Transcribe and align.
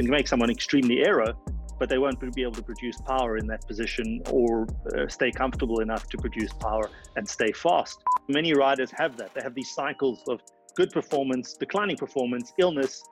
can 0.00 0.10
make 0.10 0.26
someone 0.26 0.50
extremely 0.50 1.04
aero, 1.04 1.34
but 1.78 1.88
they 1.88 1.98
won't 1.98 2.18
be 2.34 2.42
able 2.42 2.52
to 2.52 2.62
produce 2.62 2.96
power 3.06 3.36
in 3.36 3.46
that 3.46 3.66
position 3.66 4.22
or 4.30 4.66
uh, 4.94 5.06
stay 5.08 5.30
comfortable 5.30 5.80
enough 5.80 6.08
to 6.08 6.16
produce 6.18 6.52
power 6.54 6.88
and 7.16 7.28
stay 7.28 7.52
fast. 7.52 8.02
Many 8.28 8.54
riders 8.54 8.90
have 8.96 9.16
that. 9.18 9.34
They 9.34 9.42
have 9.42 9.54
these 9.54 9.70
cycles 9.74 10.22
of 10.28 10.40
good 10.74 10.90
performance, 10.90 11.54
declining 11.54 11.96
performance, 11.96 12.52
illness, 12.58 13.02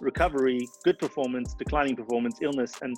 recovery, 0.00 0.60
good 0.84 0.98
performance, 0.98 1.54
declining 1.54 1.96
performance, 1.96 2.38
illness, 2.40 2.72
and 2.82 2.96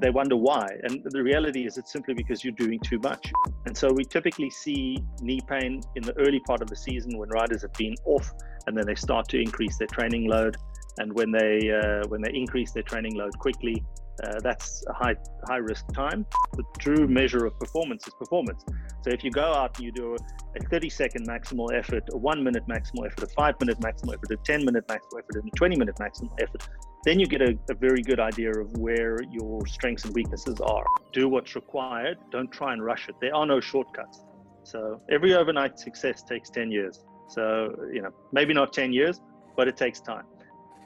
they 0.00 0.10
wonder 0.10 0.36
why. 0.36 0.66
And 0.84 1.02
the 1.04 1.22
reality 1.22 1.66
is 1.66 1.78
it's 1.78 1.92
simply 1.92 2.14
because 2.14 2.44
you're 2.44 2.54
doing 2.54 2.78
too 2.80 2.98
much. 2.98 3.32
And 3.66 3.76
so 3.76 3.90
we 3.92 4.04
typically 4.04 4.50
see 4.50 4.98
knee 5.20 5.40
pain 5.48 5.80
in 5.96 6.02
the 6.02 6.16
early 6.18 6.40
part 6.40 6.60
of 6.62 6.68
the 6.68 6.76
season 6.76 7.18
when 7.18 7.28
riders 7.30 7.62
have 7.62 7.72
been 7.72 7.94
off 8.04 8.30
and 8.66 8.76
then 8.76 8.86
they 8.86 8.94
start 8.94 9.28
to 9.28 9.40
increase 9.40 9.76
their 9.78 9.88
training 9.88 10.28
load. 10.28 10.56
And 10.98 11.12
when 11.12 11.30
they 11.30 11.70
uh, 11.70 12.06
when 12.08 12.20
they 12.22 12.32
increase 12.32 12.72
their 12.72 12.82
training 12.82 13.14
load 13.14 13.38
quickly, 13.38 13.82
uh, 14.22 14.40
that's 14.40 14.84
a 14.88 14.92
high 14.92 15.16
high 15.48 15.56
risk 15.56 15.86
time. 15.92 16.26
The 16.54 16.64
true 16.78 17.06
measure 17.08 17.46
of 17.46 17.58
performance 17.58 18.06
is 18.06 18.14
performance. 18.14 18.64
So 19.02 19.10
if 19.10 19.24
you 19.24 19.30
go 19.30 19.52
out 19.54 19.76
and 19.78 19.86
you 19.86 19.92
do 19.92 20.16
a 20.56 20.60
30 20.68 20.90
second 20.90 21.26
maximal 21.26 21.72
effort, 21.76 22.04
a 22.12 22.16
one 22.16 22.44
minute 22.44 22.66
maximal 22.68 23.06
effort, 23.06 23.22
a 23.24 23.26
five 23.28 23.54
minute 23.60 23.80
maximal 23.80 24.14
effort, 24.14 24.30
a 24.30 24.36
10 24.44 24.64
minute 24.64 24.86
maximal 24.86 25.18
effort, 25.18 25.36
and 25.36 25.48
a 25.48 25.56
20 25.56 25.76
minute 25.76 25.96
maximal 25.96 26.30
effort, 26.40 26.68
then 27.04 27.18
you 27.18 27.26
get 27.26 27.42
a, 27.42 27.58
a 27.70 27.74
very 27.74 28.02
good 28.02 28.20
idea 28.20 28.50
of 28.50 28.70
where 28.76 29.16
your 29.30 29.66
strengths 29.66 30.04
and 30.04 30.14
weaknesses 30.14 30.60
are. 30.60 30.84
Do 31.12 31.28
what's 31.28 31.54
required. 31.54 32.18
Don't 32.30 32.52
try 32.52 32.72
and 32.74 32.84
rush 32.84 33.08
it. 33.08 33.16
There 33.20 33.34
are 33.34 33.46
no 33.46 33.60
shortcuts. 33.60 34.20
So 34.62 35.00
every 35.10 35.34
overnight 35.34 35.78
success 35.78 36.22
takes 36.22 36.48
10 36.50 36.70
years. 36.70 37.02
So, 37.28 37.74
you 37.92 38.02
know, 38.02 38.10
maybe 38.32 38.54
not 38.54 38.72
10 38.72 38.92
years, 38.92 39.20
but 39.56 39.66
it 39.66 39.76
takes 39.76 40.00
time. 40.00 40.24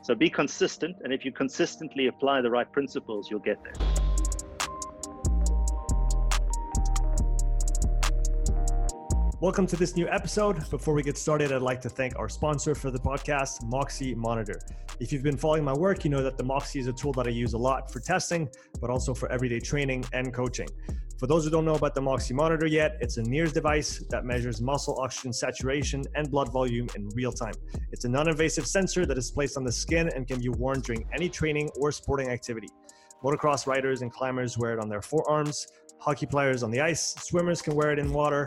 So 0.07 0.15
be 0.15 0.31
consistent, 0.31 0.99
and 1.03 1.13
if 1.13 1.25
you 1.25 1.33
consistently 1.33 2.07
apply 2.07 2.41
the 2.41 2.49
right 2.49 2.71
principles, 2.71 3.29
you'll 3.29 3.41
get 3.41 3.59
there. 3.65 3.75
Welcome 9.41 9.67
to 9.67 9.75
this 9.75 9.97
new 9.97 10.07
episode. 10.07 10.71
Before 10.71 10.95
we 10.95 11.03
get 11.03 11.19
started, 11.19 11.51
I'd 11.51 11.61
like 11.61 11.81
to 11.81 11.89
thank 11.89 12.17
our 12.21 12.29
sponsor 12.29 12.77
for 12.77 12.93
the 12.93 13.01
podcast, 13.01 13.65
Moxy 13.65 14.15
Monitor. 14.15 14.61
If 15.01 15.13
you've 15.13 15.25
been 15.25 15.37
following 15.37 15.65
my 15.65 15.75
work, 15.75 16.05
you 16.05 16.11
know 16.11 16.23
that 16.23 16.39
the 16.39 16.45
Moxy 16.45 16.79
is 16.79 16.87
a 16.87 16.93
tool 16.93 17.13
that 17.15 17.27
I 17.27 17.31
use 17.31 17.55
a 17.55 17.59
lot 17.59 17.93
for 17.93 17.99
testing, 17.99 18.49
but 18.81 18.91
also 18.91 19.13
for 19.13 19.29
everyday 19.33 19.59
training 19.59 20.05
and 20.13 20.33
coaching. 20.33 20.69
For 21.19 21.27
those 21.27 21.45
who 21.45 21.51
don't 21.51 21.65
know 21.65 21.75
about 21.75 21.95
the 21.95 22.01
Moxy 22.03 22.35
monitor 22.35 22.67
yet, 22.67 22.99
it's 23.01 23.17
a 23.17 23.23
NIRS 23.23 23.55
device 23.55 24.05
that 24.11 24.27
measures 24.27 24.61
muscle 24.61 25.01
oxygen 25.01 25.33
saturation 25.33 26.05
and 26.15 26.31
blood 26.31 26.53
volume 26.53 26.89
in 26.95 27.09
real 27.15 27.33
time. 27.33 27.55
It's 27.91 28.05
a 28.05 28.09
non 28.09 28.29
invasive 28.29 28.67
sensor 28.67 29.07
that 29.07 29.17
is 29.17 29.31
placed 29.31 29.57
on 29.57 29.65
the 29.65 29.73
skin 29.73 30.11
and 30.15 30.29
can 30.29 30.41
be 30.41 30.51
worn 30.51 30.81
during 30.81 31.09
any 31.15 31.31
training 31.31 31.71
or 31.81 31.91
sporting 31.91 32.29
activity. 32.29 32.69
Motocross 33.25 33.67
riders 33.67 34.03
and 34.03 34.13
climbers 34.13 34.59
wear 34.59 34.75
it 34.75 34.79
on 34.79 34.91
their 34.91 35.01
forearms, 35.01 35.67
hockey 35.99 36.27
players 36.27 36.63
on 36.63 36.71
the 36.71 36.83
ice, 36.83 37.15
swimmers 37.19 37.63
can 37.63 37.75
wear 37.75 37.93
it 37.93 37.99
in 37.99 38.13
water, 38.13 38.47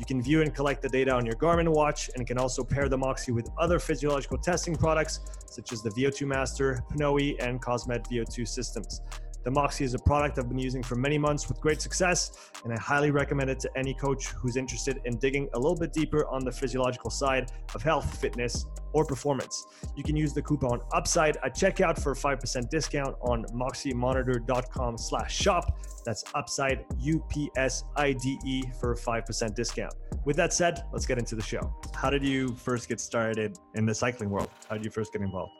You 0.00 0.06
can 0.06 0.22
view 0.22 0.40
and 0.40 0.54
collect 0.54 0.80
the 0.80 0.88
data 0.88 1.12
on 1.12 1.26
your 1.26 1.34
Garmin 1.34 1.68
watch 1.68 2.08
and 2.16 2.26
can 2.26 2.38
also 2.38 2.64
pair 2.64 2.88
the 2.88 2.96
Moxy 2.96 3.32
with 3.32 3.50
other 3.58 3.78
physiological 3.78 4.38
testing 4.38 4.74
products 4.74 5.20
such 5.44 5.72
as 5.72 5.82
the 5.82 5.90
VO2 5.90 6.26
Master, 6.26 6.82
Pnoe, 6.94 7.36
and 7.38 7.60
Cosmed 7.60 8.04
VO2 8.04 8.48
systems. 8.48 9.02
The 9.42 9.50
Moxy 9.50 9.84
is 9.84 9.94
a 9.94 9.98
product 9.98 10.38
I've 10.38 10.48
been 10.48 10.58
using 10.58 10.82
for 10.82 10.96
many 10.96 11.16
months 11.16 11.48
with 11.48 11.60
great 11.60 11.80
success, 11.80 12.50
and 12.64 12.72
I 12.72 12.78
highly 12.78 13.10
recommend 13.10 13.48
it 13.48 13.58
to 13.60 13.70
any 13.76 13.94
coach 13.94 14.28
who's 14.28 14.56
interested 14.56 15.00
in 15.06 15.16
digging 15.16 15.48
a 15.54 15.58
little 15.58 15.76
bit 15.76 15.92
deeper 15.92 16.26
on 16.26 16.44
the 16.44 16.52
physiological 16.52 17.10
side 17.10 17.50
of 17.74 17.82
health, 17.82 18.18
fitness, 18.20 18.66
or 18.92 19.04
performance. 19.04 19.66
You 19.96 20.04
can 20.04 20.14
use 20.14 20.34
the 20.34 20.42
coupon 20.42 20.80
UPSIDE 20.92 21.36
at 21.42 21.56
checkout 21.56 22.02
for 22.02 22.12
a 22.12 22.14
5% 22.14 22.68
discount 22.68 23.16
on 23.22 23.44
moxymonitor.com 23.46 24.98
slash 24.98 25.34
shop. 25.34 25.78
That's 26.04 26.22
UPSIDE, 26.34 26.84
U-P-S-I-D-E 26.98 28.62
for 28.78 28.92
a 28.92 28.96
5% 28.96 29.54
discount. 29.54 29.94
With 30.26 30.36
that 30.36 30.52
said, 30.52 30.84
let's 30.92 31.06
get 31.06 31.18
into 31.18 31.34
the 31.34 31.42
show. 31.42 31.74
How 31.94 32.10
did 32.10 32.24
you 32.24 32.54
first 32.56 32.88
get 32.88 33.00
started 33.00 33.58
in 33.74 33.86
the 33.86 33.94
cycling 33.94 34.28
world? 34.28 34.50
How 34.68 34.76
did 34.76 34.84
you 34.84 34.90
first 34.90 35.12
get 35.12 35.22
involved? 35.22 35.52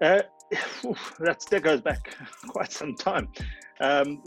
Uh, 0.00 0.22
that's, 1.18 1.44
that 1.46 1.62
goes 1.62 1.80
back 1.80 2.16
quite 2.48 2.72
some 2.72 2.94
time. 2.94 3.28
Um, 3.80 4.22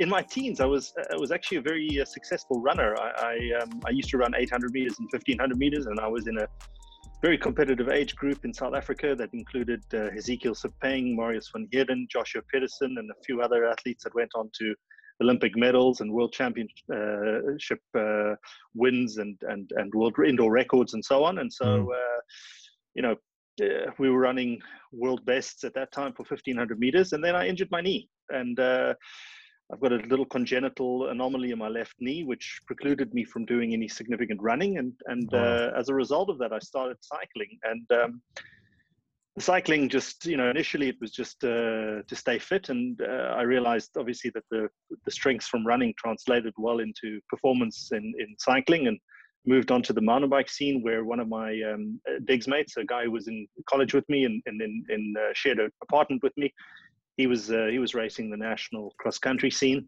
in 0.00 0.08
my 0.08 0.22
teens, 0.22 0.60
I 0.60 0.64
was 0.64 0.92
I 1.12 1.16
was 1.16 1.30
actually 1.30 1.58
a 1.58 1.62
very 1.62 2.00
uh, 2.00 2.04
successful 2.04 2.60
runner. 2.60 2.96
I 2.98 3.10
I, 3.18 3.62
um, 3.62 3.80
I, 3.86 3.90
used 3.90 4.10
to 4.10 4.18
run 4.18 4.34
800 4.34 4.72
meters 4.72 4.98
and 4.98 5.08
1500 5.12 5.56
meters, 5.56 5.86
and 5.86 6.00
I 6.00 6.08
was 6.08 6.26
in 6.26 6.38
a 6.38 6.48
very 7.22 7.38
competitive 7.38 7.88
age 7.88 8.14
group 8.16 8.44
in 8.44 8.52
South 8.52 8.74
Africa 8.74 9.14
that 9.14 9.32
included 9.32 9.82
uh, 9.94 10.08
Ezekiel 10.16 10.54
Sepeng, 10.54 11.14
Marius 11.14 11.50
van 11.52 11.68
Heerden, 11.72 12.08
Joshua 12.10 12.42
Pedersen, 12.52 12.96
and 12.98 13.10
a 13.10 13.24
few 13.24 13.40
other 13.40 13.66
athletes 13.66 14.04
that 14.04 14.14
went 14.14 14.30
on 14.34 14.50
to 14.58 14.74
Olympic 15.22 15.56
medals 15.56 16.00
and 16.00 16.12
world 16.12 16.32
championship 16.32 17.80
uh, 17.98 18.34
wins 18.74 19.16
and, 19.16 19.38
and, 19.48 19.70
and 19.76 19.94
world 19.94 20.14
indoor 20.26 20.50
records 20.50 20.92
and 20.94 21.04
so 21.04 21.24
on. 21.24 21.38
And 21.38 21.50
so, 21.50 21.64
mm. 21.64 21.88
uh, 21.88 22.20
you 22.94 23.02
know, 23.02 23.16
uh, 23.60 23.90
we 23.98 24.10
were 24.10 24.20
running 24.20 24.60
world 24.92 25.24
bests 25.24 25.64
at 25.64 25.74
that 25.74 25.92
time 25.92 26.12
for 26.12 26.22
1500 26.22 26.78
meters 26.78 27.12
and 27.12 27.22
then 27.22 27.36
i 27.36 27.46
injured 27.46 27.70
my 27.70 27.80
knee. 27.80 28.08
And 28.30 28.58
uh, 28.58 28.94
i've 29.72 29.80
got 29.80 29.92
a 29.92 30.06
little 30.08 30.26
congenital 30.26 31.08
anomaly 31.08 31.50
in 31.50 31.58
my 31.58 31.68
left 31.68 31.94
knee 31.98 32.22
which 32.22 32.60
precluded 32.66 33.12
me 33.12 33.24
from 33.24 33.44
doing 33.44 33.72
any 33.72 33.88
significant 33.88 34.40
running. 34.42 34.78
And 34.78 34.92
and 35.06 35.28
wow. 35.32 35.38
uh, 35.38 35.72
as 35.78 35.88
a 35.88 35.94
result 35.94 36.30
of 36.30 36.38
that 36.38 36.52
i 36.52 36.58
started 36.58 36.98
cycling. 37.00 37.58
And 37.64 37.86
um, 37.92 38.22
cycling 39.38 39.86
just 39.88 40.24
you 40.24 40.36
know 40.36 40.48
initially 40.48 40.88
it 40.88 40.96
was 41.00 41.12
just 41.12 41.44
uh, 41.44 42.02
to 42.08 42.14
stay 42.14 42.38
fit. 42.38 42.68
And 42.68 43.00
uh, 43.00 43.34
i 43.40 43.42
realized 43.42 43.90
obviously 43.96 44.30
that 44.34 44.44
the 44.50 44.68
the 45.04 45.10
strengths 45.10 45.48
from 45.48 45.66
running 45.66 45.94
translated 45.98 46.54
well 46.56 46.80
into 46.80 47.20
performance 47.28 47.90
in 47.92 48.14
in 48.18 48.34
cycling. 48.38 48.88
And 48.88 48.98
moved 49.46 49.70
on 49.70 49.82
to 49.82 49.92
the 49.92 50.00
mountain 50.00 50.28
bike 50.28 50.48
scene 50.48 50.82
where 50.82 51.04
one 51.04 51.20
of 51.20 51.28
my 51.28 51.60
um, 51.62 52.00
uh, 52.08 52.18
digs 52.24 52.48
mates, 52.48 52.76
a 52.76 52.84
guy 52.84 53.04
who 53.04 53.12
was 53.12 53.28
in 53.28 53.46
college 53.68 53.94
with 53.94 54.08
me 54.08 54.24
and, 54.24 54.42
and 54.46 54.60
in, 54.60 55.14
uh, 55.18 55.32
shared 55.34 55.58
an 55.58 55.70
apartment 55.82 56.22
with 56.22 56.36
me, 56.36 56.52
he 57.16 57.26
was 57.26 57.50
uh, 57.50 57.68
he 57.70 57.78
was 57.78 57.94
racing 57.94 58.30
the 58.30 58.36
national 58.36 58.92
cross 58.98 59.18
country 59.18 59.50
scene, 59.50 59.86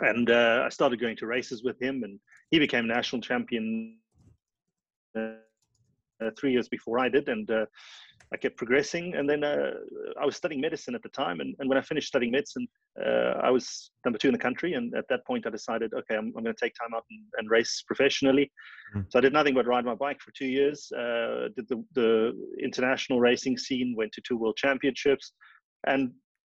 and 0.00 0.30
uh, 0.30 0.62
I 0.64 0.68
started 0.70 1.00
going 1.00 1.16
to 1.18 1.26
races 1.26 1.62
with 1.62 1.80
him, 1.80 2.04
and 2.04 2.18
he 2.50 2.58
became 2.58 2.86
national 2.86 3.20
champion 3.20 3.98
uh, 5.16 5.32
three 6.38 6.52
years 6.52 6.68
before 6.68 6.98
I 6.98 7.08
did, 7.10 7.28
and 7.28 7.50
I 8.34 8.36
kept 8.36 8.56
progressing. 8.56 9.14
And 9.14 9.30
then 9.30 9.44
uh, 9.44 9.70
I 10.20 10.26
was 10.26 10.34
studying 10.36 10.60
medicine 10.60 10.94
at 10.94 11.02
the 11.02 11.08
time. 11.10 11.38
And, 11.40 11.54
and 11.58 11.68
when 11.68 11.78
I 11.78 11.82
finished 11.82 12.08
studying 12.08 12.32
medicine, 12.32 12.66
uh, 13.00 13.34
I 13.48 13.50
was 13.50 13.92
number 14.04 14.18
two 14.18 14.28
in 14.28 14.32
the 14.32 14.44
country. 14.48 14.74
And 14.74 14.92
at 14.94 15.06
that 15.08 15.24
point, 15.24 15.46
I 15.46 15.50
decided, 15.50 15.94
okay, 15.94 16.16
I'm, 16.16 16.32
I'm 16.36 16.42
going 16.42 16.56
to 16.56 16.64
take 16.64 16.74
time 16.74 16.92
out 16.96 17.04
and, 17.10 17.20
and 17.38 17.48
race 17.48 17.84
professionally. 17.86 18.50
Mm. 18.94 19.06
So 19.10 19.18
I 19.18 19.22
did 19.22 19.32
nothing 19.32 19.54
but 19.54 19.66
ride 19.66 19.84
my 19.84 19.94
bike 19.94 20.20
for 20.20 20.32
two 20.32 20.50
years, 20.58 20.90
uh, 20.92 21.48
did 21.56 21.68
the, 21.68 21.84
the 21.94 22.10
international 22.60 23.20
racing 23.20 23.56
scene, 23.56 23.94
went 23.96 24.12
to 24.12 24.22
two 24.26 24.36
world 24.36 24.56
championships. 24.56 25.32
And 25.86 26.12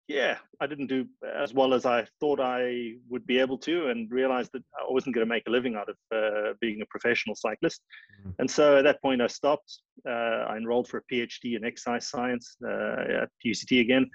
yeah, 0.08 0.38
I 0.62 0.68
didn't 0.68 0.88
do 0.88 1.06
as 1.36 1.54
well 1.54 1.74
as 1.74 1.86
I 1.86 2.06
thought 2.20 2.40
I 2.40 2.94
would 3.10 3.28
be 3.28 3.40
able 3.40 3.58
to, 3.60 3.88
and 3.88 4.10
realized 4.10 4.52
that 4.54 4.64
I 4.80 4.86
wasn't 4.90 5.14
going 5.14 5.28
to 5.28 5.30
make 5.30 5.44
a 5.48 5.52
living 5.52 5.76
out 5.76 5.90
of 5.90 5.98
uh, 6.16 6.54
being 6.62 6.82
a 6.82 6.86
professional 6.86 7.36
cyclist. 7.36 7.82
Mm-hmm. 8.22 8.32
And 8.40 8.50
so 8.50 8.78
at 8.78 8.84
that 8.84 9.02
point, 9.02 9.22
I 9.22 9.28
stopped. 9.28 9.80
Uh, 10.08 10.46
I 10.48 10.56
enrolled 10.56 10.88
for 10.88 11.00
a 11.00 11.14
PhD 11.14 11.58
in 11.58 11.66
exercise 11.66 12.08
science 12.08 12.56
uh, 12.66 13.24
at 13.24 13.30
UCT 13.46 13.82
again. 13.82 14.10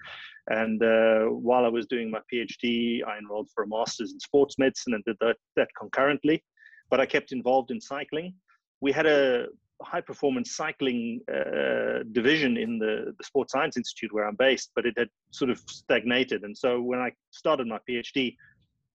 And 0.48 0.82
uh, 0.82 1.24
while 1.26 1.66
I 1.66 1.68
was 1.68 1.86
doing 1.86 2.10
my 2.10 2.20
PhD, 2.32 3.06
I 3.06 3.18
enrolled 3.18 3.50
for 3.54 3.64
a 3.64 3.68
master's 3.68 4.12
in 4.12 4.20
sports 4.20 4.58
medicine 4.58 4.94
and 4.94 5.04
did 5.04 5.16
that, 5.20 5.36
that 5.56 5.68
concurrently. 5.78 6.42
But 6.90 7.00
I 7.00 7.06
kept 7.06 7.32
involved 7.32 7.70
in 7.70 7.80
cycling. 7.80 8.34
We 8.80 8.92
had 8.92 9.06
a 9.06 9.46
high 9.84 10.00
performance 10.00 10.56
cycling 10.56 11.20
uh, 11.32 12.04
division 12.12 12.56
in 12.56 12.78
the, 12.78 13.14
the 13.16 13.24
Sports 13.24 13.52
Science 13.52 13.76
Institute 13.76 14.12
where 14.12 14.26
I'm 14.26 14.36
based, 14.36 14.70
but 14.74 14.86
it 14.86 14.94
had 14.96 15.08
sort 15.30 15.50
of 15.50 15.58
stagnated. 15.68 16.42
And 16.44 16.56
so 16.56 16.80
when 16.80 17.00
I 17.00 17.12
started 17.30 17.66
my 17.66 17.78
PhD, 17.88 18.36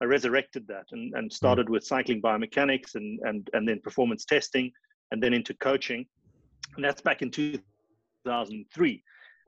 I 0.02 0.06
resurrected 0.06 0.68
that 0.68 0.86
and, 0.92 1.14
and 1.16 1.32
started 1.32 1.70
with 1.70 1.84
cycling 1.84 2.22
biomechanics 2.22 2.96
and, 2.96 3.20
and, 3.24 3.50
and 3.54 3.68
then 3.68 3.80
performance 3.82 4.26
testing 4.26 4.72
and 5.12 5.22
then 5.22 5.34
into 5.34 5.54
coaching. 5.56 6.06
And 6.76 6.84
that's 6.84 7.02
back 7.02 7.22
in 7.22 7.32
2003. 7.32 9.04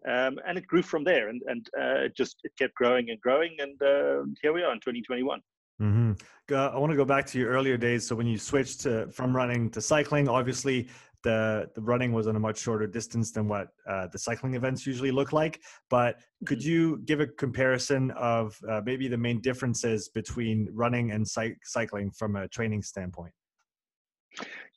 Um, 0.07 0.39
and 0.47 0.57
it 0.57 0.65
grew 0.65 0.81
from 0.81 1.03
there, 1.03 1.27
and 1.27 1.41
and 1.47 1.69
uh, 1.77 2.07
just 2.15 2.37
it 2.45 2.53
kept 2.57 2.73
growing 2.75 3.09
and 3.09 3.19
growing, 3.19 3.57
and 3.59 3.81
uh, 3.81 4.23
here 4.41 4.53
we 4.53 4.63
are 4.63 4.71
in 4.71 4.79
2021. 4.79 5.41
Mm-hmm. 5.81 6.55
I 6.55 6.77
want 6.77 6.91
to 6.91 6.97
go 6.97 7.05
back 7.05 7.25
to 7.27 7.39
your 7.39 7.49
earlier 7.49 7.77
days. 7.77 8.07
So 8.07 8.15
when 8.15 8.27
you 8.27 8.37
switched 8.37 8.81
to, 8.81 9.07
from 9.11 9.35
running 9.35 9.69
to 9.71 9.81
cycling, 9.81 10.27
obviously 10.27 10.87
the 11.23 11.69
the 11.75 11.81
running 11.81 12.13
was 12.13 12.27
on 12.27 12.35
a 12.35 12.39
much 12.39 12.59
shorter 12.59 12.87
distance 12.87 13.31
than 13.31 13.47
what 13.47 13.69
uh, 13.87 14.07
the 14.07 14.17
cycling 14.17 14.55
events 14.55 14.85
usually 14.87 15.11
look 15.11 15.33
like. 15.33 15.61
But 15.89 16.19
could 16.45 16.59
mm-hmm. 16.59 16.69
you 16.69 16.97
give 17.05 17.19
a 17.19 17.27
comparison 17.27 18.11
of 18.11 18.57
uh, 18.69 18.81
maybe 18.85 19.07
the 19.07 19.17
main 19.17 19.41
differences 19.41 20.09
between 20.09 20.69
running 20.71 21.11
and 21.11 21.27
cy- 21.27 21.57
cycling 21.63 22.11
from 22.11 22.35
a 22.35 22.47
training 22.47 22.83
standpoint? 22.83 23.33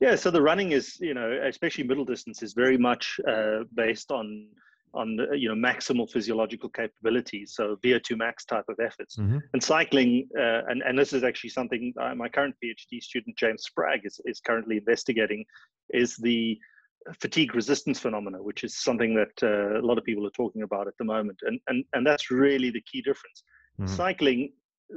Yeah, 0.00 0.17
so 0.17 0.31
the 0.31 0.43
running 0.43 0.73
is, 0.73 0.99
you 0.99 1.15
know, 1.15 1.41
especially 1.44 1.85
middle 1.85 2.05
distance, 2.05 2.43
is 2.43 2.55
very 2.55 2.77
much 2.77 3.21
uh, 3.29 3.61
based 3.75 4.11
on 4.11 4.49
on 4.94 5.19
you 5.35 5.49
know 5.49 5.55
maximal 5.55 6.11
physiological 6.11 6.69
capabilities 6.69 7.55
so 7.55 7.77
vo2 7.85 8.17
max 8.17 8.44
type 8.44 8.65
of 8.69 8.79
efforts 8.85 9.17
mm-hmm. 9.17 9.39
and 9.53 9.62
cycling 9.62 10.29
uh, 10.39 10.62
and, 10.69 10.83
and 10.83 10.99
this 10.99 11.12
is 11.12 11.25
actually 11.25 11.50
something 11.50 11.93
uh, 12.00 12.15
my 12.15 12.29
current 12.29 12.55
phd 12.62 13.03
student 13.03 13.37
james 13.37 13.65
spragg 13.65 14.00
is, 14.05 14.21
is 14.25 14.41
currently 14.41 14.77
investigating 14.77 15.44
is 15.91 16.17
the 16.17 16.59
fatigue 17.21 17.55
resistance 17.55 17.99
phenomena 17.99 18.43
which 18.43 18.65
is 18.65 18.77
something 18.83 19.15
that 19.15 19.33
uh, 19.43 19.81
a 19.81 19.85
lot 19.85 19.99
of 19.99 20.05
people 20.05 20.27
are 20.27 20.31
talking 20.31 20.62
about 20.62 20.87
at 20.87 20.97
the 20.99 21.05
moment 21.05 21.38
and 21.43 21.59
and, 21.69 21.85
and 21.95 22.06
that's 22.06 22.31
really 22.31 22.71
the 22.71 22.83
key 22.83 23.00
difference 23.03 23.43
mm-hmm. 23.81 23.95
cycling 23.95 24.53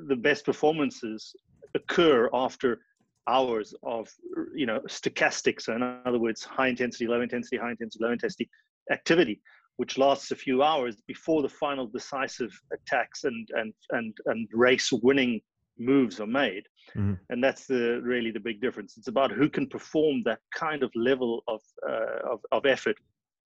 the 0.07 0.15
best 0.15 0.45
performances 0.45 1.35
occur 1.73 2.29
after 2.33 2.79
hours 3.27 3.73
of 3.83 4.07
you 4.53 4.65
know 4.65 4.79
stochastic 4.87 5.61
so 5.61 5.73
in 5.73 5.81
other 6.05 6.19
words 6.19 6.43
high 6.43 6.67
intensity 6.67 7.07
low 7.07 7.21
intensity 7.21 7.57
high 7.57 7.71
intensity 7.71 8.03
low 8.03 8.11
intensity 8.11 8.49
activity 8.91 9.41
which 9.77 9.97
lasts 9.97 10.31
a 10.31 10.35
few 10.35 10.63
hours 10.63 10.95
before 11.07 11.41
the 11.41 11.49
final 11.49 11.87
decisive 11.87 12.51
attacks 12.73 13.23
and 13.23 13.47
and 13.53 13.73
and 13.91 14.13
and 14.27 14.47
race 14.53 14.91
winning 14.91 15.41
moves 15.77 16.19
are 16.19 16.27
made. 16.27 16.63
Mm-hmm. 16.95 17.13
and 17.31 17.43
that's 17.43 17.65
the 17.65 17.99
really 18.03 18.31
the 18.31 18.39
big 18.39 18.61
difference. 18.61 18.95
It's 18.97 19.07
about 19.07 19.31
who 19.31 19.49
can 19.49 19.67
perform 19.67 20.21
that 20.25 20.39
kind 20.53 20.83
of 20.83 20.91
level 20.95 21.43
of 21.47 21.61
uh, 21.89 22.31
of, 22.33 22.39
of 22.51 22.65
effort 22.65 22.97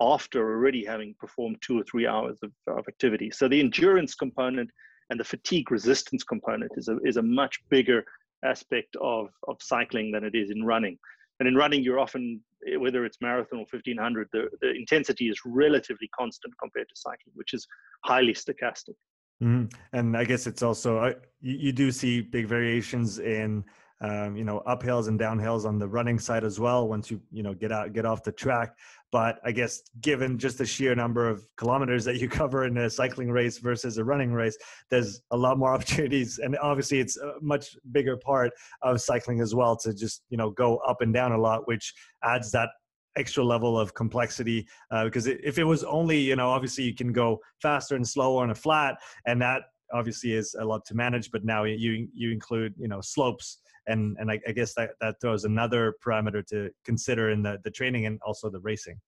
after 0.02 0.40
already 0.40 0.86
having 0.86 1.16
performed 1.20 1.58
two 1.62 1.80
or 1.80 1.84
three 1.84 2.08
hours 2.08 2.38
of, 2.44 2.52
of 2.68 2.88
activity. 2.88 3.32
So 3.32 3.48
the 3.48 3.60
endurance 3.60 4.16
component 4.16 4.70
and 5.10 5.20
the 5.20 5.24
fatigue 5.24 5.72
resistance 5.72 6.24
component 6.24 6.72
is 6.78 6.88
a, 6.88 6.98
is 7.04 7.18
a 7.18 7.22
much 7.22 7.60
bigger 7.70 8.04
aspect 8.46 8.96
of, 9.02 9.30
of 9.48 9.58
cycling 9.62 10.12
than 10.12 10.24
it 10.24 10.36
is 10.36 10.52
in 10.52 10.64
running. 10.64 10.98
And 11.40 11.48
in 11.48 11.56
running, 11.56 11.84
you're 11.84 12.00
often, 12.00 12.42
whether 12.78 13.06
it's 13.06 13.18
marathon 13.22 13.60
or 13.60 13.66
1500, 13.72 14.28
the, 14.32 14.50
the 14.62 14.72
intensity 14.72 15.30
is 15.30 15.40
relatively 15.46 16.10
constant 16.18 16.54
compared 16.62 16.90
to 16.90 16.96
cycling, 16.96 17.34
which 17.34 17.54
is 17.54 17.68
highly 18.06 18.34
stochastic. 18.34 18.96
Mm-hmm. 19.42 19.66
And 19.94 20.18
I 20.18 20.26
guess 20.26 20.48
it's 20.48 20.62
also, 20.62 20.98
uh, 20.98 21.14
you, 21.40 21.58
you 21.58 21.72
do 21.72 21.92
see 21.92 22.22
big 22.22 22.48
variations 22.48 23.20
in 23.20 23.64
um, 24.02 24.36
you 24.36 24.44
know 24.44 24.62
uphills 24.68 25.08
and 25.08 25.20
downhills 25.20 25.66
on 25.66 25.78
the 25.78 25.88
running 25.88 26.20
side 26.20 26.44
as 26.44 26.60
well 26.60 26.88
once 26.88 27.12
you 27.12 27.22
you 27.32 27.44
know 27.44 27.54
get 27.54 27.72
out 27.72 27.94
get 27.94 28.06
off 28.06 28.24
the 28.24 28.32
track. 28.32 28.76
But 29.12 29.40
i 29.44 29.52
guess 29.52 29.82
given 30.02 30.38
just 30.38 30.60
the 30.60 30.66
sheer 30.66 30.94
number 30.94 31.28
of 31.28 31.48
kilometers 31.58 32.06
that 32.06 32.18
you 32.18 32.30
cover 32.42 32.66
in 32.66 32.78
a 32.78 32.90
cycling 32.90 33.32
race 33.32 33.58
versus 33.58 33.98
a 33.98 34.04
running 34.04 34.32
race 34.32 34.58
there's 34.90 35.22
a 35.32 35.38
lot 35.38 35.58
more 35.58 35.74
opportunities. 35.76 36.40
And 36.40 36.58
obviously 36.60 37.00
it's 37.00 37.18
a 37.18 37.34
much 37.42 37.78
bigger 37.92 38.18
part 38.18 38.52
of 38.82 39.02
cycling 39.02 39.42
as 39.42 39.54
well 39.56 39.76
to 39.78 39.94
just 39.94 40.24
you 40.30 40.38
know 40.38 40.52
go 40.52 40.78
up 40.78 41.02
and 41.02 41.14
down 41.14 41.32
a 41.32 41.38
lot 41.38 41.68
which 41.68 41.94
adds 42.24 42.52
that 42.52 42.70
extra 43.18 43.44
level 43.44 43.78
of 43.78 43.94
complexity 43.94 44.68
uh, 44.92 45.04
because 45.04 45.28
if 45.28 45.58
it 45.58 45.64
was 45.64 45.84
only 45.84 46.20
you 46.20 46.36
know 46.36 46.50
obviously 46.50 46.84
you 46.84 46.96
can 46.96 47.12
go 47.12 47.40
faster 47.62 47.96
and 47.96 48.08
slower 48.08 48.44
on 48.44 48.52
a 48.52 48.56
flat 48.56 48.96
and 49.26 49.42
that 49.42 49.64
obviously 49.92 50.34
is 50.34 50.56
a 50.60 50.64
lot 50.64 50.86
to 50.86 50.96
manage 50.96 51.32
but 51.32 51.44
now 51.44 51.64
you 51.64 52.08
you 52.14 52.32
include 52.32 52.74
you 52.78 52.88
know 52.88 53.02
slopes 53.02 53.60
and 53.90 54.16
and 54.20 54.32
I, 54.32 54.40
I, 54.48 54.52
guess 54.52 54.74
that 54.76 54.92
that 55.02 55.16
throws 55.20 55.44
another 55.44 55.96
parameter 56.06 56.46
to 56.48 56.70
consider 56.86 57.32
in 57.32 57.44
the 57.44 57.60
the 57.64 57.72
training 57.72 58.06
and 58.06 58.20
also 58.26 58.50
the 58.50 58.60
racing. 58.60 59.00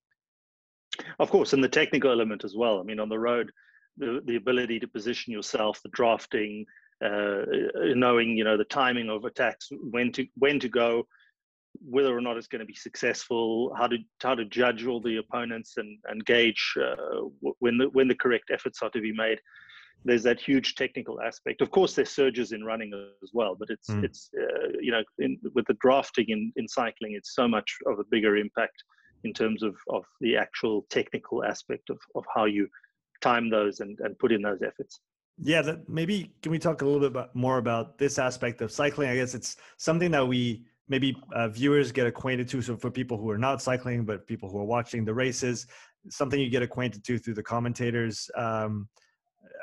Of 1.20 1.30
course, 1.30 1.54
and 1.54 1.64
the 1.64 1.70
technical 1.70 2.12
element 2.12 2.44
as 2.44 2.56
well. 2.56 2.80
I 2.80 2.84
mean, 2.84 3.00
on 3.00 3.10
the 3.10 3.20
road, 3.20 3.52
the 3.98 4.22
the 4.26 4.36
ability 4.36 4.80
to 4.80 4.88
position 4.88 5.32
yourself, 5.32 5.80
the 5.84 5.90
drafting, 5.90 6.66
uh, 7.04 7.44
knowing 7.96 8.38
you 8.38 8.44
know 8.44 8.58
the 8.58 8.66
timing 8.66 9.10
of 9.10 9.26
attacks, 9.26 9.70
when 9.72 10.12
to 10.14 10.26
when 10.36 10.60
to 10.60 10.70
go, 10.70 11.08
whether 11.80 12.16
or 12.16 12.22
not 12.22 12.38
it's 12.38 12.48
going 12.48 12.60
to 12.60 12.66
be 12.66 12.76
successful, 12.76 13.74
how 13.78 13.88
to 13.88 13.98
how 14.22 14.36
to 14.36 14.46
judge 14.46 14.86
all 14.86 15.02
the 15.02 15.18
opponents 15.18 15.78
and 15.78 15.98
and 16.06 16.26
gauge 16.26 16.74
uh, 16.82 17.22
when 17.60 17.78
the 17.78 17.90
when 17.90 18.08
the 18.08 18.16
correct 18.16 18.52
efforts 18.52 18.82
are 18.82 18.90
to 18.90 19.02
be 19.02 19.14
made 19.14 19.40
there's 20.04 20.24
that 20.24 20.40
huge 20.40 20.76
technical 20.76 21.22
aspect. 21.22 21.62
Of 21.62 21.72
course, 21.72 21.94
there's 21.96 22.10
surges 22.10 22.52
in 22.52 22.64
running 22.64 22.92
as 23.24 23.30
well, 23.34 23.56
but 23.58 23.70
it's 23.70 23.90
mm. 23.90 24.04
it's 24.04 24.30
uh, 24.38 24.70
you 24.80 24.92
know 24.92 25.04
in, 25.20 25.38
with 25.54 25.66
the 25.68 25.76
drafting 25.76 26.26
in, 26.30 26.52
in 26.56 26.68
cycling, 26.68 27.14
it's 27.14 27.36
so 27.36 27.48
much 27.48 27.78
of 27.86 28.00
a 28.00 28.04
bigger 28.10 28.38
impact 28.38 28.84
in 29.24 29.34
terms 29.34 29.64
of 29.64 29.76
of 29.90 30.04
the 30.20 30.36
actual 30.36 30.86
technical 30.90 31.44
aspect 31.44 31.90
of 31.90 32.00
of 32.16 32.24
how 32.34 32.46
you 32.46 32.68
time 33.22 33.50
those 33.50 33.80
and 33.80 34.00
and 34.00 34.18
put 34.20 34.32
in 34.32 34.42
those 34.42 34.62
efforts. 34.62 35.00
Yeah, 35.44 35.62
that, 35.64 35.90
maybe 35.90 36.34
can 36.42 36.52
we 36.52 36.60
talk 36.60 36.82
a 36.82 36.86
little 36.86 37.00
bit 37.00 37.12
about, 37.12 37.36
more 37.36 37.58
about 37.58 37.98
this 37.98 38.20
aspect 38.20 38.62
of 38.62 38.72
cycling? 38.72 39.10
I 39.10 39.16
guess 39.16 39.34
it's 39.34 39.58
something 39.78 40.12
that 40.12 40.28
we 40.28 40.66
maybe 40.88 41.16
uh, 41.34 41.48
viewers 41.48 41.92
get 41.92 42.06
acquainted 42.06 42.48
to. 42.50 42.62
So 42.62 42.76
for 42.76 42.92
people 42.92 43.18
who 43.18 43.30
are 43.30 43.38
not 43.38 43.62
cycling, 43.62 44.04
but 44.04 44.28
people 44.28 44.50
who 44.50 44.60
are 44.60 44.66
watching 44.66 45.06
the 45.06 45.14
races, 45.14 45.68
something 46.10 46.40
you 46.40 46.50
get 46.50 46.62
acquainted 46.62 47.04
to 47.06 47.18
through 47.18 47.36
the 47.36 47.44
commentators. 47.44 48.30
Um, 48.36 48.90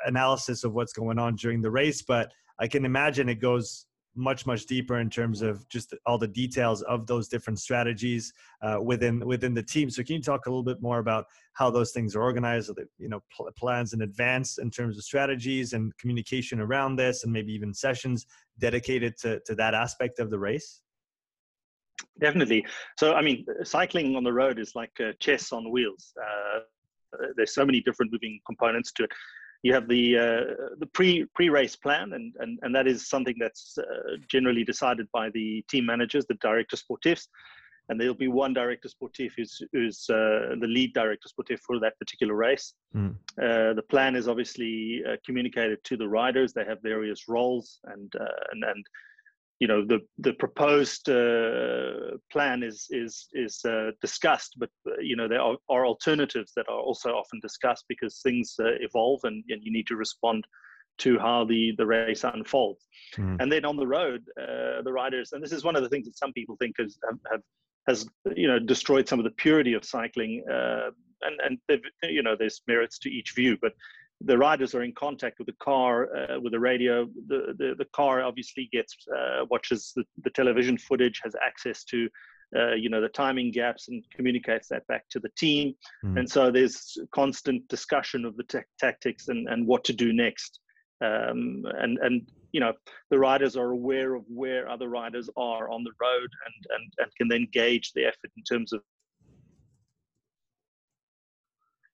analysis 0.05 0.63
of 0.63 0.73
what's 0.73 0.93
going 0.93 1.19
on 1.19 1.35
during 1.35 1.61
the 1.61 1.71
race, 1.71 2.01
but 2.01 2.31
I 2.59 2.67
can 2.67 2.85
imagine 2.85 3.29
it 3.29 3.41
goes 3.41 3.85
much 4.15 4.45
much 4.45 4.65
deeper 4.65 4.99
in 4.99 5.09
terms 5.09 5.41
of 5.41 5.67
just 5.69 5.93
all 6.05 6.17
the 6.17 6.27
details 6.27 6.81
of 6.83 7.07
those 7.07 7.27
different 7.27 7.59
strategies 7.59 8.33
uh, 8.61 8.77
within 8.81 9.25
within 9.25 9.53
the 9.53 9.63
team. 9.63 9.89
So 9.89 10.03
can 10.03 10.15
you 10.15 10.21
talk 10.21 10.45
a 10.45 10.49
little 10.49 10.63
bit 10.63 10.81
more 10.81 10.99
about 10.99 11.25
how 11.53 11.69
those 11.69 11.91
things 11.91 12.15
are 12.15 12.21
organized, 12.21 12.69
the, 12.75 12.87
you 12.97 13.09
know, 13.09 13.21
pl- 13.35 13.49
plans 13.57 13.93
in 13.93 14.01
advance 14.01 14.57
in 14.57 14.71
terms 14.71 14.97
of 14.97 15.03
strategies 15.03 15.73
and 15.73 15.95
communication 15.97 16.59
around 16.59 16.95
this, 16.95 17.23
and 17.23 17.31
maybe 17.31 17.53
even 17.53 17.73
sessions 17.73 18.25
dedicated 18.57 19.17
to 19.21 19.39
to 19.45 19.55
that 19.55 19.73
aspect 19.73 20.19
of 20.19 20.29
the 20.29 20.39
race? 20.39 20.81
Definitely. 22.19 22.65
So 22.97 23.13
I 23.13 23.21
mean, 23.21 23.45
cycling 23.63 24.15
on 24.15 24.23
the 24.23 24.33
road 24.33 24.59
is 24.59 24.75
like 24.75 24.91
chess 25.19 25.51
on 25.51 25.71
wheels. 25.71 26.13
Uh, 26.19 26.59
there's 27.35 27.53
so 27.53 27.65
many 27.65 27.81
different 27.81 28.11
moving 28.11 28.39
components 28.45 28.91
to 28.93 29.03
it 29.03 29.11
you 29.63 29.73
have 29.73 29.87
the 29.87 30.17
uh, 30.17 30.43
the 30.79 30.85
pre 30.93 31.25
pre 31.35 31.49
race 31.49 31.75
plan, 31.75 32.13
and 32.13 32.33
and 32.39 32.59
and 32.61 32.73
that 32.73 32.87
is 32.87 33.09
something 33.09 33.35
that's 33.39 33.77
uh, 33.77 34.17
generally 34.27 34.63
decided 34.63 35.07
by 35.11 35.29
the 35.31 35.63
team 35.69 35.85
managers, 35.85 36.25
the 36.25 36.35
director 36.35 36.77
sportifs, 36.77 37.27
and 37.89 37.99
there'll 37.99 38.13
be 38.13 38.29
one 38.29 38.53
director 38.53 38.87
sportif 38.87 39.31
who's 39.35 39.61
who's 39.73 40.09
uh, 40.09 40.55
the 40.59 40.67
lead 40.67 40.93
director 40.93 41.27
sportif 41.27 41.59
for 41.59 41.79
that 41.79 41.97
particular 41.99 42.35
race. 42.35 42.73
Mm. 42.95 43.15
the 43.37 43.83
plan 43.89 44.15
is 44.15 44.27
obviously 44.27 45.01
uh, 45.07 45.17
communicated 45.25 45.83
to 45.83 45.97
the 45.97 46.07
riders. 46.07 46.53
They 46.53 46.65
have 46.65 46.81
various 46.81 47.27
roles, 47.27 47.79
and 47.85 48.13
uh, 48.15 48.25
and 48.51 48.63
and 48.63 48.85
you 49.59 49.67
know 49.67 49.85
the 49.85 49.99
the 50.17 50.33
proposed 50.33 51.09
uh, 51.09 52.17
plan 52.31 52.63
is 52.63 52.87
is 52.89 53.27
is 53.33 53.59
uh, 53.65 53.91
discussed, 54.01 54.55
but 54.57 54.69
uh, 54.87 54.91
you 55.01 55.15
know 55.15 55.27
there 55.27 55.41
are, 55.41 55.57
are, 55.67 55.85
alternatives 55.85 56.53
that 56.55 56.67
are 56.69 56.79
also 56.79 57.11
often 57.11 57.39
discussed 57.41 57.85
because 57.89 58.21
things 58.21 58.55
uh, 58.59 58.71
evolve 58.79 59.19
and, 59.23 59.43
and 59.49 59.61
you 59.63 59.71
need 59.71 59.87
to 59.87 59.97
respond 59.97 60.45
to 60.99 61.19
how 61.19 61.43
the 61.43 61.73
the 61.77 61.85
race 61.85 62.23
unfolds. 62.23 62.87
Mm. 63.17 63.37
And 63.41 63.51
then 63.51 63.65
on 63.65 63.75
the 63.75 63.87
road, 63.87 64.23
uh, 64.41 64.81
the 64.83 64.93
riders, 64.93 65.33
and 65.33 65.43
this 65.43 65.51
is 65.51 65.63
one 65.63 65.75
of 65.75 65.83
the 65.83 65.89
things 65.89 66.05
that 66.05 66.17
some 66.17 66.31
people 66.33 66.55
think 66.57 66.75
has 66.79 66.97
have, 67.05 67.19
have 67.31 67.41
has 67.87 68.07
you 68.35 68.47
know 68.47 68.59
destroyed 68.59 69.09
some 69.09 69.19
of 69.19 69.25
the 69.25 69.31
purity 69.31 69.73
of 69.73 69.83
cycling. 69.83 70.43
Uh, 70.49 70.91
and 71.21 71.59
and 71.69 71.81
you 72.03 72.23
know 72.23 72.35
there's 72.37 72.61
merits 72.65 72.97
to 72.99 73.09
each 73.09 73.33
view, 73.35 73.57
but 73.61 73.73
the 74.21 74.37
riders 74.37 74.75
are 74.75 74.83
in 74.83 74.93
contact 74.93 75.37
with 75.39 75.47
the 75.47 75.55
car 75.61 76.09
uh, 76.15 76.39
with 76.39 76.51
the 76.51 76.59
radio. 76.59 77.05
The, 77.27 77.55
the, 77.57 77.75
the 77.77 77.87
car 77.93 78.21
obviously 78.21 78.67
gets 78.71 78.95
uh, 79.15 79.45
watches 79.49 79.93
the, 79.95 80.03
the, 80.23 80.29
television 80.31 80.77
footage 80.77 81.21
has 81.23 81.35
access 81.45 81.83
to 81.85 82.09
uh, 82.55 82.73
you 82.73 82.89
know 82.89 82.99
the 82.99 83.09
timing 83.09 83.51
gaps 83.51 83.87
and 83.87 84.03
communicates 84.13 84.67
that 84.69 84.85
back 84.87 85.05
to 85.11 85.19
the 85.19 85.29
team. 85.37 85.73
Mm. 86.03 86.19
and 86.19 86.29
so 86.29 86.51
there's 86.51 86.97
constant 87.13 87.67
discussion 87.69 88.25
of 88.25 88.35
the 88.35 88.43
t- 88.43 88.59
tactics 88.77 89.29
and, 89.29 89.47
and 89.47 89.65
what 89.65 89.83
to 89.85 89.93
do 89.93 90.11
next. 90.11 90.59
Um, 91.01 91.63
and 91.79 91.97
and 91.99 92.29
you 92.51 92.59
know 92.59 92.73
the 93.09 93.19
riders 93.19 93.55
are 93.55 93.69
aware 93.69 94.15
of 94.15 94.23
where 94.27 94.69
other 94.69 94.89
riders 94.89 95.29
are 95.37 95.69
on 95.69 95.85
the 95.85 95.91
road 96.01 96.29
and 96.45 96.65
and, 96.75 96.93
and 96.97 97.15
can 97.15 97.29
then 97.29 97.47
gauge 97.53 97.93
the 97.93 98.03
effort 98.03 98.31
in 98.35 98.43
terms 98.43 98.73
of 98.73 98.81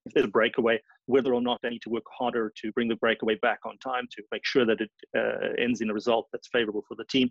if 0.06 0.14
there's 0.14 0.26
a 0.26 0.30
breakaway, 0.30 0.80
whether 1.08 1.34
or 1.34 1.42
not 1.42 1.60
they 1.62 1.70
need 1.70 1.82
to 1.84 1.90
work 1.90 2.04
harder 2.18 2.52
to 2.62 2.72
bring 2.72 2.88
the 2.88 2.96
breakaway 2.96 3.36
back 3.42 3.60
on 3.66 3.78
time 3.78 4.08
to 4.12 4.24
make 4.32 4.46
sure 4.46 4.66
that 4.66 4.82
it 4.82 4.92
uh, 5.18 5.54
ends 5.62 5.82
in 5.82 5.90
a 5.90 5.94
result 5.94 6.28
that's 6.32 6.48
favorable 6.48 6.84
for 6.88 6.96
the 6.96 7.06
team. 7.06 7.30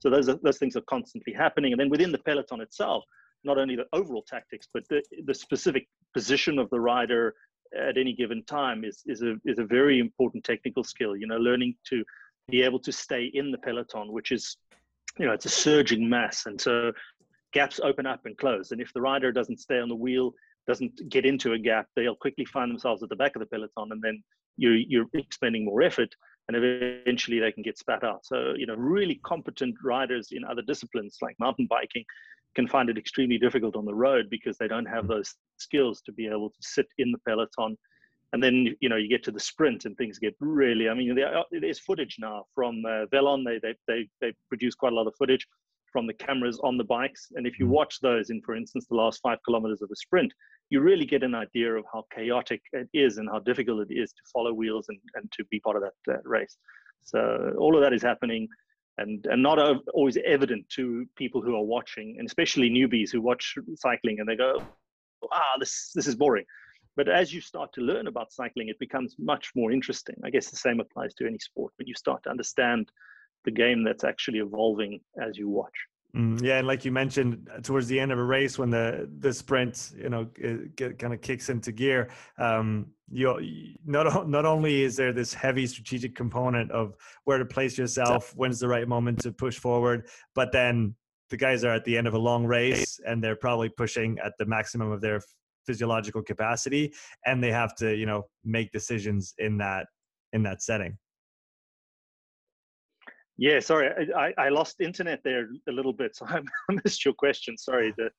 So 0.00 0.10
those 0.10 0.28
are, 0.28 0.38
those 0.42 0.58
things 0.58 0.76
are 0.76 0.82
constantly 0.82 1.32
happening, 1.32 1.72
and 1.72 1.80
then 1.80 1.88
within 1.88 2.12
the 2.12 2.18
peloton 2.18 2.60
itself, 2.60 3.04
not 3.44 3.58
only 3.58 3.76
the 3.76 3.86
overall 3.92 4.24
tactics, 4.26 4.66
but 4.72 4.86
the, 4.88 5.02
the 5.24 5.34
specific 5.34 5.88
position 6.12 6.58
of 6.58 6.68
the 6.70 6.80
rider 6.80 7.34
at 7.78 7.98
any 7.98 8.12
given 8.12 8.42
time 8.44 8.84
is 8.84 9.02
is 9.06 9.22
a 9.22 9.34
is 9.44 9.58
a 9.58 9.64
very 9.64 9.98
important 9.98 10.44
technical 10.44 10.84
skill. 10.84 11.16
You 11.16 11.26
know, 11.26 11.36
learning 11.36 11.74
to 11.90 12.04
be 12.48 12.62
able 12.62 12.78
to 12.80 12.92
stay 12.92 13.30
in 13.34 13.50
the 13.50 13.58
peloton, 13.58 14.12
which 14.12 14.32
is, 14.32 14.56
you 15.18 15.26
know, 15.26 15.32
it's 15.32 15.46
a 15.46 15.50
surging 15.50 16.08
mass, 16.08 16.46
and 16.46 16.60
so 16.60 16.92
gaps 17.52 17.80
open 17.82 18.06
up 18.06 18.26
and 18.26 18.36
close. 18.36 18.72
And 18.72 18.80
if 18.80 18.92
the 18.92 19.00
rider 19.00 19.32
doesn't 19.32 19.60
stay 19.60 19.78
on 19.78 19.88
the 19.88 19.94
wheel, 19.94 20.34
doesn't 20.66 21.08
get 21.08 21.26
into 21.26 21.52
a 21.52 21.58
gap, 21.58 21.86
they'll 21.94 22.16
quickly 22.16 22.44
find 22.44 22.70
themselves 22.70 23.02
at 23.02 23.08
the 23.08 23.16
back 23.16 23.36
of 23.36 23.40
the 23.40 23.46
peloton, 23.46 23.92
and 23.92 24.02
then 24.02 24.22
you're 24.56 24.76
you're 24.76 25.06
expending 25.14 25.64
more 25.64 25.82
effort, 25.82 26.14
and 26.48 26.56
eventually 26.56 27.40
they 27.40 27.52
can 27.52 27.62
get 27.62 27.78
spat 27.78 28.04
out. 28.04 28.24
So 28.24 28.54
you 28.56 28.66
know, 28.66 28.74
really 28.74 29.20
competent 29.24 29.76
riders 29.84 30.28
in 30.32 30.44
other 30.44 30.62
disciplines 30.62 31.18
like 31.22 31.36
mountain 31.38 31.66
biking 31.68 32.04
can 32.54 32.68
find 32.68 32.88
it 32.88 32.98
extremely 32.98 33.36
difficult 33.36 33.76
on 33.76 33.84
the 33.84 33.94
road 33.94 34.28
because 34.30 34.56
they 34.58 34.68
don't 34.68 34.86
have 34.86 35.08
those 35.08 35.34
skills 35.56 36.00
to 36.02 36.12
be 36.12 36.26
able 36.28 36.50
to 36.50 36.56
sit 36.60 36.86
in 36.98 37.10
the 37.10 37.18
peloton. 37.26 37.76
And 38.32 38.42
then 38.42 38.74
you 38.80 38.88
know 38.88 38.96
you 38.96 39.08
get 39.08 39.22
to 39.24 39.30
the 39.30 39.40
sprint 39.40 39.84
and 39.84 39.96
things 39.96 40.18
get 40.18 40.34
really. 40.40 40.88
I 40.88 40.94
mean, 40.94 41.14
there, 41.14 41.44
there's 41.52 41.78
footage 41.78 42.16
now 42.18 42.44
from 42.54 42.82
uh, 42.86 43.06
Velon. 43.12 43.44
They, 43.44 43.58
they 43.62 43.74
they 43.86 44.08
they 44.20 44.34
produce 44.48 44.74
quite 44.74 44.92
a 44.92 44.96
lot 44.96 45.06
of 45.06 45.14
footage 45.16 45.46
from 45.94 46.08
the 46.08 46.12
cameras 46.26 46.58
on 46.64 46.76
the 46.76 46.90
bikes. 46.96 47.28
And 47.36 47.46
if 47.46 47.58
you 47.58 47.66
mm-hmm. 47.66 47.74
watch 47.74 48.00
those 48.00 48.30
in, 48.30 48.42
for 48.42 48.56
instance, 48.56 48.86
the 48.90 48.96
last 48.96 49.20
five 49.22 49.38
kilometers 49.44 49.80
of 49.80 49.90
a 49.92 49.96
sprint, 49.96 50.32
you 50.70 50.80
really 50.80 51.06
get 51.06 51.22
an 51.22 51.36
idea 51.36 51.72
of 51.72 51.84
how 51.92 52.04
chaotic 52.12 52.60
it 52.72 52.88
is 52.92 53.18
and 53.18 53.28
how 53.32 53.38
difficult 53.38 53.86
it 53.88 53.94
is 53.94 54.10
to 54.10 54.22
follow 54.32 54.52
wheels 54.52 54.86
and, 54.88 54.98
and 55.14 55.30
to 55.36 55.44
be 55.52 55.60
part 55.60 55.76
of 55.76 55.84
that 55.84 56.14
uh, 56.14 56.18
race. 56.24 56.56
So 57.04 57.54
all 57.58 57.76
of 57.76 57.82
that 57.82 57.92
is 57.92 58.02
happening 58.02 58.48
and, 58.98 59.24
and 59.26 59.40
not 59.40 59.58
always 59.92 60.18
evident 60.26 60.68
to 60.70 61.06
people 61.16 61.40
who 61.40 61.54
are 61.54 61.62
watching, 61.62 62.16
and 62.18 62.26
especially 62.26 62.70
newbies 62.70 63.12
who 63.12 63.20
watch 63.20 63.54
cycling 63.76 64.16
and 64.18 64.28
they 64.28 64.36
go, 64.36 64.62
ah, 65.32 65.54
this, 65.60 65.92
this 65.94 66.08
is 66.08 66.16
boring. 66.16 66.44
But 66.96 67.08
as 67.08 67.32
you 67.32 67.40
start 67.40 67.72
to 67.74 67.80
learn 67.80 68.06
about 68.06 68.32
cycling, 68.32 68.68
it 68.68 68.78
becomes 68.78 69.16
much 69.18 69.50
more 69.54 69.70
interesting. 69.72 70.16
I 70.24 70.30
guess 70.30 70.50
the 70.50 70.56
same 70.56 70.80
applies 70.80 71.14
to 71.14 71.26
any 71.26 71.38
sport. 71.38 71.72
When 71.76 71.88
you 71.88 71.94
start 71.94 72.22
to 72.24 72.30
understand 72.30 72.90
the 73.44 73.50
game 73.50 73.84
that's 73.84 74.04
actually 74.04 74.38
evolving 74.38 75.00
as 75.20 75.36
you 75.36 75.48
watch. 75.48 75.74
Mm, 76.16 76.40
yeah, 76.42 76.58
and 76.58 76.66
like 76.66 76.84
you 76.84 76.92
mentioned, 76.92 77.48
uh, 77.52 77.60
towards 77.60 77.88
the 77.88 77.98
end 77.98 78.12
of 78.12 78.18
a 78.20 78.22
race, 78.22 78.56
when 78.56 78.70
the 78.70 79.10
the 79.18 79.32
sprint, 79.32 79.90
you 79.96 80.08
know, 80.08 80.24
get, 80.76 80.96
kind 80.98 81.12
of 81.12 81.20
kicks 81.20 81.48
into 81.48 81.72
gear, 81.72 82.08
um, 82.38 82.86
you 83.10 83.74
not 83.84 84.28
not 84.28 84.46
only 84.46 84.82
is 84.82 84.94
there 84.94 85.12
this 85.12 85.34
heavy 85.34 85.66
strategic 85.66 86.14
component 86.14 86.70
of 86.70 86.94
where 87.24 87.38
to 87.38 87.44
place 87.44 87.76
yourself, 87.76 88.32
when's 88.36 88.60
the 88.60 88.68
right 88.68 88.86
moment 88.86 89.20
to 89.22 89.32
push 89.32 89.58
forward, 89.58 90.06
but 90.36 90.52
then 90.52 90.94
the 91.30 91.36
guys 91.36 91.64
are 91.64 91.74
at 91.74 91.84
the 91.84 91.98
end 91.98 92.06
of 92.06 92.14
a 92.14 92.18
long 92.18 92.46
race 92.46 93.00
and 93.06 93.22
they're 93.22 93.34
probably 93.34 93.68
pushing 93.68 94.16
at 94.24 94.34
the 94.38 94.46
maximum 94.46 94.92
of 94.92 95.00
their 95.00 95.20
physiological 95.66 96.22
capacity, 96.22 96.92
and 97.26 97.42
they 97.42 97.50
have 97.50 97.74
to, 97.74 97.92
you 97.92 98.06
know, 98.06 98.22
make 98.44 98.70
decisions 98.70 99.34
in 99.38 99.58
that 99.58 99.86
in 100.32 100.44
that 100.44 100.62
setting. 100.62 100.96
Yeah, 103.36 103.58
sorry, 103.60 103.90
I, 104.16 104.32
I 104.38 104.48
lost 104.48 104.80
internet 104.80 105.20
there 105.24 105.48
a 105.68 105.72
little 105.72 105.92
bit, 105.92 106.14
so 106.16 106.26
I 106.28 106.40
missed 106.84 107.04
your 107.04 107.14
question. 107.14 107.56
Sorry, 107.58 107.92
the 107.96 108.10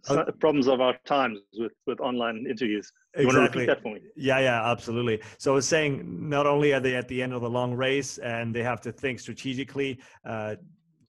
uh, 0.08 0.24
problems 0.40 0.68
of 0.68 0.80
our 0.80 0.96
times 1.06 1.38
with 1.58 1.72
with 1.86 2.00
online 2.00 2.46
interviews. 2.48 2.90
You 3.16 3.26
exactly. 3.26 3.66
that 3.66 3.82
for 3.82 3.94
me? 3.94 4.00
Yeah, 4.16 4.38
yeah, 4.38 4.70
absolutely. 4.70 5.20
So 5.38 5.52
I 5.52 5.54
was 5.56 5.68
saying, 5.68 6.28
not 6.28 6.46
only 6.46 6.72
are 6.72 6.80
they 6.80 6.96
at 6.96 7.08
the 7.08 7.22
end 7.22 7.34
of 7.34 7.42
the 7.42 7.50
long 7.50 7.74
race 7.74 8.18
and 8.18 8.54
they 8.54 8.62
have 8.62 8.80
to 8.82 8.92
think 8.92 9.20
strategically 9.20 10.00
uh, 10.26 10.56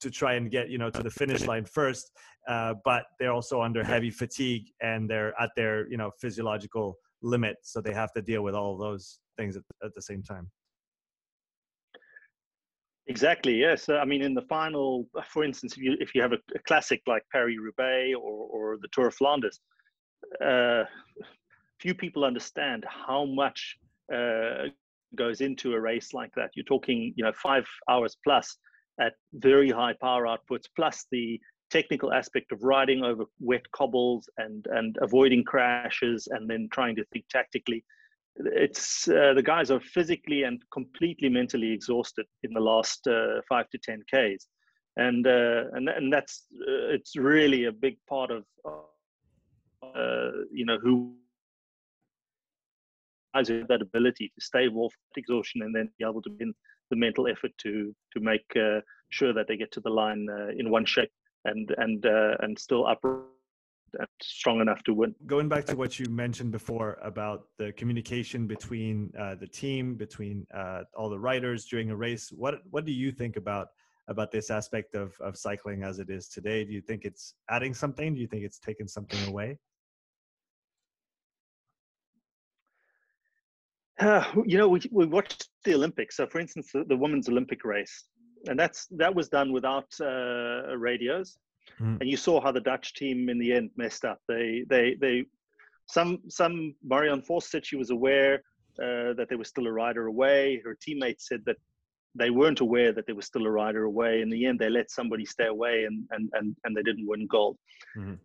to 0.01 0.11
try 0.11 0.33
and 0.33 0.51
get 0.51 0.69
you 0.69 0.77
know 0.77 0.89
to 0.89 1.01
the 1.01 1.09
finish 1.09 1.45
line 1.45 1.65
first, 1.65 2.11
uh, 2.47 2.73
but 2.83 3.05
they're 3.19 3.31
also 3.31 3.61
under 3.61 3.83
heavy 3.83 4.09
fatigue 4.09 4.65
and 4.81 5.09
they're 5.09 5.33
at 5.41 5.51
their 5.55 5.89
you 5.89 5.97
know 5.97 6.11
physiological 6.19 6.97
limit, 7.21 7.57
so 7.63 7.79
they 7.81 7.93
have 7.93 8.11
to 8.13 8.21
deal 8.21 8.43
with 8.43 8.53
all 8.53 8.73
of 8.73 8.79
those 8.79 9.19
things 9.37 9.55
at, 9.55 9.63
at 9.83 9.93
the 9.95 10.01
same 10.01 10.21
time. 10.21 10.49
Exactly. 13.07 13.55
Yes. 13.55 13.89
I 13.89 14.05
mean, 14.05 14.21
in 14.21 14.33
the 14.33 14.43
final, 14.43 15.07
for 15.29 15.43
instance, 15.43 15.73
if 15.73 15.79
you 15.83 15.97
if 15.99 16.15
you 16.15 16.21
have 16.21 16.31
a, 16.31 16.39
a 16.55 16.59
classic 16.59 17.01
like 17.05 17.23
Paris 17.31 17.57
Roubaix 17.59 18.15
or 18.15 18.47
or 18.49 18.77
the 18.81 18.87
Tour 18.93 19.07
of 19.07 19.15
Flanders, 19.15 19.59
uh, 20.43 20.83
few 21.81 21.93
people 21.93 22.23
understand 22.23 22.85
how 22.87 23.25
much 23.25 23.77
uh, 24.13 24.67
goes 25.15 25.41
into 25.41 25.73
a 25.73 25.79
race 25.79 26.13
like 26.13 26.31
that. 26.35 26.51
You're 26.55 26.63
talking, 26.63 27.13
you 27.17 27.25
know, 27.25 27.33
five 27.33 27.65
hours 27.89 28.15
plus 28.23 28.57
at 29.01 29.13
very 29.33 29.69
high 29.69 29.93
power 30.01 30.25
outputs, 30.25 30.65
plus 30.75 31.05
the 31.11 31.39
technical 31.69 32.13
aspect 32.13 32.51
of 32.53 32.63
riding 32.63 33.03
over 33.03 33.25
wet 33.41 33.69
cobbles 33.73 34.29
and 34.37 34.65
and 34.71 34.97
avoiding 35.01 35.43
crashes, 35.43 36.27
and 36.31 36.49
then 36.49 36.69
trying 36.71 36.95
to 36.95 37.03
think 37.11 37.25
tactically 37.29 37.83
it's 38.37 39.07
uh, 39.07 39.33
the 39.35 39.43
guys 39.43 39.69
are 39.71 39.79
physically 39.79 40.43
and 40.43 40.61
completely 40.71 41.29
mentally 41.29 41.71
exhausted 41.71 42.25
in 42.43 42.53
the 42.53 42.59
last 42.59 43.05
uh, 43.07 43.41
five 43.47 43.69
to 43.69 43.77
ten 43.77 44.01
k's, 44.09 44.47
and 44.97 45.27
uh, 45.27 45.65
and 45.73 45.87
and 45.89 46.11
that's 46.11 46.45
uh, 46.61 46.93
it's 46.93 47.15
really 47.15 47.65
a 47.65 47.71
big 47.71 47.97
part 48.09 48.31
of 48.31 48.43
uh, 49.83 50.31
you 50.51 50.65
know 50.65 50.77
who 50.81 51.13
has 53.35 53.47
that 53.47 53.81
ability 53.81 54.31
to 54.35 54.45
stave 54.45 54.75
off 54.75 54.93
exhaustion 55.17 55.63
and 55.63 55.75
then 55.75 55.89
be 55.97 56.05
able 56.05 56.21
to 56.21 56.29
win 56.39 56.53
the 56.91 56.95
mental 56.95 57.27
effort 57.27 57.51
to 57.57 57.93
to 58.11 58.19
make 58.19 58.45
uh, 58.55 58.79
sure 59.09 59.33
that 59.33 59.47
they 59.47 59.57
get 59.57 59.71
to 59.71 59.79
the 59.81 59.89
line 59.89 60.27
in 60.57 60.71
one 60.71 60.85
shape 60.85 61.11
and 61.45 61.73
and 61.77 62.05
and 62.05 62.57
still 62.57 62.87
upright 62.87 63.23
strong 64.21 64.61
enough 64.61 64.83
to 64.83 64.93
win. 64.93 65.15
Going 65.25 65.49
back 65.49 65.65
to 65.65 65.75
what 65.75 65.99
you 65.99 66.05
mentioned 66.09 66.51
before 66.51 66.97
about 67.01 67.45
the 67.57 67.71
communication 67.73 68.47
between 68.47 69.11
uh, 69.19 69.35
the 69.35 69.47
team, 69.47 69.95
between 69.95 70.45
uh, 70.53 70.83
all 70.95 71.09
the 71.09 71.19
riders 71.19 71.65
during 71.65 71.89
a 71.91 71.95
race, 71.95 72.31
what 72.31 72.55
what 72.69 72.85
do 72.85 72.91
you 72.91 73.11
think 73.11 73.35
about 73.37 73.67
about 74.07 74.31
this 74.31 74.49
aspect 74.49 74.95
of 74.95 75.15
of 75.21 75.37
cycling 75.37 75.83
as 75.83 75.99
it 75.99 76.09
is 76.09 76.27
today? 76.27 76.63
Do 76.63 76.71
you 76.71 76.81
think 76.81 77.05
it's 77.05 77.35
adding 77.49 77.73
something? 77.73 78.13
Do 78.15 78.21
you 78.21 78.27
think 78.27 78.43
it's 78.43 78.59
taking 78.59 78.87
something 78.87 79.27
away? 79.27 79.57
Uh, 83.99 84.23
you 84.45 84.57
know, 84.57 84.67
we 84.67 84.81
we 84.91 85.05
watched 85.05 85.49
the 85.65 85.73
Olympics. 85.73 86.17
So, 86.17 86.27
for 86.27 86.39
instance, 86.39 86.71
the, 86.73 86.83
the 86.83 86.97
women's 86.97 87.29
Olympic 87.29 87.63
race, 87.63 88.05
and 88.47 88.59
that's 88.59 88.87
that 88.91 89.13
was 89.13 89.29
done 89.29 89.51
without 89.51 89.87
uh, 90.01 90.75
radios 90.77 91.37
Mm. 91.79 92.01
And 92.01 92.09
you 92.09 92.17
saw 92.17 92.41
how 92.41 92.51
the 92.51 92.61
Dutch 92.61 92.93
team 92.93 93.29
in 93.29 93.39
the 93.39 93.53
end 93.53 93.71
messed 93.75 94.05
up. 94.05 94.19
They 94.27 94.65
they 94.69 94.95
they 94.99 95.25
some 95.87 96.19
some 96.29 96.75
Marianne 96.83 97.21
Vos 97.21 97.49
said 97.49 97.65
she 97.65 97.75
was 97.75 97.89
aware 97.89 98.35
uh, 98.81 99.13
that 99.13 99.27
there 99.29 99.37
was 99.37 99.49
still 99.49 99.67
a 99.67 99.71
rider 99.71 100.07
away. 100.07 100.61
Her 100.63 100.77
teammates 100.79 101.27
said 101.27 101.41
that 101.45 101.57
they 102.15 102.29
weren't 102.29 102.59
aware 102.59 102.91
that 102.93 103.05
there 103.05 103.15
was 103.15 103.25
still 103.25 103.45
a 103.45 103.51
rider 103.51 103.83
away. 103.83 104.21
In 104.21 104.29
the 104.29 104.45
end, 104.45 104.59
they 104.59 104.69
let 104.69 104.91
somebody 104.91 105.25
stay 105.25 105.47
away 105.47 105.85
and 105.85 106.05
and 106.11 106.29
and, 106.33 106.55
and 106.63 106.75
they 106.75 106.83
didn't 106.83 107.07
win 107.07 107.27
gold. 107.27 107.57
Mm. 107.97 108.19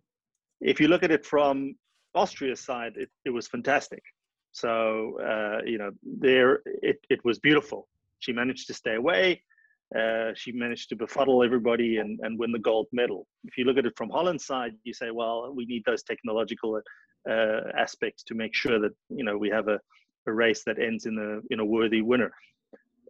If 0.61 0.81
you 0.81 0.89
look 0.89 1.03
at 1.03 1.11
it 1.11 1.25
from 1.25 1.75
Austria's 2.15 2.61
side, 2.61 2.95
it, 2.97 3.11
it 3.25 3.31
was 3.31 3.47
fantastic. 3.47 4.03
So 4.53 5.19
uh, 5.21 5.65
you 5.65 5.79
know, 5.79 5.91
there 6.03 6.61
it, 6.83 6.99
it 7.11 7.25
was 7.25 7.39
beautiful. 7.39 7.89
She 8.19 8.33
managed 8.33 8.67
to 8.67 8.75
stay 8.75 8.97
away 8.97 9.43
uh, 9.97 10.33
she 10.35 10.53
managed 10.53 10.91
to 10.91 10.97
befuddle 10.97 11.43
everybody 11.43 11.97
and, 11.97 12.21
and 12.23 12.39
win 12.39 12.53
the 12.53 12.59
gold 12.59 12.87
medal. 12.93 13.27
If 13.45 13.57
you 13.57 13.65
look 13.65 13.79
at 13.79 13.87
it 13.87 13.97
from 13.97 14.11
Holland's 14.11 14.45
side, 14.45 14.73
you 14.85 14.93
say, 14.93 15.11
well, 15.11 15.51
we 15.55 15.65
need 15.65 15.83
those 15.87 16.03
technological 16.03 16.81
uh, 17.29 17.61
aspects 17.77 18.23
to 18.25 18.35
make 18.35 18.55
sure 18.55 18.79
that 18.81 18.93
you 19.09 19.25
know 19.25 19.37
we 19.37 19.49
have 19.49 19.69
a, 19.69 19.81
a 20.27 20.33
race 20.33 20.63
that 20.67 20.79
ends 20.79 21.07
in 21.07 21.19
a 21.19 21.53
in 21.53 21.61
a 21.61 21.65
worthy 21.65 22.03
winner. 22.03 22.31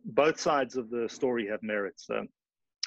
Both 0.05 0.41
sides 0.41 0.77
of 0.77 0.89
the 0.91 1.09
story 1.09 1.49
have 1.49 1.63
merits. 1.63 2.07
So 2.07 2.25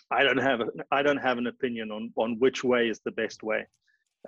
I 0.09 0.23
don't 0.23 0.37
have 0.37 0.61
a, 0.61 0.67
I 0.91 1.03
don't 1.03 1.17
have 1.17 1.37
an 1.37 1.47
opinion 1.47 1.91
on 1.91 2.11
on 2.15 2.37
which 2.39 2.63
way 2.63 2.87
is 2.87 3.01
the 3.03 3.11
best 3.11 3.43
way. 3.43 3.65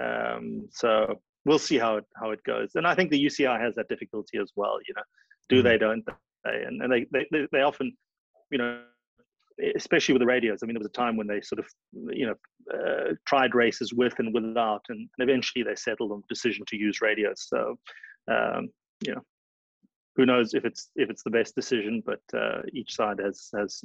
Um, 0.01 0.67
so 0.71 1.21
we'll 1.45 1.59
see 1.59 1.77
how 1.77 1.97
it 1.97 2.05
how 2.15 2.31
it 2.31 2.43
goes. 2.43 2.71
And 2.75 2.85
I 2.85 2.95
think 2.95 3.11
the 3.11 3.25
UCI 3.25 3.59
has 3.61 3.75
that 3.75 3.87
difficulty 3.87 4.39
as 4.39 4.51
well. 4.57 4.77
You 4.87 4.93
know, 4.95 5.03
do 5.47 5.55
mm-hmm. 5.57 5.67
they, 5.67 5.77
don't 5.77 6.05
they? 6.43 6.63
And, 6.67 6.81
and 6.81 6.91
they, 6.91 7.05
they 7.11 7.47
they 7.51 7.61
often, 7.61 7.95
you 8.51 8.57
know 8.57 8.81
especially 9.75 10.13
with 10.13 10.21
the 10.21 10.27
radios. 10.27 10.59
I 10.61 10.65
mean, 10.65 10.75
there 10.75 10.79
was 10.79 10.87
a 10.87 10.91
time 10.91 11.17
when 11.17 11.27
they 11.27 11.41
sort 11.41 11.59
of, 11.59 11.65
you 12.11 12.27
know, 12.27 12.35
uh, 12.73 13.13
tried 13.27 13.55
races 13.55 13.93
with 13.93 14.17
and 14.19 14.33
without, 14.33 14.85
and, 14.89 15.09
and, 15.17 15.29
eventually 15.29 15.63
they 15.63 15.75
settled 15.75 16.11
on 16.11 16.21
the 16.21 16.33
decision 16.33 16.65
to 16.67 16.77
use 16.77 17.01
radios. 17.01 17.45
So, 17.47 17.77
um, 18.29 18.69
you 19.05 19.13
know, 19.13 19.21
who 20.15 20.25
knows 20.25 20.53
if 20.53 20.63
it's 20.65 20.89
if 20.95 21.09
it's 21.09 21.23
the 21.23 21.31
best 21.31 21.55
decision, 21.55 22.03
but 22.05 22.21
uh, 22.33 22.61
each 22.71 22.95
side 22.95 23.19
has 23.19 23.49
has 23.57 23.81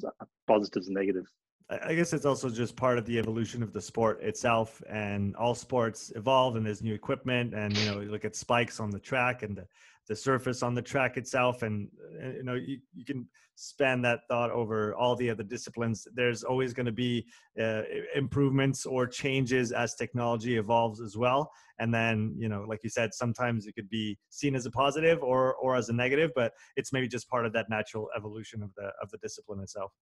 positives 0.46 0.88
and 0.88 0.96
negatives. 0.96 1.30
I 1.70 1.94
guess 1.94 2.14
it's 2.14 2.24
also 2.24 2.48
just 2.48 2.76
part 2.76 2.96
of 2.96 3.04
the 3.04 3.18
evolution 3.18 3.62
of 3.62 3.74
the 3.74 3.80
sport 3.80 4.22
itself, 4.22 4.82
and 4.88 5.36
all 5.36 5.54
sports 5.54 6.10
evolve, 6.16 6.56
and 6.56 6.64
there's 6.64 6.82
new 6.82 6.94
equipment, 6.94 7.54
and 7.54 7.76
you 7.76 7.86
know, 7.86 8.00
you 8.00 8.10
look 8.10 8.24
at 8.24 8.34
spikes 8.34 8.80
on 8.80 8.90
the 8.90 8.98
track, 8.98 9.42
and 9.42 9.56
the, 9.56 9.66
the 10.08 10.16
surface 10.16 10.62
on 10.62 10.74
the 10.74 10.82
track 10.82 11.16
itself 11.16 11.62
and 11.62 11.88
uh, 12.22 12.28
you 12.28 12.42
know 12.42 12.54
you, 12.54 12.78
you 12.94 13.04
can 13.04 13.26
span 13.54 14.00
that 14.00 14.20
thought 14.28 14.50
over 14.50 14.94
all 14.94 15.14
the 15.16 15.28
other 15.28 15.42
disciplines 15.42 16.06
there's 16.14 16.44
always 16.44 16.72
going 16.72 16.86
to 16.86 16.92
be 16.92 17.26
uh, 17.60 17.82
improvements 18.14 18.86
or 18.86 19.06
changes 19.06 19.72
as 19.72 19.94
technology 19.94 20.56
evolves 20.56 21.00
as 21.00 21.16
well 21.16 21.50
and 21.78 21.92
then 21.92 22.34
you 22.38 22.48
know 22.48 22.64
like 22.68 22.80
you 22.82 22.90
said 22.90 23.12
sometimes 23.12 23.66
it 23.66 23.72
could 23.72 23.88
be 23.90 24.16
seen 24.30 24.54
as 24.54 24.64
a 24.64 24.70
positive 24.70 25.22
or 25.22 25.54
or 25.56 25.76
as 25.76 25.88
a 25.88 25.92
negative 25.92 26.30
but 26.34 26.52
it's 26.76 26.92
maybe 26.92 27.08
just 27.08 27.28
part 27.28 27.44
of 27.44 27.52
that 27.52 27.68
natural 27.68 28.08
evolution 28.16 28.62
of 28.62 28.70
the 28.76 28.90
of 29.02 29.10
the 29.10 29.18
discipline 29.18 29.60
itself 29.60 29.92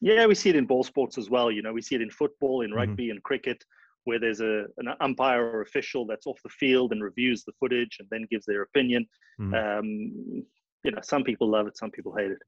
yeah 0.00 0.26
we 0.26 0.34
see 0.34 0.50
it 0.50 0.56
in 0.56 0.66
ball 0.66 0.84
sports 0.84 1.16
as 1.16 1.30
well 1.30 1.50
you 1.50 1.62
know 1.62 1.72
we 1.72 1.82
see 1.82 1.94
it 1.94 2.02
in 2.02 2.10
football 2.10 2.62
in 2.62 2.70
mm-hmm. 2.70 2.78
rugby 2.78 3.04
mm-hmm. 3.04 3.12
and 3.12 3.22
cricket 3.22 3.64
where 4.04 4.18
there's 4.18 4.40
a 4.40 4.64
an 4.78 4.94
umpire 5.00 5.44
or 5.44 5.62
official 5.62 6.06
that's 6.06 6.26
off 6.26 6.38
the 6.42 6.50
field 6.50 6.92
and 6.92 7.02
reviews 7.02 7.44
the 7.44 7.52
footage 7.60 7.96
and 8.00 8.08
then 8.10 8.26
gives 8.30 8.46
their 8.46 8.62
opinion. 8.62 9.06
Mm-hmm. 9.40 9.54
Um, 9.54 10.44
you 10.84 10.90
know, 10.92 11.00
some 11.02 11.24
people 11.24 11.50
love 11.50 11.66
it, 11.66 11.76
some 11.76 11.90
people 11.90 12.14
hate 12.16 12.30
it. 12.30 12.38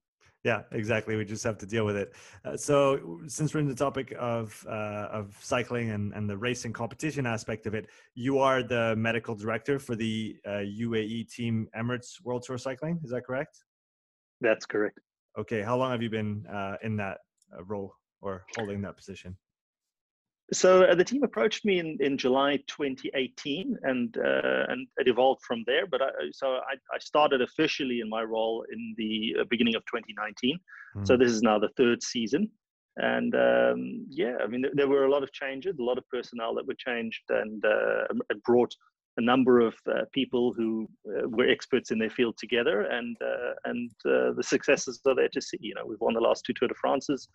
Yeah, 0.45 0.63
exactly. 0.73 1.15
We 1.15 1.25
just 1.25 1.45
have 1.45 1.57
to 1.59 1.67
deal 1.67 1.85
with 1.85 1.97
it. 1.97 2.15
Uh, 2.45 2.57
so, 2.57 3.21
since 3.29 3.55
we're 3.55 3.61
in 3.61 3.69
the 3.69 3.77
topic 3.77 4.13
of 4.19 4.67
uh, 4.69 5.09
of 5.13 5.37
cycling 5.41 5.91
and, 5.91 6.13
and 6.15 6.29
the 6.29 6.37
racing 6.37 6.73
competition 6.73 7.27
aspect 7.27 7.67
of 7.67 7.75
it, 7.75 7.87
you 8.15 8.41
are 8.41 8.63
the 8.63 8.97
medical 8.97 9.37
director 9.37 9.79
for 9.79 9.95
the 9.95 10.37
uh, 10.45 10.65
UAE 10.85 11.33
team 11.33 11.69
Emirates 11.77 12.21
World 12.25 12.43
Tour 12.43 12.59
Cycling. 12.59 12.99
Is 13.05 13.11
that 13.11 13.25
correct? 13.25 13.63
That's 14.41 14.67
correct. 14.67 14.99
Okay. 15.39 15.63
How 15.63 15.77
long 15.77 15.93
have 15.93 16.03
you 16.03 16.11
been 16.11 16.45
uh, 16.47 16.77
in 16.83 16.97
that 16.97 17.19
uh, 17.57 17.63
role 17.63 17.95
or 18.21 18.45
holding 18.57 18.83
that 18.83 18.97
position? 18.97 19.37
So 20.53 20.85
uh, 20.85 20.95
the 20.95 21.05
team 21.05 21.23
approached 21.23 21.65
me 21.65 21.79
in, 21.79 21.97
in 22.01 22.19
July 22.19 22.59
2018, 22.67 23.79
and 23.83 24.17
uh, 24.19 24.65
and 24.69 24.87
it 24.99 25.09
evolved 25.09 25.43
from 25.47 25.65
there. 25.67 25.87
But 25.87 26.03
I, 26.03 26.09
so 26.33 26.57
I, 26.57 26.75
I 26.95 26.99
started 26.99 27.41
officially 27.41 28.01
in 28.01 28.09
my 28.09 28.23
role 28.23 28.65
in 28.71 28.95
the 28.99 29.37
uh, 29.41 29.45
beginning 29.49 29.77
of 29.77 29.83
2019. 29.87 30.59
Mm. 30.97 31.07
So 31.07 31.17
this 31.17 31.33
is 31.33 31.43
now 31.43 31.59
the 31.59 31.71
third 31.77 32.03
season, 32.03 32.51
and 32.97 33.35
um, 33.35 34.07
yeah, 34.11 34.37
I 34.43 34.47
mean 34.47 34.61
there, 34.61 34.73
there, 34.75 34.89
were 34.89 35.07
a 35.07 35.11
lot 35.11 35.23
of 35.23 35.33
changes, 35.33 35.79
a 35.79 35.83
lot 35.83 35.97
of 35.97 36.09
personnel 36.11 36.55
that 36.57 36.67
were 36.67 36.77
changed, 36.77 37.23
and 37.31 37.65
uh, 37.65 38.05
it 38.29 38.43
brought 38.45 38.75
a 39.17 39.23
number 39.23 39.61
of 39.61 39.75
uh, 39.91 40.03
people 40.13 40.53
who 40.55 40.87
uh, 41.09 41.29
were 41.29 41.49
experts 41.49 41.91
in 41.91 41.99
their 41.99 42.11
field 42.11 42.37
together, 42.37 42.83
and 42.83 43.17
and 43.65 43.91
the 44.05 44.43
successes 44.43 45.01
are 45.07 45.15
there 45.15 45.31
to 45.31 45.41
see. 45.41 45.59
You 45.61 45.75
know, 45.75 45.87
we've 45.87 46.01
won 46.01 46.13
the 46.13 46.21
last 46.21 46.45
two 46.45 46.53
Tour 46.53 46.69
de 46.69 46.75
France's. 46.75 47.27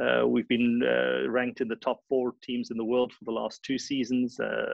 Uh, 0.00 0.26
we've 0.26 0.48
been 0.48 0.82
uh, 0.82 1.28
ranked 1.28 1.60
in 1.60 1.68
the 1.68 1.76
top 1.76 2.00
four 2.08 2.32
teams 2.42 2.70
in 2.70 2.76
the 2.76 2.84
world 2.84 3.12
for 3.12 3.24
the 3.24 3.30
last 3.30 3.62
two 3.62 3.78
seasons. 3.78 4.40
Uh, 4.40 4.72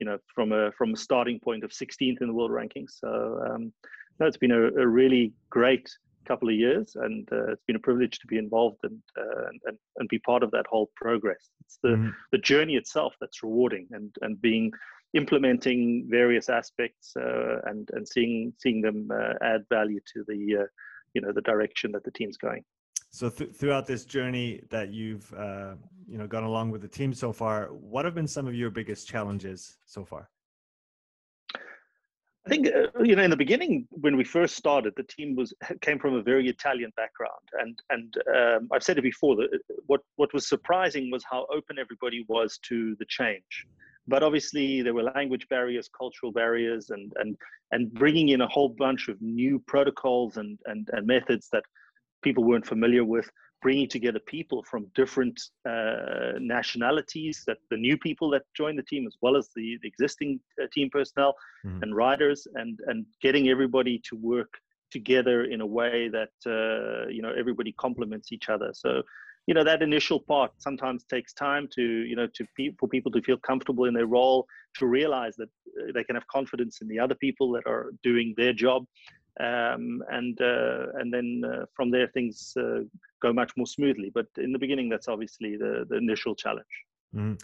you 0.00 0.06
know, 0.06 0.18
from 0.34 0.52
a 0.52 0.70
from 0.72 0.94
a 0.94 0.96
starting 0.96 1.40
point 1.40 1.64
of 1.64 1.70
16th 1.70 2.20
in 2.20 2.28
the 2.28 2.32
world 2.32 2.50
rankings. 2.50 2.92
So 3.00 3.40
um, 3.44 3.72
no, 4.20 4.26
it's 4.26 4.36
been 4.36 4.52
a, 4.52 4.68
a, 4.80 4.86
really 4.86 5.32
great 5.50 5.90
couple 6.26 6.48
of 6.48 6.54
years, 6.54 6.96
and 6.96 7.28
uh, 7.32 7.52
it's 7.52 7.64
been 7.66 7.76
a 7.76 7.80
privilege 7.80 8.18
to 8.20 8.26
be 8.26 8.38
involved 8.38 8.78
and, 8.84 9.00
uh, 9.18 9.48
and 9.66 9.78
and 9.96 10.08
be 10.08 10.20
part 10.20 10.42
of 10.42 10.50
that 10.52 10.66
whole 10.68 10.90
progress. 10.94 11.50
It's 11.64 11.78
the 11.82 11.90
mm-hmm. 11.90 12.10
the 12.32 12.38
journey 12.38 12.76
itself 12.76 13.14
that's 13.20 13.42
rewarding, 13.42 13.88
and 13.90 14.14
and 14.22 14.40
being 14.40 14.70
implementing 15.14 16.06
various 16.08 16.48
aspects 16.48 17.14
uh, 17.16 17.60
and 17.64 17.88
and 17.92 18.06
seeing 18.06 18.52
seeing 18.58 18.80
them 18.80 19.08
add 19.42 19.64
value 19.68 20.00
to 20.14 20.24
the 20.28 20.36
you 21.14 21.20
know 21.20 21.32
the 21.32 21.42
direction 21.42 21.92
that 21.92 22.04
the 22.04 22.12
team's 22.12 22.36
going 22.36 22.62
so 23.10 23.30
th- 23.30 23.52
throughout 23.52 23.86
this 23.86 24.04
journey 24.04 24.60
that 24.70 24.92
you've 24.92 25.32
uh, 25.34 25.74
you 26.06 26.18
know 26.18 26.26
gone 26.26 26.44
along 26.44 26.70
with 26.70 26.82
the 26.82 26.88
team 26.88 27.12
so 27.12 27.32
far 27.32 27.66
what 27.66 28.04
have 28.04 28.14
been 28.14 28.28
some 28.28 28.46
of 28.46 28.54
your 28.54 28.70
biggest 28.70 29.08
challenges 29.08 29.76
so 29.86 30.04
far? 30.04 30.30
I 32.46 32.50
think 32.50 32.68
uh, 32.68 33.02
you 33.02 33.14
know 33.16 33.22
in 33.22 33.30
the 33.30 33.36
beginning 33.36 33.86
when 33.90 34.16
we 34.16 34.24
first 34.24 34.56
started 34.56 34.94
the 34.96 35.02
team 35.02 35.36
was 35.36 35.52
came 35.82 35.98
from 35.98 36.14
a 36.14 36.22
very 36.22 36.48
italian 36.48 36.92
background. 36.96 37.46
And 37.60 37.78
and 37.90 38.14
um, 38.36 38.68
i've 38.72 38.82
said 38.82 38.98
it 38.98 39.02
before 39.02 39.36
that 39.36 39.48
uh, 39.52 39.74
what 39.86 40.00
what 40.16 40.32
was 40.32 40.48
surprising 40.48 41.10
was 41.10 41.24
how 41.30 41.46
open 41.52 41.78
everybody 41.78 42.24
was 42.28 42.58
to 42.68 42.96
the 42.98 43.06
change. 43.08 43.66
But 44.06 44.22
obviously 44.22 44.80
there 44.80 44.94
were 44.94 45.02
language 45.02 45.46
barriers 45.50 45.90
cultural 45.96 46.32
barriers 46.32 46.90
and 46.90 47.12
and 47.16 47.36
and 47.72 47.92
bringing 47.92 48.30
in 48.30 48.40
a 48.40 48.48
whole 48.48 48.70
bunch 48.70 49.08
of 49.08 49.20
new 49.20 49.58
protocols 49.66 50.36
and 50.38 50.58
and, 50.66 50.88
and 50.92 51.06
methods 51.06 51.48
that 51.52 51.64
people 52.22 52.44
weren't 52.44 52.66
familiar 52.66 53.04
with 53.04 53.28
bringing 53.60 53.88
together 53.88 54.20
people 54.20 54.64
from 54.70 54.86
different 54.94 55.40
uh, 55.68 56.32
nationalities 56.38 57.42
that 57.46 57.58
the 57.70 57.76
new 57.76 57.96
people 57.98 58.30
that 58.30 58.42
joined 58.56 58.78
the 58.78 58.84
team 58.84 59.06
as 59.06 59.16
well 59.20 59.36
as 59.36 59.48
the, 59.56 59.78
the 59.82 59.88
existing 59.88 60.38
uh, 60.62 60.66
team 60.72 60.88
personnel 60.90 61.34
mm. 61.66 61.82
and 61.82 61.94
riders 61.94 62.46
and 62.54 62.78
and 62.86 63.04
getting 63.20 63.48
everybody 63.48 64.00
to 64.08 64.16
work 64.16 64.52
together 64.90 65.44
in 65.44 65.60
a 65.60 65.66
way 65.66 66.08
that 66.08 66.34
uh, 66.46 67.08
you 67.08 67.22
know 67.22 67.32
everybody 67.36 67.72
complements 67.72 68.32
each 68.32 68.48
other 68.48 68.70
so 68.72 69.02
you 69.46 69.54
know 69.54 69.64
that 69.64 69.82
initial 69.82 70.20
part 70.20 70.52
sometimes 70.58 71.04
takes 71.04 71.32
time 71.32 71.68
to 71.74 71.82
you 71.82 72.14
know 72.14 72.28
to 72.34 72.44
pe- 72.56 72.74
for 72.78 72.88
people 72.88 73.10
to 73.10 73.22
feel 73.22 73.38
comfortable 73.38 73.86
in 73.86 73.94
their 73.94 74.06
role 74.06 74.46
to 74.78 74.86
realize 74.86 75.34
that 75.36 75.48
uh, 75.80 75.90
they 75.94 76.04
can 76.04 76.14
have 76.14 76.26
confidence 76.28 76.80
in 76.80 76.88
the 76.88 76.98
other 76.98 77.14
people 77.14 77.50
that 77.52 77.66
are 77.66 77.90
doing 78.02 78.34
their 78.36 78.52
job 78.52 78.84
um, 79.40 80.02
and 80.10 80.40
uh, 80.40 80.86
and 80.98 81.12
then 81.12 81.42
uh, 81.44 81.64
from 81.74 81.90
there 81.90 82.08
things 82.08 82.52
uh, 82.58 82.80
go 83.22 83.32
much 83.32 83.52
more 83.56 83.66
smoothly. 83.66 84.10
But 84.12 84.26
in 84.36 84.52
the 84.52 84.58
beginning, 84.58 84.88
that's 84.88 85.08
obviously 85.08 85.56
the 85.56 85.84
the 85.88 85.96
initial 85.96 86.34
challenge. 86.34 86.66
mm 87.14 87.38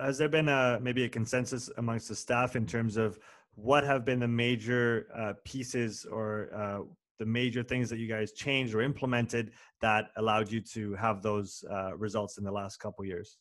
Has 0.00 0.18
there 0.18 0.28
been 0.28 0.48
a 0.48 0.78
maybe 0.80 1.04
a 1.04 1.08
consensus 1.08 1.70
amongst 1.76 2.08
the 2.08 2.14
staff 2.14 2.56
in 2.56 2.66
terms 2.66 2.96
of 2.96 3.18
what 3.54 3.84
have 3.84 4.04
been 4.04 4.20
the 4.20 4.28
major 4.28 5.08
uh, 5.16 5.32
pieces 5.44 6.06
or 6.10 6.48
uh, 6.54 6.80
the 7.18 7.26
major 7.26 7.62
things 7.62 7.90
that 7.90 7.98
you 7.98 8.08
guys 8.08 8.32
changed 8.32 8.74
or 8.74 8.80
implemented 8.80 9.50
that 9.80 10.10
allowed 10.16 10.50
you 10.50 10.60
to 10.60 10.94
have 10.94 11.22
those 11.22 11.64
uh, 11.70 11.96
results 11.96 12.38
in 12.38 12.44
the 12.44 12.52
last 12.52 12.78
couple 12.78 13.04
years? 13.04 13.38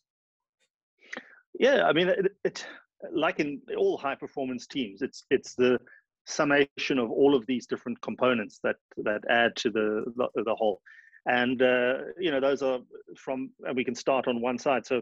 Yeah, 1.60 1.86
I 1.86 1.94
mean, 1.94 2.10
it, 2.10 2.36
it, 2.44 2.66
like 3.12 3.40
in 3.40 3.62
all 3.78 3.98
high 3.98 4.16
performance 4.16 4.68
teams, 4.68 5.02
it's 5.02 5.26
it's 5.30 5.54
the 5.56 5.80
summation 6.28 7.00
of 7.00 7.10
all 7.10 7.34
of 7.34 7.46
these 7.48 7.66
different 7.66 8.00
components 8.02 8.60
that 8.64 8.76
that 8.98 9.22
add 9.30 9.56
to 9.56 9.70
the 9.70 10.04
the, 10.16 10.44
the 10.44 10.56
whole. 10.56 10.82
And 11.26 11.62
uh, 11.62 11.94
you 12.20 12.32
know 12.32 12.40
those 12.40 12.62
are 12.62 12.80
from 13.16 13.50
and 13.66 13.76
we 13.76 13.84
can 13.84 13.96
start 13.96 14.28
on 14.28 14.42
one 14.42 14.58
side. 14.58 14.86
So 14.86 15.02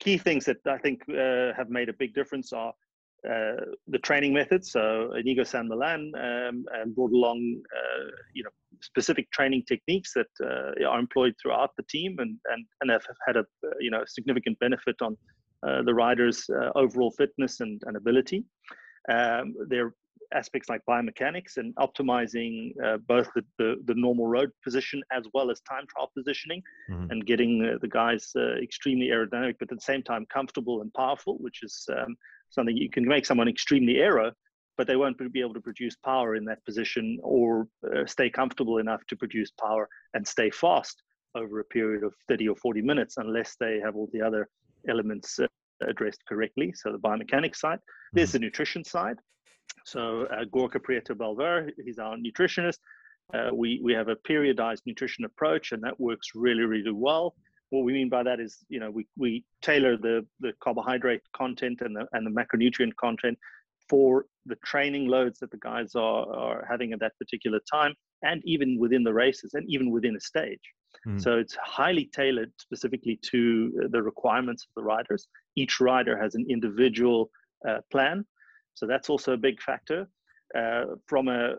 key 0.00 0.18
things 0.18 0.44
that 0.44 0.56
i 0.66 0.76
think 0.78 1.00
uh, 1.08 1.52
have 1.56 1.70
made 1.70 1.88
a 1.88 1.92
big 1.92 2.12
difference 2.12 2.52
are 2.52 2.72
uh, 3.28 3.62
the 3.86 3.98
training 3.98 4.32
methods. 4.32 4.72
So 4.72 5.12
inigo 5.12 5.44
san 5.44 5.68
millán 5.68 6.02
um, 6.26 6.64
and 6.74 6.94
brought 6.94 7.12
along 7.12 7.62
uh, 7.76 8.10
you 8.34 8.42
know 8.42 8.50
specific 8.80 9.30
training 9.30 9.62
techniques 9.68 10.12
that 10.14 10.32
uh, 10.42 10.88
are 10.88 10.98
employed 10.98 11.34
throughout 11.40 11.70
the 11.76 11.84
team 11.84 12.16
and 12.18 12.36
and, 12.50 12.66
and 12.80 12.90
have 12.90 13.04
had 13.26 13.36
a 13.36 13.44
you 13.78 13.90
know 13.90 14.02
significant 14.06 14.58
benefit 14.58 14.96
on 15.00 15.16
uh, 15.66 15.82
the 15.82 15.94
riders 15.94 16.48
overall 16.74 17.12
fitness 17.12 17.60
and, 17.60 17.82
and 17.86 17.96
ability. 17.96 18.44
Um, 19.10 19.54
they're 19.68 19.92
aspects 20.34 20.68
like 20.68 20.80
biomechanics 20.88 21.56
and 21.56 21.74
optimizing 21.76 22.72
uh, 22.84 22.96
both 23.08 23.28
the, 23.34 23.42
the, 23.58 23.76
the, 23.86 23.94
normal 23.94 24.26
road 24.26 24.50
position 24.62 25.02
as 25.12 25.24
well 25.34 25.50
as 25.50 25.60
time 25.62 25.84
trial 25.88 26.10
positioning 26.16 26.62
mm-hmm. 26.90 27.10
and 27.10 27.26
getting 27.26 27.64
uh, 27.64 27.78
the 27.80 27.88
guys 27.88 28.30
uh, 28.36 28.54
extremely 28.62 29.08
aerodynamic, 29.08 29.54
but 29.58 29.70
at 29.70 29.78
the 29.78 29.82
same 29.82 30.02
time 30.02 30.26
comfortable 30.32 30.82
and 30.82 30.92
powerful, 30.94 31.36
which 31.38 31.62
is 31.62 31.86
um, 31.96 32.16
something 32.50 32.76
you 32.76 32.90
can 32.90 33.06
make 33.06 33.26
someone 33.26 33.48
extremely 33.48 33.98
aero, 33.98 34.32
but 34.76 34.86
they 34.86 34.96
won't 34.96 35.18
be 35.32 35.40
able 35.40 35.54
to 35.54 35.60
produce 35.60 35.96
power 35.96 36.36
in 36.36 36.44
that 36.44 36.64
position 36.64 37.18
or 37.22 37.68
uh, 37.94 38.06
stay 38.06 38.30
comfortable 38.30 38.78
enough 38.78 39.04
to 39.06 39.16
produce 39.16 39.50
power 39.60 39.88
and 40.14 40.26
stay 40.26 40.50
fast 40.50 41.02
over 41.34 41.60
a 41.60 41.64
period 41.64 42.02
of 42.02 42.14
30 42.28 42.48
or 42.48 42.56
40 42.56 42.82
minutes 42.82 43.16
unless 43.18 43.56
they 43.60 43.80
have 43.80 43.96
all 43.96 44.08
the 44.12 44.22
other 44.22 44.48
elements 44.88 45.38
uh, 45.38 45.46
addressed 45.86 46.24
correctly. 46.28 46.72
So 46.74 46.92
the 46.92 46.98
biomechanics 46.98 47.56
side, 47.56 47.78
there's 48.12 48.30
mm-hmm. 48.30 48.36
the 48.36 48.38
nutrition 48.46 48.84
side. 48.84 49.16
So 49.84 50.26
uh, 50.26 50.44
Gorka 50.50 50.78
Prieto 50.78 51.14
Bellver, 51.14 51.70
he's 51.84 51.98
our 51.98 52.16
nutritionist. 52.16 52.78
Uh, 53.32 53.50
we, 53.54 53.80
we 53.82 53.92
have 53.92 54.08
a 54.08 54.16
periodized 54.16 54.80
nutrition 54.86 55.24
approach 55.24 55.72
and 55.72 55.82
that 55.82 55.98
works 56.00 56.28
really, 56.34 56.62
really 56.62 56.92
well. 56.92 57.34
What 57.70 57.84
we 57.84 57.92
mean 57.92 58.08
by 58.08 58.24
that 58.24 58.40
is, 58.40 58.58
you 58.68 58.80
know, 58.80 58.90
we, 58.90 59.06
we 59.16 59.44
tailor 59.62 59.96
the, 59.96 60.26
the 60.40 60.52
carbohydrate 60.60 61.22
content 61.32 61.80
and 61.82 61.94
the, 61.94 62.06
and 62.12 62.26
the 62.26 62.30
macronutrient 62.30 62.96
content 62.96 63.38
for 63.88 64.26
the 64.46 64.56
training 64.64 65.06
loads 65.06 65.38
that 65.38 65.50
the 65.50 65.58
guys 65.58 65.94
are, 65.94 66.32
are 66.34 66.66
having 66.68 66.92
at 66.92 67.00
that 67.00 67.12
particular 67.18 67.60
time 67.70 67.94
and 68.22 68.42
even 68.44 68.78
within 68.78 69.04
the 69.04 69.12
races 69.12 69.54
and 69.54 69.64
even 69.68 69.90
within 69.90 70.16
a 70.16 70.20
stage. 70.20 70.60
Mm. 71.06 71.20
So 71.20 71.38
it's 71.38 71.56
highly 71.62 72.10
tailored 72.12 72.52
specifically 72.58 73.18
to 73.30 73.88
the 73.90 74.02
requirements 74.02 74.64
of 74.64 74.74
the 74.74 74.82
riders. 74.82 75.28
Each 75.56 75.80
rider 75.80 76.20
has 76.20 76.34
an 76.34 76.46
individual 76.48 77.30
uh, 77.68 77.78
plan 77.90 78.24
so 78.74 78.86
that's 78.86 79.10
also 79.10 79.32
a 79.32 79.36
big 79.36 79.60
factor. 79.60 80.08
Uh, 80.56 80.96
from 81.06 81.28
a, 81.28 81.54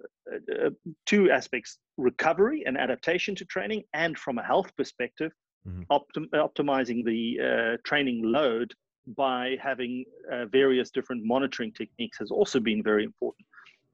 a, 0.60 0.70
two 1.06 1.32
aspects 1.32 1.78
recovery 1.96 2.64
and 2.66 2.78
adaptation 2.78 3.34
to 3.34 3.46
training 3.46 3.82
and 3.94 4.20
from 4.20 4.38
a 4.38 4.44
health 4.44 4.70
perspective 4.76 5.32
mm-hmm. 5.66 5.84
optim- 5.90 6.28
optimizing 6.34 7.06
the 7.06 7.38
uh, 7.40 7.78
training 7.86 8.22
load 8.22 8.74
by 9.16 9.56
having 9.64 10.04
uh, 10.30 10.46
various 10.48 10.92
different 10.92 11.24
monitoring 11.24 11.72
techniques 11.72 12.18
has 12.18 12.32
also 12.32 12.60
been 12.60 12.84
very 12.84 13.06
important 13.06 13.46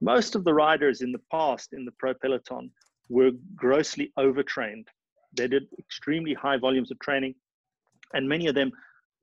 most 0.01 0.36
of 0.36 0.43
the 0.43 0.53
riders 0.53 1.01
in 1.01 1.12
the 1.12 1.21
past 1.32 1.73
in 1.73 1.86
the 1.86 1.91
pro 1.91 2.13
peloton 2.13 2.71
were 3.10 3.32
grossly 3.56 4.12
overtrained. 4.17 4.88
They 5.34 5.47
did 5.47 5.67
extremely 5.80 6.34
high 6.34 6.58
volumes 6.58 6.91
of 6.91 6.99
training, 6.99 7.36
and 8.13 8.27
many 8.27 8.47
of 8.47 8.56
them, 8.56 8.71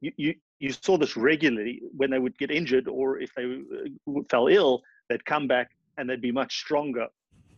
you, 0.00 0.12
you, 0.16 0.34
you 0.64 0.72
saw 0.72 0.96
this 0.96 1.14
regularly 1.14 1.82
when 1.94 2.10
they 2.10 2.18
would 2.18 2.36
get 2.38 2.50
injured 2.50 2.88
or 2.88 3.18
if 3.18 3.30
they 3.34 3.44
uh, 3.44 4.20
fell 4.30 4.46
ill, 4.46 4.82
they'd 5.08 5.24
come 5.26 5.46
back 5.46 5.68
and 5.98 6.08
they'd 6.08 6.22
be 6.22 6.32
much 6.32 6.56
stronger 6.56 7.06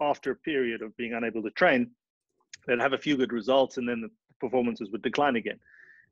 after 0.01 0.33
a 0.33 0.37
period 0.37 0.83
of 0.83 0.97
being 0.97 1.15
unable 1.15 1.41
to 1.43 1.51
train. 1.51 1.89
They'd 2.67 2.81
have 2.81 2.95
a 2.95 2.99
few 2.99 3.17
good 3.17 3.33
results 3.33 3.77
and 3.77 3.89
then 3.89 4.01
the 4.01 4.11
performances 4.41 4.91
would 4.91 5.03
decline 5.03 5.37
again. 5.37 5.61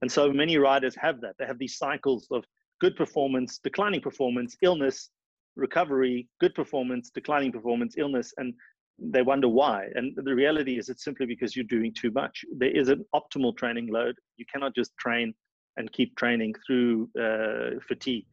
And 0.02 0.10
so 0.10 0.32
many 0.32 0.56
riders 0.56 0.94
have 0.94 1.20
that. 1.22 1.34
They 1.36 1.46
have 1.46 1.58
these 1.58 1.76
cycles 1.76 2.28
of 2.30 2.44
good 2.80 2.94
performance, 2.94 3.58
declining 3.58 4.00
performance, 4.00 4.56
illness, 4.62 5.10
recovery, 5.56 6.28
good 6.40 6.54
performance, 6.54 7.10
declining 7.10 7.50
performance, 7.50 7.96
illness, 7.98 8.32
and 8.38 8.54
they 9.00 9.22
wonder 9.22 9.48
why. 9.48 9.88
And 9.96 10.16
the 10.16 10.34
reality 10.34 10.78
is 10.78 10.88
it's 10.88 11.02
simply 11.02 11.26
because 11.26 11.56
you're 11.56 11.64
doing 11.64 11.92
too 11.92 12.12
much. 12.12 12.44
There 12.56 12.70
is 12.70 12.88
an 12.88 13.04
optimal 13.12 13.56
training 13.56 13.88
load. 13.88 14.14
You 14.36 14.44
cannot 14.52 14.76
just 14.76 14.96
train 14.96 15.34
and 15.76 15.92
keep 15.92 16.16
training 16.16 16.54
through 16.66 17.08
uh, 17.20 17.78
fatigue. 17.86 18.26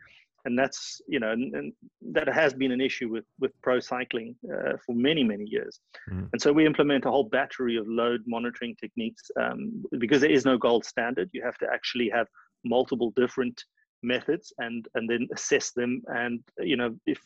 And 0.43 0.57
that's, 0.57 1.01
you 1.07 1.19
know, 1.19 1.31
and, 1.31 1.53
and, 1.53 1.73
that 2.13 2.27
has 2.27 2.51
been 2.53 2.71
an 2.71 2.81
issue 2.81 3.09
with, 3.09 3.25
with 3.39 3.51
pro 3.61 3.79
cycling 3.79 4.35
uh, 4.51 4.73
for 4.83 4.95
many, 4.95 5.23
many 5.23 5.45
years. 5.45 5.79
Mm. 6.11 6.29
And 6.33 6.41
so 6.41 6.51
we 6.51 6.65
implement 6.65 7.05
a 7.05 7.11
whole 7.11 7.25
battery 7.25 7.77
of 7.77 7.87
load 7.87 8.23
monitoring 8.25 8.75
techniques 8.81 9.29
um, 9.39 9.83
because 9.99 10.21
there 10.21 10.31
is 10.31 10.43
no 10.43 10.57
gold 10.57 10.83
standard. 10.83 11.29
You 11.31 11.43
have 11.43 11.59
to 11.59 11.67
actually 11.71 12.09
have 12.09 12.27
multiple 12.65 13.13
different 13.15 13.63
methods 14.03 14.51
and 14.57 14.87
and 14.95 15.09
then 15.09 15.27
assess 15.33 15.71
them 15.71 16.01
and 16.07 16.41
you 16.59 16.75
know 16.75 16.95
if 17.05 17.19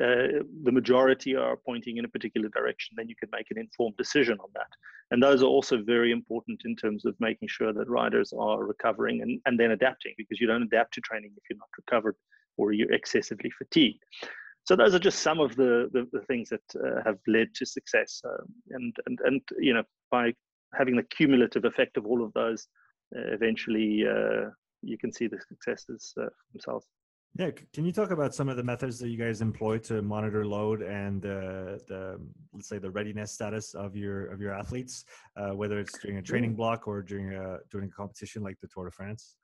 uh, 0.00 0.40
the 0.62 0.72
majority 0.72 1.36
are 1.36 1.56
pointing 1.56 1.98
in 1.98 2.04
a 2.04 2.08
particular 2.08 2.48
direction, 2.48 2.94
then 2.96 3.08
you 3.08 3.14
can 3.16 3.28
make 3.30 3.50
an 3.50 3.58
informed 3.58 3.96
decision 3.96 4.38
on 4.40 4.48
that. 4.54 4.68
And 5.10 5.22
those 5.22 5.42
are 5.42 5.46
also 5.46 5.82
very 5.82 6.12
important 6.12 6.62
in 6.64 6.74
terms 6.76 7.04
of 7.04 7.14
making 7.20 7.48
sure 7.48 7.72
that 7.74 7.90
riders 7.90 8.32
are 8.32 8.64
recovering 8.64 9.20
and, 9.20 9.38
and 9.44 9.60
then 9.60 9.72
adapting 9.72 10.14
because 10.16 10.40
you 10.40 10.46
don't 10.46 10.62
adapt 10.62 10.94
to 10.94 11.02
training 11.02 11.32
if 11.36 11.42
you're 11.50 11.58
not 11.58 11.68
recovered 11.76 12.16
or 12.56 12.72
you're 12.72 12.92
excessively 12.92 13.50
fatigued. 13.50 14.02
So 14.64 14.76
those 14.76 14.94
are 14.94 14.98
just 14.98 15.18
some 15.18 15.40
of 15.40 15.56
the, 15.56 15.90
the, 15.92 16.08
the 16.12 16.24
things 16.24 16.48
that 16.48 16.62
uh, 16.76 17.02
have 17.04 17.18
led 17.26 17.54
to 17.56 17.66
success. 17.66 18.22
Uh, 18.24 18.44
and, 18.70 18.96
and, 19.06 19.18
and, 19.24 19.40
you 19.58 19.74
know, 19.74 19.82
by 20.10 20.32
having 20.72 20.96
the 20.96 21.02
cumulative 21.02 21.64
effect 21.64 21.96
of 21.96 22.06
all 22.06 22.24
of 22.24 22.32
those, 22.32 22.66
uh, 23.14 23.20
eventually 23.32 24.06
uh, 24.06 24.48
you 24.80 24.96
can 24.96 25.12
see 25.12 25.26
the 25.26 25.38
successes 25.48 26.14
uh, 26.18 26.26
themselves. 26.52 26.86
Yeah, 27.38 27.50
can 27.72 27.86
you 27.86 27.92
talk 27.92 28.10
about 28.10 28.34
some 28.34 28.50
of 28.50 28.58
the 28.58 28.62
methods 28.62 28.98
that 28.98 29.08
you 29.08 29.16
guys 29.16 29.40
employ 29.40 29.78
to 29.78 30.02
monitor 30.02 30.44
load 30.44 30.82
and 30.82 31.24
uh, 31.24 31.78
the 31.88 32.20
let's 32.52 32.68
say 32.68 32.76
the 32.76 32.90
readiness 32.90 33.32
status 33.32 33.72
of 33.72 33.96
your 33.96 34.26
of 34.26 34.38
your 34.38 34.52
athletes, 34.52 35.06
uh, 35.38 35.50
whether 35.50 35.80
it's 35.80 35.98
during 35.98 36.18
a 36.18 36.22
training 36.22 36.54
block 36.54 36.86
or 36.86 37.00
during 37.00 37.32
a 37.32 37.58
during 37.70 37.88
a 37.88 37.92
competition 37.92 38.42
like 38.42 38.60
the 38.60 38.68
Tour 38.68 38.84
de 38.84 38.90
France? 38.90 39.36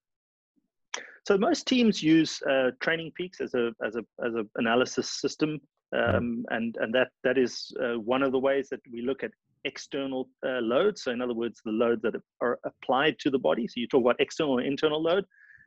So 1.26 1.38
most 1.38 1.66
teams 1.66 2.02
use 2.02 2.42
uh, 2.42 2.72
Training 2.80 3.10
Peaks 3.16 3.40
as 3.40 3.54
a 3.54 3.72
as 3.82 3.96
a 3.96 4.04
as 4.22 4.34
an 4.34 4.50
analysis 4.56 5.18
system, 5.18 5.58
um, 5.96 6.44
and 6.50 6.76
and 6.80 6.94
that 6.94 7.08
that 7.24 7.38
is 7.38 7.72
uh, 7.82 7.98
one 7.98 8.22
of 8.22 8.32
the 8.32 8.38
ways 8.38 8.68
that 8.68 8.80
we 8.92 9.00
look 9.00 9.22
at 9.22 9.30
external 9.64 10.28
uh, 10.46 10.60
loads. 10.60 11.04
So 11.04 11.10
in 11.10 11.22
other 11.22 11.32
words, 11.32 11.62
the 11.64 11.72
loads 11.72 12.02
that 12.02 12.16
are 12.42 12.58
applied 12.66 13.18
to 13.20 13.30
the 13.30 13.38
body. 13.38 13.66
So 13.66 13.80
you 13.80 13.88
talk 13.88 14.02
about 14.02 14.20
external 14.20 14.58
and 14.58 14.66
internal 14.66 15.02
load. 15.02 15.24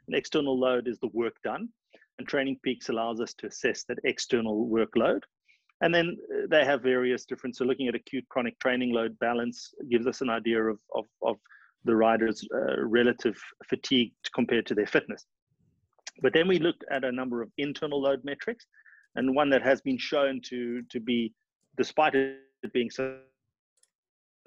An 0.07 0.13
external 0.13 0.59
load 0.59 0.87
is 0.87 0.99
the 0.99 1.09
work 1.13 1.33
done 1.43 1.69
and 2.17 2.27
Training 2.27 2.59
Peaks 2.63 2.89
allows 2.89 3.19
us 3.19 3.33
to 3.35 3.47
assess 3.47 3.83
that 3.85 3.97
external 4.03 4.67
workload. 4.67 5.21
And 5.81 5.93
then 5.93 6.17
uh, 6.31 6.47
they 6.49 6.63
have 6.63 6.83
various 6.83 7.25
different, 7.25 7.55
so 7.55 7.65
looking 7.65 7.87
at 7.87 7.95
acute 7.95 8.25
chronic 8.29 8.57
training 8.59 8.93
load 8.93 9.17
balance 9.19 9.73
gives 9.89 10.05
us 10.05 10.21
an 10.21 10.29
idea 10.29 10.61
of, 10.63 10.77
of, 10.93 11.05
of 11.23 11.37
the 11.85 11.95
rider's 11.95 12.47
uh, 12.53 12.81
relative 12.85 13.35
fatigue 13.67 14.13
compared 14.35 14.67
to 14.67 14.75
their 14.75 14.85
fitness. 14.85 15.25
But 16.21 16.33
then 16.33 16.47
we 16.47 16.59
looked 16.59 16.85
at 16.91 17.03
a 17.03 17.11
number 17.11 17.41
of 17.41 17.49
internal 17.57 18.01
load 18.01 18.23
metrics, 18.23 18.65
and 19.15 19.35
one 19.35 19.49
that 19.49 19.63
has 19.63 19.81
been 19.81 19.97
shown 19.97 20.41
to, 20.45 20.83
to 20.83 20.99
be, 20.99 21.33
despite 21.77 22.13
it 22.13 22.37
being 22.73 22.91
so 22.91 23.17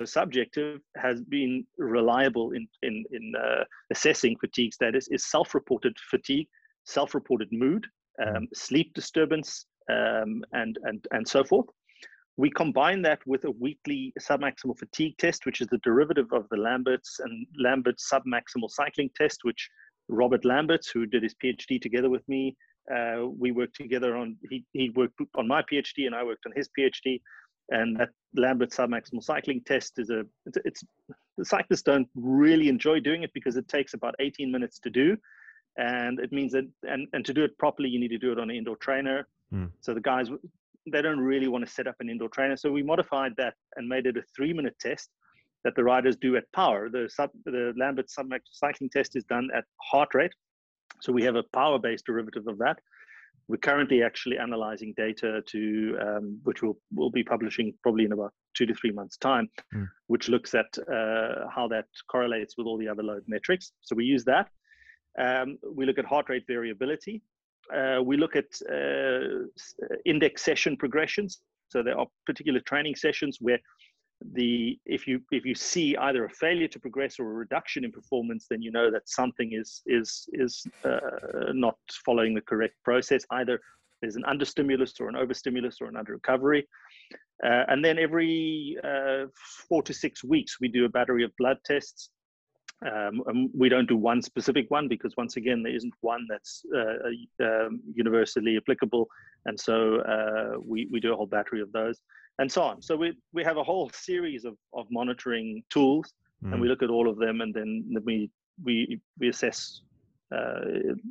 subjective, 0.05 0.81
has 0.97 1.21
been 1.23 1.67
reliable 1.79 2.53
in, 2.53 2.69
in, 2.83 3.05
in 3.11 3.33
uh, 3.37 3.65
assessing 3.91 4.37
fatigue 4.41 4.73
status 4.73 5.09
is 5.09 5.27
self-reported 5.27 5.97
fatigue 6.11 6.49
self-reported 6.85 7.49
mood, 7.53 7.87
mm-hmm. 8.21 8.37
um, 8.37 8.49
sleep 8.55 8.93
disturbance, 8.95 9.67
um, 9.91 10.43
and, 10.53 10.79
and, 10.85 11.05
and 11.13 11.27
so 11.27 11.45
forth. 11.45 11.67
We 12.37 12.51
combine 12.51 13.01
that 13.03 13.21
with 13.27 13.45
a 13.45 13.51
weekly 13.51 14.13
submaximal 14.21 14.79
fatigue 14.79 15.17
test, 15.19 15.47
which 15.47 15.61
is 15.61 15.69
the 15.69 15.79
derivative 15.79 16.33
of 16.33 16.49
the 16.51 16.57
Lamberts 16.57 17.21
and 17.21 17.47
Lambert's 17.57 18.11
submaximal 18.11 18.71
cycling 18.71 19.11
test, 19.15 19.41
which 19.43 19.69
Robert 20.09 20.45
Lamberts, 20.45 20.91
who 20.91 21.07
did 21.07 21.23
his 21.23 21.35
PhD 21.43 21.81
together 21.81 22.11
with 22.11 22.29
me, 22.29 22.57
uh, 22.93 23.27
we 23.39 23.53
worked 23.53 23.77
together 23.77 24.17
on, 24.17 24.37
he, 24.51 24.65
he 24.73 24.91
worked 24.91 25.19
on 25.37 25.47
my 25.47 25.63
PhD 25.63 26.07
and 26.07 26.15
I 26.15 26.25
worked 26.25 26.45
on 26.45 26.53
his 26.57 26.69
PhD. 26.77 27.21
And 27.71 27.97
that 27.99 28.11
Lambert 28.37 28.71
submaximal 28.71 29.23
cycling 29.23 29.63
test 29.65 29.99
is 29.99 30.11
a, 30.11 30.25
it's, 30.45 30.59
it's 30.65 30.85
the 31.39 31.45
cyclists 31.45 31.83
don't 31.83 32.09
really 32.15 32.69
enjoy 32.69 33.01
doing 33.01 33.23
it 33.23 33.31
because 33.33 33.57
it 33.57 33.69
takes 33.69 33.95
about 33.95 34.15
18 34.19 34.53
minutes 34.53 34.79
to 34.81 34.91
do 34.91 35.17
and 35.77 36.21
it 36.21 36.33
means 36.33 36.53
that 36.53 36.65
and, 36.85 37.09
and 37.13 37.25
to 37.25 37.35
do 37.35 37.45
it 37.45 37.57
properly 37.59 37.89
you 37.89 37.99
need 37.99 38.09
to 38.09 38.19
do 38.19 38.33
it 38.33 38.39
on 38.39 38.51
an 38.51 38.57
indoor 38.57 38.77
trainer. 38.77 39.27
Mm. 39.53 39.71
so 39.81 39.93
the 39.95 40.01
guys 40.01 40.31
they 40.91 41.03
don't 41.03 41.21
really 41.21 41.49
want 41.49 41.65
to 41.67 41.71
set 41.71 41.87
up 41.87 41.97
an 42.01 42.11
indoor 42.11 42.29
trainer. 42.29 42.57
So 42.57 42.71
we 42.71 42.83
modified 42.83 43.33
that 43.39 43.55
and 43.77 43.89
made 43.89 44.07
it 44.07 44.17
a 44.17 44.23
three 44.37 44.53
minute 44.53 44.77
test 44.81 45.11
that 45.65 45.75
the 45.77 45.85
riders 45.85 46.17
do 46.17 46.37
at 46.37 46.45
power. 46.53 46.89
The 46.91 47.09
sub 47.09 47.31
the 47.45 47.73
lambert 47.77 48.11
sub 48.11 48.27
cycling 48.53 48.91
test 48.91 49.17
is 49.17 49.25
done 49.25 49.49
at 49.55 49.65
heart 49.81 50.15
rate. 50.15 50.33
So 51.01 51.13
we 51.13 51.23
have 51.25 51.37
a 51.37 51.43
power 51.55 51.79
based 51.79 52.07
derivative 52.07 52.47
of 52.47 52.59
that. 52.59 52.79
We're 53.49 53.57
currently 53.59 54.03
actually 54.03 54.39
analyzing 54.39 54.95
data 54.97 55.43
to 55.47 55.99
um, 56.01 56.41
which 56.45 56.63
we'll, 56.63 56.79
we'll 56.95 57.11
be 57.11 57.25
publishing 57.25 57.75
probably 57.83 58.05
in 58.05 58.13
about 58.13 58.33
two 58.55 58.65
to 58.65 58.75
three 58.75 58.93
months 58.93 59.19
time 59.19 59.51
mm. 59.75 59.87
which 60.07 60.29
looks 60.29 60.55
at 60.55 60.67
uh, 60.91 61.47
how 61.55 61.69
that 61.69 61.85
correlates 62.11 62.57
with 62.57 62.67
all 62.67 62.79
the 62.79 62.89
other 62.89 63.03
load 63.03 63.23
metrics. 63.27 63.73
So 63.83 63.97
we 63.97 64.05
use 64.05 64.25
that 64.25 64.49
um, 65.19 65.59
we 65.75 65.87
look 65.87 65.99
at 65.99 66.05
heart 66.05 66.29
rate 66.29 66.45
variability. 66.47 67.23
Uh, 67.75 68.01
we 68.03 68.17
look 68.17 68.37
at 68.37 68.47
uh, 68.71 69.47
index 70.05 70.43
session 70.43 70.77
progressions. 70.77 71.41
So 71.69 71.83
there 71.83 71.99
are 71.99 72.07
particular 72.27 72.61
training 72.61 72.97
sessions 72.97 73.39
where 73.41 73.59
the 74.33 74.79
if 74.87 75.07
you 75.07 75.21
if 75.33 75.45
you 75.45 75.55
see 75.55 75.97
either 75.97 76.25
a 76.25 76.31
failure 76.31 76.69
to 76.69 76.81
progress 76.81 77.19
or 77.19 77.31
a 77.31 77.35
reduction 77.35 77.85
in 77.85 77.93
performance, 77.93 78.47
then 78.49 78.63
you 78.63 78.71
know 78.71 78.91
that 78.91 79.09
something 79.09 79.53
is 79.53 79.83
is 79.87 80.29
is 80.33 80.67
uh, 80.85 80.99
not 81.53 81.77
following 82.05 82.35
the 82.35 82.41
correct 82.41 82.75
process. 82.85 83.25
Either 83.31 83.61
there's 84.01 84.17
an 84.17 84.25
understimulus 84.25 84.95
or 85.01 85.09
an 85.09 85.17
overstimulus 85.17 85.79
or 85.81 85.89
an 85.89 85.97
under 85.97 86.13
recovery. 86.13 86.67
Uh, 87.45 87.65
and 87.69 87.85
then 87.85 87.99
every 87.99 88.77
uh, 88.85 89.25
four 89.69 89.83
to 89.83 89.93
six 89.93 90.23
weeks, 90.23 90.61
we 90.61 90.69
do 90.69 90.85
a 90.85 90.89
battery 90.89 91.25
of 91.25 91.33
blood 91.37 91.59
tests 91.65 92.11
um, 92.85 93.51
we 93.57 93.69
don't 93.69 93.89
do 93.89 93.97
one 93.97 94.21
specific 94.23 94.71
one 94.71 94.89
because 94.89 95.17
once 95.17 95.37
again 95.37 95.63
there 95.63 95.75
isn't 95.75 95.95
one 96.01 96.27
that's 96.29 96.65
uh, 96.77 97.45
um, 97.45 97.81
universally 97.95 98.57
applicable 98.57 99.09
and 99.47 99.59
so 99.59 100.01
uh, 100.01 100.59
we, 100.65 100.89
we 100.91 101.01
do 101.01 101.13
a 101.13 101.17
whole 101.17 101.27
battery 101.27 101.61
of 101.61 101.73
those 101.73 102.01
and 102.39 102.51
so 102.51 102.63
on 102.63 102.83
so 102.83 102.97
we, 102.97 103.17
we 103.33 103.43
have 103.43 103.57
a 103.57 103.65
whole 103.65 103.91
series 103.95 104.45
of, 104.45 104.57
of 104.73 104.87
monitoring 104.91 105.63
tools 105.71 106.13
mm. 106.45 106.53
and 106.53 106.61
we 106.61 106.67
mm. 106.67 106.71
look 106.71 106.83
at 106.83 106.91
all 106.91 107.09
of 107.09 107.19
them 107.19 107.41
and 107.41 107.55
then 107.55 107.85
we 108.05 108.31
we, 108.63 109.01
we 109.19 109.29
assess 109.29 109.81
uh, 110.35 110.61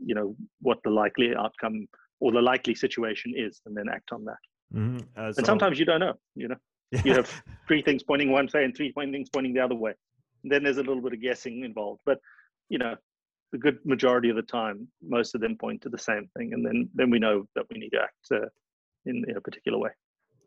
you 0.06 0.16
know 0.16 0.36
what 0.62 0.78
the 0.84 0.90
likely 0.90 1.36
outcome 1.36 1.88
or 2.20 2.32
the 2.32 2.42
likely 2.42 2.76
situation 2.76 3.34
is 3.36 3.62
and 3.66 3.76
then 3.76 3.90
act 3.90 4.12
on 4.12 4.24
that 4.26 4.38
mm-hmm. 4.74 4.98
Uh, 5.18 5.32
so, 5.32 5.38
and 5.38 5.46
sometimes 5.46 5.80
you 5.80 5.86
don't 5.86 6.00
know 6.00 6.14
you 6.36 6.48
know 6.48 6.56
yeah. 6.92 7.02
you 7.06 7.14
have 7.14 7.44
three 7.68 7.82
things 7.82 8.04
pointing 8.04 8.32
one 8.32 8.48
way 8.54 8.64
and 8.64 8.76
three 8.76 8.94
things 8.96 9.30
pointing 9.30 9.54
the 9.54 9.60
other 9.60 9.76
way 9.76 9.94
then 10.44 10.64
there's 10.64 10.78
a 10.78 10.84
little 10.84 11.02
bit 11.02 11.14
of 11.14 11.22
guessing 11.22 11.64
involved. 11.64 12.02
But 12.06 12.20
you 12.70 12.78
know, 12.78 12.96
the 13.52 13.58
good 13.58 13.78
majority 13.86 14.30
of 14.30 14.36
the 14.36 14.42
time, 14.42 14.88
most 15.02 15.36
of 15.36 15.42
them 15.42 15.58
point 15.58 15.82
to 15.84 15.90
the 15.90 15.98
same 15.98 16.30
thing, 16.38 16.54
and 16.54 16.66
then 16.66 16.90
then 16.94 17.10
we 17.10 17.20
know 17.20 17.46
that 17.56 17.66
we 17.70 17.80
need 17.80 17.92
to 17.92 18.02
act 18.02 18.32
uh, 18.32 18.48
in, 19.06 19.24
in 19.28 19.38
a 19.38 19.42
particular 19.42 19.78
way. 19.78 19.92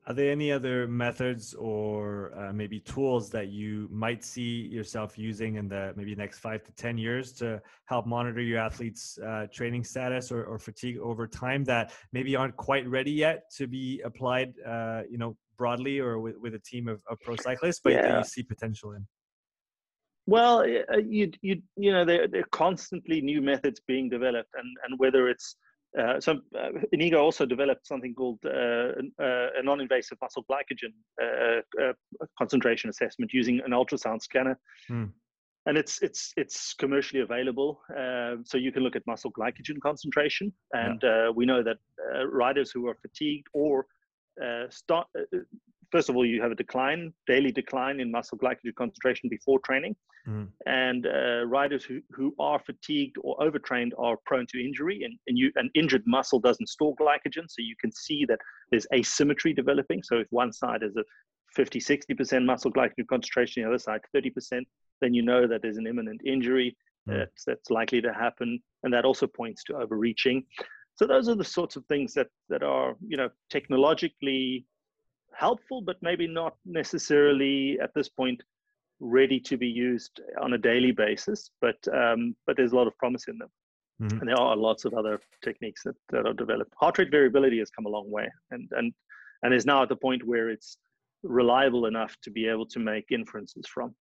Are 0.09 0.15
there 0.15 0.31
any 0.31 0.53
other 0.53 0.87
methods 0.87 1.53
or 1.55 2.33
uh, 2.39 2.53
maybe 2.53 2.79
tools 2.79 3.29
that 3.31 3.49
you 3.49 3.89
might 3.91 4.23
see 4.23 4.69
yourself 4.71 5.19
using 5.19 5.57
in 5.57 5.69
the 5.69 5.95
maybe 5.97 6.15
next 6.15 6.39
five 6.39 6.63
to 6.63 6.73
10 6.73 6.97
years 6.97 7.33
to 7.35 7.61
help 7.87 8.07
monitor 8.07 8.41
your 8.41 8.61
athletes' 8.61 9.19
uh, 9.19 9.47
training 9.53 9.83
status 9.83 10.31
or, 10.31 10.45
or, 10.45 10.61
fatigue 10.61 10.99
over 10.99 11.27
time 11.27 11.65
that 11.65 11.93
maybe 12.13 12.37
aren't 12.37 12.57
quite 12.57 12.89
ready 12.89 13.11
yet 13.11 13.51
to 13.57 13.67
be 13.67 14.01
applied, 14.05 14.55
uh, 14.65 15.03
you 15.11 15.19
know, 15.19 15.37
broadly 15.59 15.99
or 15.99 16.21
with, 16.21 16.37
with 16.39 16.55
a 16.55 16.61
team 16.61 16.87
of, 16.87 17.03
of 17.11 17.19
pro 17.21 17.35
cyclists, 17.35 17.81
but 17.83 17.93
yeah. 17.93 18.19
you 18.19 18.25
see 18.25 18.45
potential 18.45 18.93
in? 18.93 19.05
Well, 20.27 20.61
uh, 20.61 20.99
you 20.99 21.31
you 21.41 21.63
you 21.77 21.93
know 21.93 22.05
there 22.05 22.27
there 22.27 22.41
are 22.41 22.51
constantly 22.51 23.21
new 23.21 23.41
methods 23.41 23.81
being 23.87 24.09
developed, 24.09 24.51
and 24.55 24.77
and 24.85 24.99
whether 24.99 25.29
it's 25.29 25.57
uh, 25.99 26.21
so 26.21 26.41
uh, 26.59 26.71
Inigo 26.93 27.19
also 27.19 27.47
developed 27.47 27.87
something 27.87 28.15
called 28.15 28.39
uh, 28.45 28.93
uh 29.19 29.49
a 29.59 29.63
non-invasive 29.63 30.19
muscle 30.21 30.45
glycogen 30.51 30.93
uh, 31.23 31.93
concentration 32.39 32.91
assessment 32.91 33.33
using 33.33 33.61
an 33.65 33.71
ultrasound 33.71 34.21
scanner. 34.21 34.59
Mm. 34.91 35.13
And 35.67 35.79
it's 35.79 36.01
it's 36.03 36.33
it's 36.37 36.75
commercially 36.75 37.23
available, 37.23 37.81
so 38.45 38.57
you 38.57 38.71
can 38.71 38.85
look 38.85 38.95
at 38.95 39.03
muscle 39.07 39.33
glycogen 39.33 39.81
concentration. 39.83 40.53
And 40.73 41.01
yeah. 41.03 41.31
we 41.31 41.45
know 41.45 41.61
that 41.63 41.79
riders 42.31 42.71
who 42.71 42.87
are 42.87 42.95
fatigued 42.95 43.49
or 43.53 43.85
start 44.71 45.09
first 45.91 46.09
of 46.09 46.17
all, 46.17 46.27
you 46.27 46.43
have 46.43 46.53
a 46.53 46.57
decline, 46.57 47.13
daily 47.27 47.53
decline 47.53 48.01
in 48.01 48.11
muscle 48.11 48.39
glycogen 48.39 48.75
concentration 48.77 49.29
before 49.29 49.59
training. 49.61 49.95
Mm. 50.29 50.49
And 50.67 51.07
uh, 51.07 51.47
riders 51.47 51.85
who, 51.85 52.01
who 52.11 52.35
are 52.39 52.59
fatigued 52.59 53.17
or 53.21 53.41
overtrained 53.43 53.95
are 53.99 54.17
prone 54.27 54.47
to 54.49 54.65
injury. 54.65 55.03
And, 55.05 55.19
and 55.27 55.39
you, 55.39 55.53
an 55.57 55.71
injured 55.75 56.03
muscle 56.07 56.41
doesn't 56.41 56.69
store 56.69 56.95
glycogen. 56.97 57.45
So 57.49 57.59
you 57.59 57.77
can 57.81 57.93
see 57.93 58.25
that 58.27 58.39
there's 58.71 58.87
asymmetry 58.93 59.53
developing. 59.53 60.03
So 60.03 60.17
if 60.17 60.27
one 60.31 60.53
side 60.53 60.83
is 60.83 60.97
a 60.97 61.05
50, 61.55 61.79
60% 61.79 62.45
muscle 62.45 62.73
glycogen 62.73 63.07
concentration, 63.09 63.63
the 63.63 63.69
other 63.69 63.79
side 63.79 64.01
30%, 64.15 64.63
then 65.01 65.15
you 65.15 65.23
know 65.23 65.47
that 65.47 65.63
there's 65.63 65.79
an 65.79 65.87
imminent 65.87 66.21
injury 66.27 66.77
mm. 67.09 67.19
that's, 67.19 67.45
that's 67.45 67.71
likely 67.71 68.01
to 68.01 68.13
happen. 68.13 68.61
And 68.83 68.93
that 68.93 69.05
also 69.05 69.27
points 69.27 69.63
to 69.65 69.77
overreaching. 69.77 70.45
So 70.97 71.07
those 71.07 71.29
are 71.29 71.35
the 71.35 71.45
sorts 71.45 71.77
of 71.77 71.85
things 71.87 72.15
that, 72.15 72.29
that 72.49 72.63
are, 72.63 72.97
you 73.07 73.17
know, 73.17 73.29
technologically 73.51 74.65
helpful, 75.39 75.81
but 75.81 75.97
maybe 76.03 76.27
not 76.27 76.55
necessarily 76.65 77.79
at 77.83 77.91
this 77.95 78.09
point 78.09 78.43
ready 79.01 79.39
to 79.41 79.57
be 79.57 79.67
used 79.69 80.21
on 80.41 80.55
a 80.55 80.59
daily 80.59 80.93
basis. 80.93 81.51
But 81.61 81.77
um, 81.93 82.35
but 82.47 82.57
there's 82.57 82.73
a 82.73 82.77
lot 82.77 82.87
of 82.87 82.97
promise 82.99 83.29
in 83.29 83.39
them, 83.39 83.49
mm-hmm. 84.03 84.19
and 84.21 84.29
there 84.29 84.41
are 84.41 84.57
lots 84.57 84.85
of 84.85 84.95
other 84.95 85.21
techniques 85.45 85.83
that, 85.85 85.97
that 86.11 86.27
are 86.27 86.33
developed. 86.33 86.73
Heart 86.81 86.99
rate 86.99 87.11
variability 87.11 87.59
has 87.59 87.71
come 87.71 87.87
a 87.87 87.91
long 87.91 88.11
way, 88.11 88.29
and 88.51 88.69
and 88.77 88.93
and 89.43 89.55
is 89.55 89.67
now 89.67 89.83
at 89.83 89.89
the 89.89 89.97
point 89.97 90.27
where 90.27 90.51
it's 90.51 90.79
reliable 91.23 91.87
enough 91.87 92.17
to 92.23 92.31
be 92.31 92.47
able 92.47 92.67
to 92.67 92.79
make 92.79 93.07
inferences 93.11 93.67
from. 93.67 93.95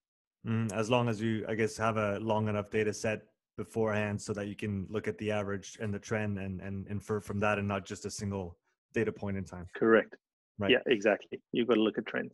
Mm, 0.47 0.71
as 0.73 0.89
long 0.89 1.09
as 1.09 1.21
you, 1.21 1.45
I 1.49 1.55
guess, 1.55 1.75
have 1.77 1.97
a 1.97 2.19
long 2.19 2.47
enough 2.47 2.69
data 2.69 2.93
set 2.93 3.23
beforehand 3.57 4.21
so 4.21 4.33
that 4.33 4.47
you 4.47 4.55
can 4.55 4.85
look 4.89 5.07
at 5.07 5.17
the 5.17 5.31
average 5.31 5.77
and 5.81 5.93
the 5.93 5.99
trend 5.99 6.37
and, 6.37 6.61
and 6.61 6.87
infer 6.87 7.19
from 7.19 7.39
that 7.39 7.57
and 7.57 7.67
not 7.67 7.85
just 7.85 8.05
a 8.05 8.11
single 8.11 8.57
data 8.93 9.11
point 9.11 9.37
in 9.37 9.43
time. 9.43 9.65
Correct. 9.75 10.15
Right. 10.57 10.71
Yeah, 10.71 10.79
exactly. 10.87 11.41
You've 11.51 11.67
got 11.67 11.75
to 11.75 11.81
look 11.81 11.97
at 11.97 12.05
trends. 12.05 12.33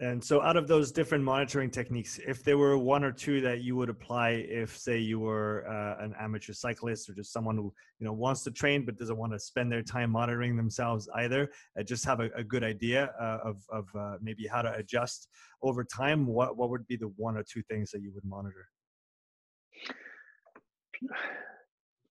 And 0.00 0.22
so, 0.22 0.40
out 0.40 0.56
of 0.56 0.68
those 0.68 0.92
different 0.92 1.24
monitoring 1.24 1.72
techniques, 1.72 2.20
if 2.24 2.44
there 2.44 2.56
were 2.56 2.78
one 2.78 3.02
or 3.02 3.10
two 3.10 3.40
that 3.40 3.62
you 3.62 3.74
would 3.74 3.88
apply, 3.88 4.44
if 4.48 4.78
say 4.78 4.98
you 4.98 5.18
were 5.18 5.66
uh, 5.68 6.04
an 6.04 6.14
amateur 6.20 6.52
cyclist 6.52 7.10
or 7.10 7.14
just 7.14 7.32
someone 7.32 7.56
who 7.56 7.74
you 7.98 8.06
know 8.06 8.12
wants 8.12 8.44
to 8.44 8.52
train 8.52 8.84
but 8.84 8.96
doesn't 8.96 9.16
want 9.16 9.32
to 9.32 9.40
spend 9.40 9.72
their 9.72 9.82
time 9.82 10.12
monitoring 10.12 10.56
themselves 10.56 11.08
either, 11.16 11.50
uh, 11.76 11.82
just 11.82 12.04
have 12.04 12.20
a, 12.20 12.30
a 12.36 12.44
good 12.44 12.62
idea 12.62 13.10
uh, 13.20 13.38
of 13.42 13.56
of 13.70 13.88
uh, 13.98 14.18
maybe 14.22 14.46
how 14.46 14.62
to 14.62 14.72
adjust 14.74 15.26
over 15.62 15.82
time. 15.82 16.26
What 16.26 16.56
what 16.56 16.70
would 16.70 16.86
be 16.86 16.96
the 16.96 17.12
one 17.16 17.36
or 17.36 17.42
two 17.42 17.62
things 17.62 17.90
that 17.90 18.00
you 18.00 18.12
would 18.14 18.24
monitor? 18.24 18.68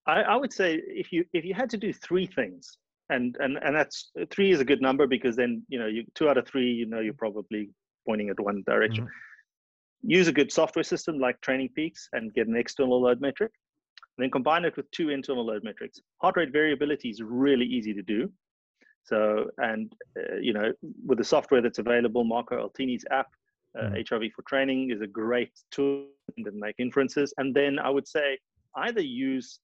I, 0.08 0.24
I 0.24 0.36
would 0.36 0.52
say 0.52 0.82
if 0.88 1.14
you 1.14 1.24
if 1.32 1.46
you 1.46 1.54
had 1.54 1.70
to 1.70 1.78
do 1.78 1.94
three 1.94 2.26
things, 2.26 2.78
and 3.10 3.38
and 3.40 3.58
and 3.62 3.76
that's 3.76 4.12
three 4.32 4.52
is 4.52 4.60
a 4.60 4.66
good 4.66 4.82
number 4.82 5.08
because 5.08 5.36
then 5.36 5.64
you 5.70 5.80
know 5.80 5.88
you 5.88 6.04
two 6.16 6.30
out 6.30 6.38
of 6.38 6.48
three 6.48 6.72
you 6.72 6.86
know 6.86 7.00
you're 7.00 7.14
probably 7.14 7.70
pointing 8.06 8.30
at 8.30 8.40
one 8.40 8.64
direction. 8.66 9.06
Mm-hmm. 9.06 10.10
use 10.10 10.28
a 10.28 10.34
good 10.34 10.52
software 10.52 10.84
system 10.84 11.20
like 11.20 11.40
training 11.42 11.70
peaks 11.76 12.08
and 12.14 12.34
get 12.34 12.48
an 12.48 12.56
external 12.56 13.02
load 13.02 13.20
metric. 13.20 13.52
And 14.18 14.24
then 14.24 14.32
combine 14.32 14.66
it 14.66 14.78
with 14.78 14.90
two 14.92 15.10
internal 15.10 15.46
load 15.46 15.64
metrics. 15.64 16.00
Heart 16.22 16.38
rate 16.38 16.54
variability 16.54 17.10
is 17.10 17.22
really 17.22 17.66
easy 17.66 17.94
to 17.94 18.02
do. 18.02 18.32
So 19.04 19.50
and 19.58 19.92
uh, 20.18 20.38
you 20.42 20.54
know 20.54 20.72
with 21.06 21.18
the 21.18 21.24
software 21.24 21.62
that's 21.62 21.80
available 21.80 22.24
marco 22.24 22.56
altini's 22.68 23.06
app 23.12 23.28
uh, 23.78 23.84
mm-hmm. 23.84 23.96
HRV4Training 23.96 24.94
is 24.94 25.02
a 25.02 25.08
great 25.08 25.52
tool 25.72 26.06
to 26.44 26.52
make 26.52 26.76
inferences. 26.80 27.34
And 27.38 27.56
then 27.56 27.80
i 27.80 27.90
would 27.90 28.08
say 28.08 28.38
either 28.76 29.02
use 29.02 29.60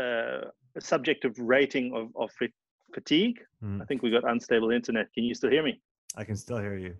uh, 0.00 0.42
a 0.76 0.80
subjective 0.80 1.38
rating 1.38 1.94
of, 1.94 2.08
of 2.16 2.30
fatigue. 2.94 3.40
Mm. 3.62 3.82
I 3.82 3.84
think 3.84 4.02
we 4.02 4.10
got 4.10 4.28
unstable 4.28 4.70
internet. 4.70 5.12
Can 5.12 5.24
you 5.24 5.34
still 5.34 5.50
hear 5.50 5.62
me? 5.62 5.80
I 6.16 6.24
can 6.24 6.36
still 6.36 6.58
hear 6.58 6.76
you. 6.76 6.94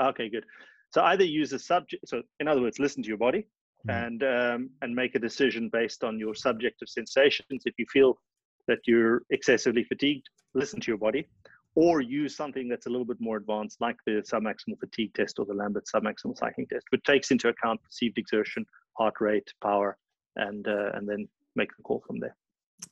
Okay, 0.00 0.28
good. 0.28 0.44
So 0.90 1.02
either 1.02 1.24
use 1.24 1.52
a 1.52 1.58
subject. 1.58 2.08
So 2.08 2.22
in 2.40 2.48
other 2.48 2.60
words, 2.60 2.78
listen 2.78 3.02
to 3.02 3.08
your 3.08 3.18
body 3.18 3.46
mm. 3.86 4.06
and 4.06 4.22
um, 4.22 4.70
and 4.82 4.94
make 4.94 5.14
a 5.14 5.18
decision 5.18 5.68
based 5.72 6.04
on 6.04 6.18
your 6.18 6.34
subjective 6.34 6.88
sensations. 6.88 7.62
If 7.64 7.74
you 7.78 7.86
feel 7.92 8.18
that 8.66 8.80
you're 8.86 9.22
excessively 9.30 9.84
fatigued, 9.84 10.28
listen 10.54 10.80
to 10.80 10.90
your 10.90 10.98
body, 10.98 11.26
or 11.74 12.00
use 12.00 12.36
something 12.36 12.68
that's 12.68 12.86
a 12.86 12.90
little 12.90 13.06
bit 13.06 13.20
more 13.20 13.36
advanced, 13.36 13.80
like 13.80 13.96
the 14.06 14.22
submaximal 14.22 14.78
fatigue 14.78 15.14
test 15.14 15.38
or 15.38 15.46
the 15.46 15.54
Lambert 15.54 15.86
submaximal 15.92 16.36
cycling 16.36 16.66
test, 16.66 16.86
which 16.90 17.02
takes 17.04 17.30
into 17.30 17.48
account 17.48 17.82
perceived 17.82 18.18
exertion, 18.18 18.66
heart 18.98 19.14
rate, 19.20 19.52
power, 19.62 19.96
and 20.36 20.66
uh, 20.66 20.90
and 20.94 21.08
then 21.08 21.28
make 21.56 21.74
the 21.76 21.82
call 21.82 22.02
from 22.06 22.18
there. 22.18 22.36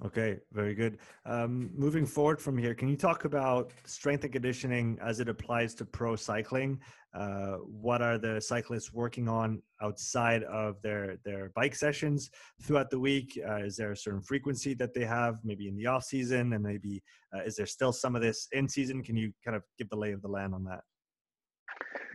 Okay, 0.05 0.38
very 0.53 0.74
good. 0.74 0.98
Um, 1.27 1.70
moving 1.74 2.07
forward 2.07 2.40
from 2.40 2.57
here, 2.57 2.74
can 2.74 2.88
you 2.88 2.96
talk 2.96 3.24
about 3.24 3.72
strength 3.85 4.24
and 4.24 4.33
conditioning 4.33 4.98
as 5.03 5.18
it 5.20 5.29
applies 5.29 5.74
to 5.77 5.85
pro 5.85 6.14
cycling? 6.14 6.81
Uh, 7.14 7.57
what 7.57 8.03
are 8.03 8.18
the 8.18 8.40
cyclists 8.40 8.92
working 8.92 9.29
on 9.29 9.62
outside 9.83 10.44
of 10.44 10.81
their 10.83 11.16
their 11.24 11.51
bike 11.55 11.74
sessions 11.74 12.31
throughout 12.62 12.90
the 12.90 12.98
week? 12.98 13.38
Uh, 13.48 13.57
is 13.57 13.77
there 13.77 13.92
a 13.92 13.96
certain 13.96 14.22
frequency 14.22 14.74
that 14.74 14.94
they 14.94 15.05
have, 15.05 15.37
maybe 15.42 15.68
in 15.68 15.77
the 15.77 15.87
off 15.87 16.05
season, 16.05 16.53
and 16.53 16.62
maybe 16.62 17.03
uh, 17.35 17.42
is 17.42 17.57
there 17.57 17.66
still 17.66 17.92
some 17.92 18.14
of 18.14 18.22
this 18.22 18.46
in 18.53 18.68
season? 18.68 19.03
Can 19.03 19.16
you 19.16 19.33
kind 19.44 19.57
of 19.57 19.62
give 19.79 19.88
the 19.88 19.96
lay 19.96 20.12
of 20.12 20.22
the 20.22 20.29
land 20.29 20.55
on 20.55 20.64
that? 20.64 20.81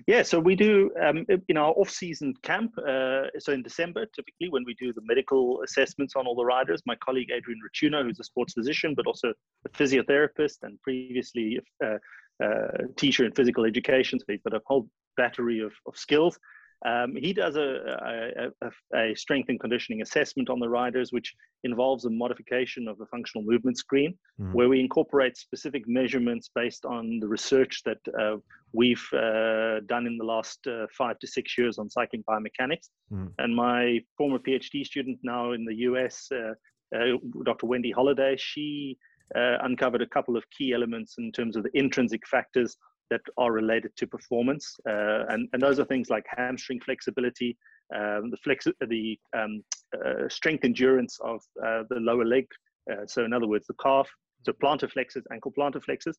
Yeah, 0.08 0.22
so 0.24 0.40
we 0.40 0.56
do 0.56 0.92
um, 1.02 1.26
in 1.48 1.58
our 1.58 1.72
off-season 1.72 2.34
camp. 2.44 2.72
Uh, 2.78 3.28
so 3.40 3.54
in 3.54 3.64
December, 3.64 4.06
typically 4.14 4.50
when 4.50 4.64
we 4.66 4.74
do 4.76 4.92
the 4.94 5.02
medical 5.04 5.62
assessments 5.64 6.16
on 6.16 6.28
all 6.28 6.36
the 6.36 6.46
riders, 6.46 6.82
my 6.86 6.96
colleague 6.96 7.30
Adrian 7.34 7.60
Rotunno, 7.64 8.04
who's 8.04 8.20
a 8.20 8.24
sports 8.24 8.54
physician 8.54 8.94
but 8.96 9.08
also 9.08 9.34
a 9.66 9.70
physiotherapist 9.70 10.58
and 10.64 10.82
previously 10.82 11.60
a, 11.82 11.96
a 12.42 12.88
teacher 12.98 13.26
in 13.26 13.32
physical 13.32 13.66
education, 13.66 14.20
so 14.20 14.26
he's 14.28 14.42
got 14.42 14.56
a 14.56 14.62
whole 14.66 14.88
battery 15.16 15.60
of, 15.60 15.72
of 15.86 15.98
skills. 15.98 16.38
Um, 16.86 17.16
he 17.16 17.32
does 17.32 17.56
a, 17.56 18.52
a, 18.62 18.70
a, 18.98 19.16
strength 19.16 19.48
and 19.50 19.60
conditioning 19.60 20.02
assessment 20.02 20.50
on 20.50 20.60
the 20.60 20.68
riders, 20.68 21.14
which 21.14 21.34
involves 21.64 22.04
a 22.04 22.10
modification 22.10 22.90
of 22.90 22.98
the 22.98 23.06
functional 23.06 23.44
movement 23.46 23.78
screen, 23.78 24.18
mm. 24.40 24.54
where 24.54 24.68
we 24.68 24.82
incorporate 24.82 25.38
specific 25.38 25.84
measurements 25.88 26.50
based 26.54 26.86
on 26.86 27.20
the 27.20 27.28
research 27.28 27.82
that 27.86 28.00
uh, 28.20 28.36
we've 28.74 29.08
uh, 29.14 29.80
done 29.86 30.06
in 30.08 30.18
the 30.18 30.26
last 30.26 30.60
uh, 30.68 30.86
five 30.98 31.18
to 31.20 31.28
six 31.28 31.58
years 31.58 31.78
on 31.78 31.90
cycling 31.90 32.24
biomechanics. 32.30 32.90
Mm. 33.12 33.32
And 33.38 33.56
my 33.56 34.00
former 34.18 34.40
PhD 34.40 34.86
student 34.86 35.20
now 35.24 35.54
in 35.54 35.64
the 35.64 35.76
US, 35.76 36.28
uh, 36.34 36.54
uh, 36.94 37.18
Dr. 37.46 37.66
Wendy 37.66 37.92
Holliday, 37.92 38.36
she 38.38 38.98
uh, 39.36 39.58
uncovered 39.62 40.02
a 40.02 40.08
couple 40.08 40.36
of 40.36 40.44
key 40.56 40.74
elements 40.74 41.16
in 41.18 41.32
terms 41.32 41.56
of 41.56 41.64
the 41.64 41.72
intrinsic 41.74 42.28
factors 42.28 42.76
that 43.10 43.22
are 43.38 43.52
related 43.52 43.96
to 43.98 44.08
performance. 44.08 44.76
Uh, 44.88 45.26
and, 45.30 45.48
and 45.54 45.62
those 45.62 45.80
are 45.80 45.86
things 45.86 46.10
like 46.10 46.26
hamstring 46.28 46.80
flexibility, 46.80 47.58
um, 47.96 48.32
the, 48.32 48.74
the 48.88 49.20
um, 49.38 49.64
uh, 50.04 50.28
strength 50.30 50.64
endurance 50.66 51.20
of 51.24 51.42
uh, 51.66 51.84
the 51.90 52.00
lower 52.00 52.26
leg. 52.26 52.48
Uh, 52.92 53.06
so, 53.06 53.24
in 53.24 53.34
other 53.34 53.48
words, 53.48 53.68
the 53.68 53.76
calf, 53.82 54.10
so 54.44 54.52
plantar 54.54 54.92
flexors, 54.92 55.24
ankle 55.32 55.54
plantar 55.58 55.84
flexors. 55.84 56.18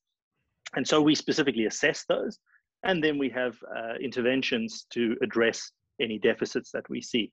And 0.76 0.86
so 0.86 1.00
we 1.00 1.14
specifically 1.14 1.66
assess 1.66 2.04
those. 2.08 2.38
And 2.84 3.02
then 3.02 3.18
we 3.18 3.28
have 3.30 3.56
uh, 3.76 3.94
interventions 4.02 4.86
to 4.90 5.16
address 5.22 5.70
any 6.00 6.18
deficits 6.18 6.70
that 6.72 6.88
we 6.88 7.00
see. 7.00 7.32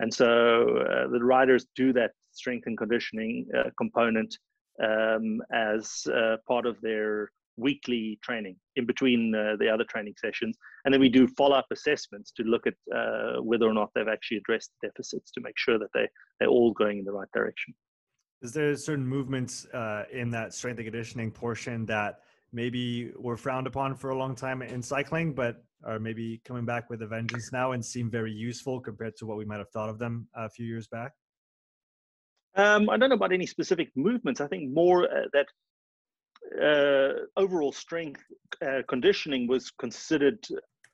And 0.00 0.12
so 0.12 0.78
uh, 0.78 1.08
the 1.08 1.22
riders 1.22 1.66
do 1.74 1.92
that 1.94 2.12
strength 2.32 2.66
and 2.66 2.76
conditioning 2.76 3.46
component 3.78 4.36
um, 4.82 5.40
as 5.52 6.06
part 6.46 6.66
of 6.66 6.80
their 6.82 7.30
weekly 7.56 8.18
training 8.22 8.56
in 8.76 8.86
between 8.86 9.34
uh, 9.34 9.56
the 9.58 9.68
other 9.68 9.84
training 9.84 10.14
sessions. 10.18 10.56
And 10.84 10.92
then 10.92 11.00
we 11.00 11.08
do 11.08 11.26
follow 11.26 11.56
up 11.56 11.66
assessments 11.72 12.32
to 12.32 12.42
look 12.42 12.66
at 12.66 12.74
uh, 12.94 13.42
whether 13.42 13.66
or 13.66 13.74
not 13.74 13.90
they've 13.94 14.08
actually 14.08 14.38
addressed 14.38 14.72
the 14.80 14.88
deficits 14.88 15.30
to 15.32 15.40
make 15.40 15.56
sure 15.56 15.78
that 15.78 15.88
they, 15.94 16.06
they're 16.38 16.48
all 16.48 16.72
going 16.72 16.98
in 16.98 17.04
the 17.04 17.12
right 17.12 17.28
direction. 17.34 17.74
Is 18.42 18.52
there 18.52 18.76
certain 18.76 19.06
movements 19.06 19.66
uh, 19.66 20.04
in 20.12 20.30
that 20.30 20.52
strength 20.52 20.78
and 20.78 20.86
conditioning 20.86 21.30
portion 21.30 21.86
that 21.86 22.20
maybe 22.52 23.10
were 23.16 23.36
frowned 23.36 23.66
upon 23.66 23.94
for 23.94 24.10
a 24.10 24.18
long 24.18 24.34
time 24.34 24.62
in 24.62 24.82
cycling, 24.82 25.32
but 25.34 25.64
are 25.84 25.98
maybe 25.98 26.40
coming 26.44 26.64
back 26.64 26.90
with 26.90 27.02
a 27.02 27.06
vengeance 27.06 27.52
now 27.52 27.72
and 27.72 27.84
seem 27.84 28.10
very 28.10 28.32
useful 28.32 28.80
compared 28.80 29.16
to 29.16 29.26
what 29.26 29.36
we 29.36 29.44
might 29.44 29.58
have 29.58 29.70
thought 29.70 29.88
of 29.88 29.98
them 29.98 30.28
a 30.34 30.48
few 30.48 30.66
years 30.66 30.86
back? 30.86 31.12
Um, 32.56 32.88
I 32.88 32.96
don't 32.96 33.10
know 33.10 33.16
about 33.16 33.32
any 33.32 33.46
specific 33.46 33.90
movements. 33.94 34.40
I 34.40 34.46
think 34.46 34.72
more 34.72 35.04
uh, 35.04 35.26
that 35.34 35.46
overall 37.36 37.72
strength 37.72 38.22
uh, 38.66 38.82
conditioning 38.88 39.46
was 39.46 39.70
considered 39.70 40.38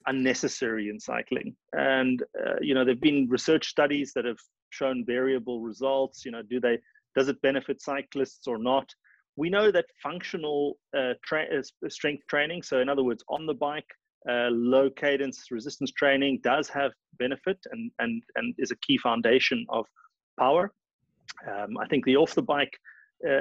unnecessary 0.06 0.88
in 0.88 0.98
cycling. 0.98 1.54
And 1.72 2.22
uh, 2.40 2.56
you 2.60 2.74
know, 2.74 2.84
there've 2.84 3.00
been 3.00 3.28
research 3.28 3.68
studies 3.68 4.12
that 4.14 4.24
have 4.24 4.38
shown 4.70 5.04
variable 5.04 5.60
results. 5.60 6.24
You 6.24 6.32
know, 6.32 6.42
do 6.42 6.60
they 6.60 6.78
Does 7.16 7.28
it 7.28 7.40
benefit 7.42 7.82
cyclists 7.82 8.46
or 8.46 8.58
not? 8.58 8.88
We 9.36 9.48
know 9.48 9.70
that 9.70 9.86
functional 10.02 10.78
uh, 10.96 11.14
tra- 11.24 11.48
uh, 11.58 11.88
strength 11.88 12.24
training, 12.28 12.62
so 12.62 12.80
in 12.80 12.88
other 12.88 13.04
words, 13.04 13.24
on 13.28 13.46
the 13.46 13.54
bike, 13.54 13.90
uh, 14.28 14.50
low 14.50 14.90
cadence 14.90 15.50
resistance 15.50 15.90
training 15.92 16.40
does 16.42 16.68
have 16.68 16.92
benefit 17.18 17.58
and, 17.72 17.90
and, 17.98 18.22
and 18.36 18.54
is 18.58 18.70
a 18.70 18.76
key 18.76 18.98
foundation 18.98 19.64
of 19.70 19.86
power. 20.38 20.72
Um, 21.50 21.78
I 21.78 21.86
think 21.86 22.04
the 22.04 22.16
off 22.16 22.34
the 22.34 22.42
bike 22.42 22.74
uh, 22.74 22.78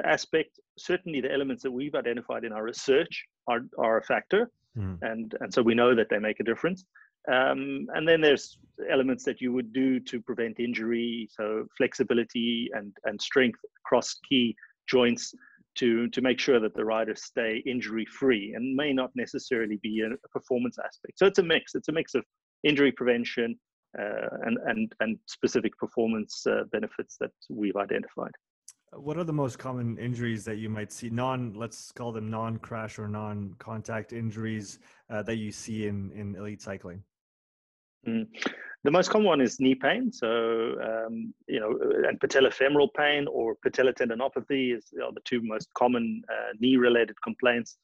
aspect, 0.04 0.58
certainly 0.78 1.20
the 1.20 1.32
elements 1.32 1.62
that 1.62 1.70
we've 1.70 1.94
identified 1.94 2.44
in 2.44 2.52
our 2.52 2.62
research 2.62 3.24
are, 3.48 3.60
are 3.78 3.98
a 3.98 4.02
factor. 4.02 4.50
Mm. 4.76 4.98
And, 5.02 5.34
and 5.40 5.52
so 5.52 5.62
we 5.62 5.74
know 5.74 5.94
that 5.94 6.08
they 6.08 6.18
make 6.18 6.40
a 6.40 6.44
difference. 6.44 6.84
Um, 7.30 7.86
and 7.94 8.08
then 8.08 8.20
there's 8.20 8.58
elements 8.90 9.24
that 9.24 9.40
you 9.40 9.52
would 9.52 9.72
do 9.72 10.00
to 10.00 10.20
prevent 10.20 10.58
injury, 10.58 11.28
so 11.30 11.66
flexibility 11.76 12.68
and, 12.72 12.92
and 13.04 13.20
strength 13.20 13.60
across 13.84 14.18
key 14.28 14.56
joints 14.88 15.32
to, 15.76 16.08
to 16.08 16.20
make 16.20 16.38
sure 16.38 16.58
that 16.60 16.74
the 16.74 16.84
riders 16.84 17.22
stay 17.22 17.62
injury 17.64 18.04
free 18.06 18.54
and 18.54 18.74
may 18.74 18.92
not 18.92 19.10
necessarily 19.14 19.78
be 19.82 20.00
a, 20.00 20.28
performance 20.28 20.78
aspect. 20.84 21.18
So 21.18 21.26
it's 21.26 21.38
a 21.38 21.42
mix. 21.42 21.74
It's 21.74 21.88
a 21.88 21.92
mix 21.92 22.14
of 22.14 22.24
injury 22.64 22.92
prevention 22.92 23.58
uh, 23.98 24.28
and, 24.42 24.58
and, 24.66 24.92
and 25.00 25.18
specific 25.26 25.76
performance 25.78 26.44
uh, 26.46 26.64
benefits 26.72 27.16
that 27.20 27.30
we've 27.48 27.76
identified. 27.76 28.32
What 28.94 29.16
are 29.16 29.24
the 29.24 29.32
most 29.32 29.58
common 29.58 29.96
injuries 29.96 30.44
that 30.44 30.56
you 30.56 30.68
might 30.68 30.92
see? 30.92 31.08
Non, 31.08 31.54
let's 31.54 31.92
call 31.92 32.12
them 32.12 32.30
non-crash 32.30 32.98
or 32.98 33.08
non-contact 33.08 34.12
injuries 34.12 34.78
uh, 35.08 35.22
that 35.22 35.36
you 35.36 35.50
see 35.50 35.86
in 35.86 36.12
in 36.12 36.36
elite 36.36 36.60
cycling. 36.60 37.02
Mm. 38.06 38.26
The 38.84 38.90
most 38.90 39.10
common 39.10 39.28
one 39.28 39.40
is 39.40 39.60
knee 39.60 39.76
pain. 39.76 40.12
So, 40.12 40.28
um, 40.82 41.32
you 41.46 41.60
know, 41.60 41.78
and 42.06 42.18
patellofemoral 42.20 42.88
pain 42.94 43.26
or 43.28 43.56
patellar 43.64 43.94
tendinopathy 43.94 44.76
is 44.76 44.92
are 45.02 45.12
the 45.12 45.20
two 45.24 45.40
most 45.40 45.72
common 45.74 46.22
uh, 46.28 46.52
knee-related 46.58 47.16
complaints. 47.22 47.78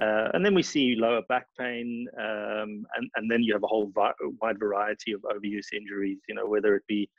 Uh, 0.00 0.28
and 0.34 0.44
then 0.44 0.54
we 0.54 0.62
see 0.62 0.94
lower 0.94 1.22
back 1.28 1.46
pain, 1.58 2.06
um, 2.18 2.86
and, 2.96 3.10
and 3.16 3.30
then 3.30 3.42
you 3.42 3.52
have 3.52 3.62
a 3.62 3.66
whole 3.66 3.90
vi- 3.94 4.12
wide 4.40 4.58
variety 4.58 5.12
of 5.12 5.20
overuse 5.22 5.72
injuries, 5.74 6.20
you 6.28 6.34
know, 6.34 6.46
whether 6.46 6.74
it 6.76 6.86
be 6.86 7.10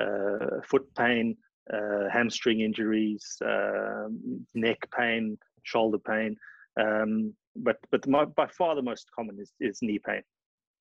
uh, 0.00 0.60
foot 0.64 0.86
pain, 0.94 1.36
uh, 1.72 2.08
hamstring 2.12 2.60
injuries, 2.60 3.36
um, 3.44 4.46
neck 4.54 4.78
pain, 4.96 5.38
shoulder 5.62 5.98
pain. 5.98 6.36
Um, 6.80 7.34
but 7.56 7.78
but 7.90 8.06
my, 8.06 8.24
by 8.24 8.46
far 8.46 8.74
the 8.74 8.82
most 8.82 9.06
common 9.14 9.38
is, 9.40 9.52
is 9.60 9.78
knee 9.82 9.98
pain. 9.98 10.22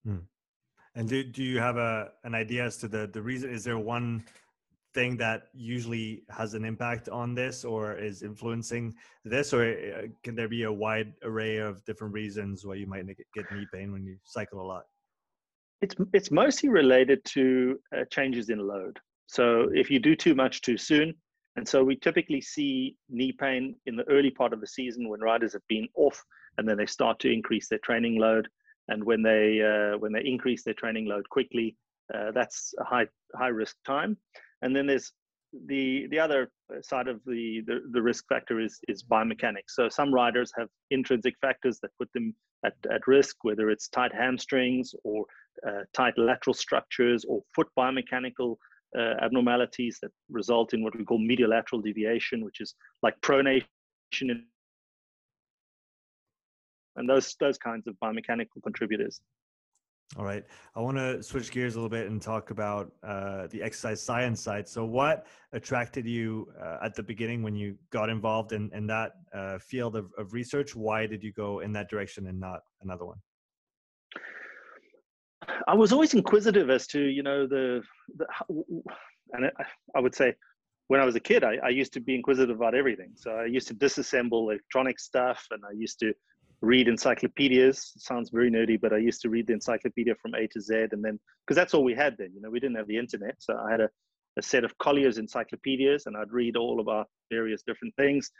Hmm. 0.05 0.17
And 0.95 1.07
do, 1.07 1.23
do 1.23 1.43
you 1.43 1.59
have 1.59 1.77
a 1.77 2.11
an 2.23 2.35
idea 2.35 2.65
as 2.65 2.77
to 2.77 2.87
the 2.87 3.07
the 3.07 3.21
reason? 3.21 3.51
Is 3.51 3.63
there 3.63 3.77
one 3.77 4.23
thing 4.93 5.17
that 5.17 5.43
usually 5.53 6.23
has 6.29 6.55
an 6.55 6.65
impact 6.65 7.09
on 7.09 7.35
this 7.35 7.63
or 7.63 7.95
is 7.95 8.23
influencing 8.23 8.93
this, 9.23 9.53
or 9.53 9.63
uh, 9.63 10.07
can 10.23 10.35
there 10.35 10.49
be 10.49 10.63
a 10.63 10.71
wide 10.71 11.13
array 11.23 11.57
of 11.57 11.83
different 11.85 12.13
reasons 12.13 12.65
why 12.65 12.73
you 12.73 12.87
might 12.87 13.05
get 13.35 13.51
knee 13.51 13.67
pain 13.73 13.91
when 13.91 14.03
you 14.03 14.17
cycle 14.23 14.61
a 14.61 14.65
lot? 14.65 14.83
It's 15.81 15.95
it's 16.13 16.31
mostly 16.31 16.69
related 16.69 17.23
to 17.25 17.79
uh, 17.95 18.03
changes 18.11 18.49
in 18.49 18.59
load. 18.59 18.99
So 19.29 19.69
if 19.73 19.91
you 19.91 19.99
do 19.99 20.15
too 20.15 20.35
much 20.35 20.61
too 20.61 20.77
soon, 20.77 21.13
and 21.55 21.67
so 21.67 21.83
we 21.83 21.95
typically 21.95 22.41
see 22.41 22.95
knee 23.09 23.31
pain 23.31 23.75
in 23.85 23.95
the 23.95 24.07
early 24.09 24.31
part 24.31 24.53
of 24.53 24.61
the 24.61 24.67
season 24.67 25.07
when 25.07 25.19
riders 25.19 25.53
have 25.53 25.67
been 25.67 25.87
off, 25.95 26.21
and 26.57 26.67
then 26.67 26.77
they 26.77 26.85
start 26.85 27.19
to 27.19 27.31
increase 27.31 27.67
their 27.69 27.79
training 27.79 28.17
load 28.17 28.49
and 28.89 29.03
when 29.03 29.21
they 29.21 29.61
uh, 29.61 29.97
when 29.99 30.11
they 30.11 30.23
increase 30.25 30.63
their 30.63 30.73
training 30.73 31.05
load 31.05 31.29
quickly, 31.29 31.77
uh, 32.13 32.31
that's 32.31 32.73
a 32.79 32.83
high 32.83 33.07
high 33.35 33.47
risk 33.47 33.75
time. 33.85 34.17
And 34.61 34.75
then 34.75 34.87
there's 34.87 35.13
the 35.67 36.07
the 36.09 36.19
other 36.19 36.49
side 36.81 37.07
of 37.07 37.21
the, 37.25 37.61
the, 37.65 37.81
the 37.91 38.01
risk 38.01 38.25
factor 38.27 38.59
is 38.59 38.79
is 38.87 39.03
biomechanics. 39.03 39.69
So 39.69 39.89
some 39.89 40.13
riders 40.13 40.51
have 40.57 40.69
intrinsic 40.89 41.35
factors 41.39 41.79
that 41.81 41.91
put 41.99 42.11
them 42.13 42.33
at, 42.65 42.73
at 42.91 43.07
risk, 43.07 43.37
whether 43.43 43.69
it's 43.69 43.87
tight 43.87 44.13
hamstrings 44.13 44.93
or 45.03 45.25
uh, 45.67 45.83
tight 45.93 46.17
lateral 46.17 46.53
structures 46.53 47.25
or 47.25 47.43
foot 47.55 47.67
biomechanical 47.77 48.57
abnormalities 48.97 49.99
that 50.01 50.11
result 50.29 50.73
in 50.73 50.83
what 50.83 50.97
we 50.97 51.05
call 51.05 51.19
medial 51.19 51.49
lateral 51.49 51.81
deviation, 51.81 52.43
which 52.43 52.61
is 52.61 52.75
like 53.03 53.19
pronation 53.21 53.63
and 56.95 57.09
those 57.09 57.35
those 57.39 57.57
kinds 57.57 57.87
of 57.87 57.95
biomechanical 58.03 58.61
contributors. 58.63 59.21
All 60.17 60.25
right, 60.25 60.43
I 60.75 60.81
want 60.81 60.97
to 60.97 61.21
switch 61.21 61.51
gears 61.51 61.75
a 61.75 61.77
little 61.77 61.89
bit 61.89 62.09
and 62.09 62.19
talk 62.19 62.49
about 62.49 62.91
uh, 63.03 63.45
the 63.47 63.61
exercise 63.61 64.01
science 64.01 64.41
side. 64.41 64.67
So, 64.67 64.83
what 64.83 65.27
attracted 65.53 66.07
you 66.07 66.47
uh, 66.59 66.77
at 66.83 66.95
the 66.95 67.03
beginning 67.03 67.43
when 67.43 67.55
you 67.55 67.75
got 67.91 68.09
involved 68.09 68.51
in, 68.51 68.71
in 68.73 68.87
that 68.87 69.11
uh, 69.35 69.59
field 69.59 69.95
of, 69.95 70.11
of 70.17 70.33
research? 70.33 70.75
Why 70.75 71.05
did 71.05 71.23
you 71.23 71.31
go 71.31 71.59
in 71.59 71.71
that 71.73 71.89
direction 71.89 72.25
and 72.25 72.39
not 72.39 72.61
another 72.81 73.05
one? 73.05 73.17
I 75.67 75.75
was 75.75 75.91
always 75.91 76.13
inquisitive 76.13 76.69
as 76.69 76.87
to 76.87 76.99
you 77.01 77.23
know 77.23 77.47
the, 77.47 77.81
the 78.17 78.25
and 79.33 79.45
I, 79.45 79.65
I 79.95 79.99
would 79.99 80.15
say 80.15 80.35
when 80.87 80.99
I 80.99 81.05
was 81.05 81.15
a 81.15 81.19
kid, 81.19 81.43
I, 81.43 81.57
I, 81.63 81.69
used 81.69 81.93
to 81.93 81.99
be 81.99 82.15
inquisitive 82.15 82.55
about 82.55 82.73
everything. 82.73 83.11
So 83.15 83.29
I 83.29 83.45
used 83.45 83.67
to 83.67 83.75
disassemble 83.75 84.41
electronic 84.51 84.99
stuff, 84.99 85.45
and 85.51 85.61
I 85.63 85.71
used 85.77 85.99
to 85.99 86.13
read 86.61 86.87
encyclopedias. 86.87 87.93
It 87.95 88.01
sounds 88.01 88.31
very 88.31 88.49
nerdy, 88.49 88.81
but 88.81 88.91
I 88.91 88.97
used 88.97 89.21
to 89.21 89.29
read 89.29 89.45
the 89.45 89.53
encyclopedia 89.53 90.15
from 90.15 90.33
A 90.33 90.47
to 90.47 90.59
Z, 90.59 90.87
and 90.91 91.03
then 91.03 91.19
because 91.45 91.55
that's 91.55 91.75
all 91.75 91.83
we 91.83 91.93
had 91.93 92.15
then. 92.17 92.31
You 92.33 92.41
know, 92.41 92.49
we 92.49 92.59
didn't 92.59 92.77
have 92.77 92.87
the 92.87 92.97
internet, 92.97 93.35
so 93.37 93.55
I 93.55 93.69
had 93.69 93.81
a, 93.81 93.89
a 94.37 94.41
set 94.41 94.63
of 94.63 94.75
Collier's 94.79 95.19
encyclopedias, 95.19 96.07
and 96.07 96.17
I'd 96.17 96.31
read 96.31 96.55
all 96.55 96.79
about 96.79 97.07
various 97.31 97.61
different 97.61 97.95
things. 97.95 98.31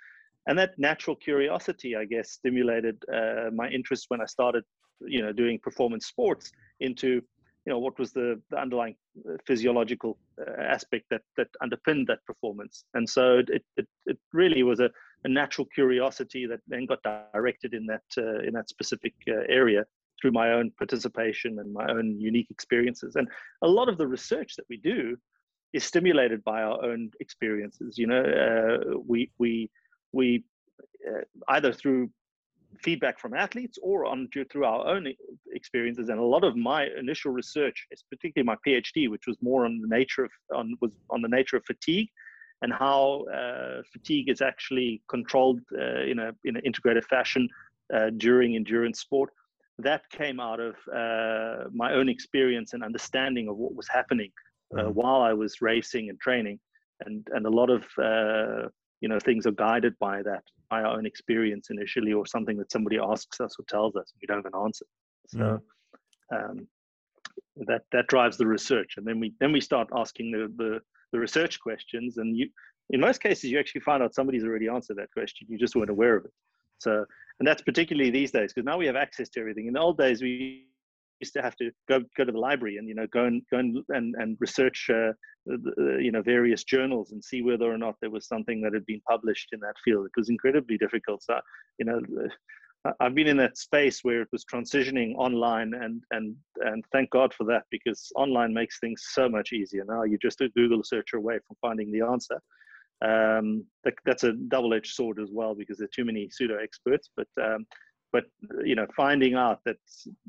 And 0.47 0.58
that 0.58 0.71
natural 0.79 1.15
curiosity, 1.15 1.95
I 1.95 2.05
guess, 2.05 2.32
stimulated 2.32 3.03
uh, 3.13 3.51
my 3.53 3.69
interest 3.69 4.05
when 4.08 4.21
I 4.21 4.25
started, 4.25 4.63
you 5.05 5.21
know, 5.21 5.31
doing 5.31 5.59
performance 5.59 6.07
sports 6.07 6.51
into 6.79 7.21
you 7.65 7.73
know 7.73 7.79
what 7.79 7.99
was 7.99 8.12
the, 8.13 8.41
the 8.49 8.57
underlying 8.57 8.95
uh, 9.29 9.33
physiological 9.45 10.17
uh, 10.39 10.62
aspect 10.62 11.05
that 11.09 11.21
that 11.38 11.49
underpinned 11.62 12.07
that 12.07 12.25
performance. 12.25 12.85
And 12.93 13.07
so 13.07 13.41
it 13.47 13.63
it, 13.77 13.88
it 14.05 14.17
really 14.33 14.63
was 14.63 14.79
a, 14.79 14.89
a 15.23 15.29
natural 15.29 15.67
curiosity 15.73 16.45
that 16.47 16.62
then 16.67 16.85
got 16.85 17.03
directed 17.33 17.73
in 17.73 17.85
that 17.88 18.03
uh, 18.17 18.39
in 18.39 18.53
that 18.53 18.69
specific 18.69 19.13
uh, 19.27 19.43
area 19.49 19.85
through 20.21 20.31
my 20.31 20.51
own 20.51 20.71
participation 20.77 21.59
and 21.59 21.71
my 21.71 21.88
own 21.89 22.19
unique 22.19 22.47
experiences. 22.49 23.15
And 23.15 23.27
a 23.62 23.67
lot 23.67 23.88
of 23.88 23.97
the 23.97 24.07
research 24.07 24.55
that 24.55 24.65
we 24.69 24.77
do 24.77 25.17
is 25.73 25.83
stimulated 25.83 26.43
by 26.43 26.63
our 26.63 26.83
own 26.83 27.12
experiences 27.19 27.97
you 27.97 28.07
know 28.07 28.23
uh, 28.23 28.97
we 29.05 29.29
we 29.38 29.69
we 30.12 30.43
uh, 31.07 31.21
either 31.49 31.71
through 31.71 32.09
feedback 32.82 33.20
from 33.20 33.34
athletes 33.34 33.78
or 33.82 34.06
on 34.06 34.28
through 34.52 34.65
our 34.65 34.88
own 34.88 35.13
experiences. 35.54 36.10
And 36.10 36.20
a 36.20 36.24
lot 36.24 36.44
of 36.44 36.56
my 36.56 36.88
initial 36.98 37.32
research 37.32 37.88
is 37.92 38.04
particularly 38.10 38.46
my 38.46 38.58
phd 38.68 39.10
which 39.10 39.28
was 39.28 39.38
more 39.42 39.65
on 39.65 39.82
the 39.82 39.88
nature 39.88 40.24
of 40.26 40.32
on 40.56 40.76
was 40.82 40.92
on 41.10 41.22
the 41.22 41.28
nature 41.28 41.58
of 41.58 41.65
fatigue 41.65 42.10
and 42.62 42.74
how 42.74 43.26
uh, 43.34 43.82
fatigue 43.92 44.30
is 44.30 44.42
actually 44.42 45.02
controlled 45.10 45.60
uh, 45.78 46.02
in 46.02 46.20
a 46.20 46.34
in 46.44 46.56
an 46.58 46.62
integrated 46.65 47.06
fashion 47.06 47.48
uh, 47.94 48.10
during 48.18 48.56
endurance 48.56 49.00
sport. 49.00 49.32
That 49.78 50.10
came 50.10 50.39
out 50.39 50.60
of 50.60 50.76
uh, 50.94 51.70
my 51.74 51.94
own 51.94 52.10
experience 52.10 52.74
and 52.74 52.84
understanding 52.84 53.48
of 53.48 53.56
what 53.56 53.74
was 53.76 53.88
happening 53.88 54.32
uh, 54.78 54.82
mm-hmm. 54.82 54.92
while 54.92 55.22
i 55.22 55.34
was 55.34 55.62
racing 55.62 56.10
and 56.10 56.20
training. 56.20 56.60
And 57.06 57.26
and 57.32 57.46
a 57.46 57.50
lot 57.50 57.70
of 57.70 57.84
uh, 57.98 58.68
you 59.01 59.09
know 59.09 59.19
things 59.19 59.45
are 59.45 59.51
guided 59.51 59.97
by 59.99 60.21
that 60.23 60.43
by 60.69 60.81
our 60.81 60.97
own 60.97 61.05
experience 61.05 61.69
initially 61.69 62.13
or 62.13 62.25
something 62.25 62.57
that 62.57 62.71
somebody 62.71 62.97
asks 62.99 63.39
us 63.39 63.55
or 63.57 63.65
tells 63.67 63.95
us 63.95 64.13
we 64.21 64.27
don't 64.27 64.43
have 64.43 64.53
an 64.53 64.59
answer. 64.63 64.85
So 65.27 65.38
mm. 65.38 65.59
um, 66.35 66.67
that 67.67 67.83
that 67.91 68.07
drives 68.07 68.38
the 68.38 68.47
research 68.47 68.95
and 68.97 69.05
then 69.05 69.19
we 69.19 69.33
then 69.39 69.51
we 69.51 69.62
start 69.62 69.89
asking 69.95 70.31
the 70.31 70.51
the, 70.57 70.79
the 71.12 71.19
research 71.19 71.59
questions 71.59 72.17
and 72.17 72.38
you 72.38 72.49
in 72.91 72.99
most 72.99 73.21
cases 73.21 73.45
you 73.51 73.59
actually 73.59 73.81
find 73.81 74.01
out 74.01 74.15
somebody's 74.15 74.43
already 74.43 74.67
answered 74.67 74.97
that 74.97 75.12
question 75.12 75.47
you 75.49 75.57
just 75.57 75.75
weren't 75.75 75.89
aware 75.89 76.15
of 76.15 76.25
it. 76.25 76.31
So 76.79 77.05
and 77.39 77.47
that's 77.47 77.62
particularly 77.62 78.09
these 78.09 78.31
days 78.31 78.53
because 78.53 78.65
now 78.65 78.77
we 78.77 78.85
have 78.85 78.95
access 78.95 79.29
to 79.29 79.39
everything. 79.39 79.67
In 79.67 79.73
the 79.73 79.79
old 79.79 79.97
days 79.97 80.21
we 80.21 80.65
used 81.19 81.34
to 81.34 81.41
have 81.41 81.55
to 81.58 81.71
go 81.88 82.01
go 82.17 82.25
to 82.25 82.32
the 82.32 82.39
library 82.39 82.77
and 82.77 82.88
you 82.88 82.95
know 82.95 83.08
go 83.08 83.25
and 83.25 83.41
go 83.51 83.60
and 83.60 83.77
and, 83.89 84.15
and 84.17 84.38
research 84.39 84.88
uh, 84.89 85.12
the, 85.45 85.99
you 86.01 86.12
know 86.12 86.21
various 86.21 86.63
journals 86.63 87.12
and 87.12 87.23
see 87.23 87.41
whether 87.41 87.71
or 87.71 87.77
not 87.77 87.95
there 88.01 88.10
was 88.10 88.27
something 88.27 88.62
that 88.62 88.73
had 88.73 88.86
been 88.86 89.01
published 89.08 89.49
in 89.51 89.60
that 89.60 89.75
field. 89.84 90.05
It 90.05 90.17
was 90.17 90.29
incredibly 90.29 90.77
difficult. 90.77 91.23
So 91.23 91.39
you 91.77 91.85
know. 91.85 92.02
I've 93.02 93.13
been 93.13 93.27
in 93.27 93.35
that 93.35 93.58
space 93.58 94.06
where 94.06 94.21
it 94.21 94.29
was 94.31 94.46
transitioning 94.46 95.13
online, 95.15 95.73
and 95.73 96.02
and 96.12 96.33
and 96.62 96.81
thank 96.94 97.10
God 97.10 97.33
for 97.33 97.44
that 97.44 97.63
because 97.71 98.10
online 98.15 98.54
makes 98.54 98.79
things 98.79 99.08
so 99.10 99.27
much 99.27 99.52
easier. 99.52 99.83
Now 99.85 100.04
you 100.04 100.17
just 100.17 100.39
a 100.39 100.48
Google 100.56 100.81
search 100.85 101.12
away 101.13 101.39
from 101.46 101.58
finding 101.60 101.91
the 101.91 102.06
answer. 102.06 102.39
Um, 103.02 103.65
that, 103.85 103.94
that's 104.06 104.23
a 104.23 104.33
double-edged 104.33 104.94
sword 104.94 105.19
as 105.19 105.29
well 105.31 105.56
because 105.56 105.77
there 105.77 105.85
are 105.85 105.96
too 105.96 106.06
many 106.06 106.29
pseudo 106.29 106.58
experts. 106.62 107.10
But 107.15 107.27
um, 107.41 107.65
but 108.12 108.25
you 108.63 108.75
know 108.75 108.87
finding 108.95 109.35
out 109.35 109.60
that 109.65 109.77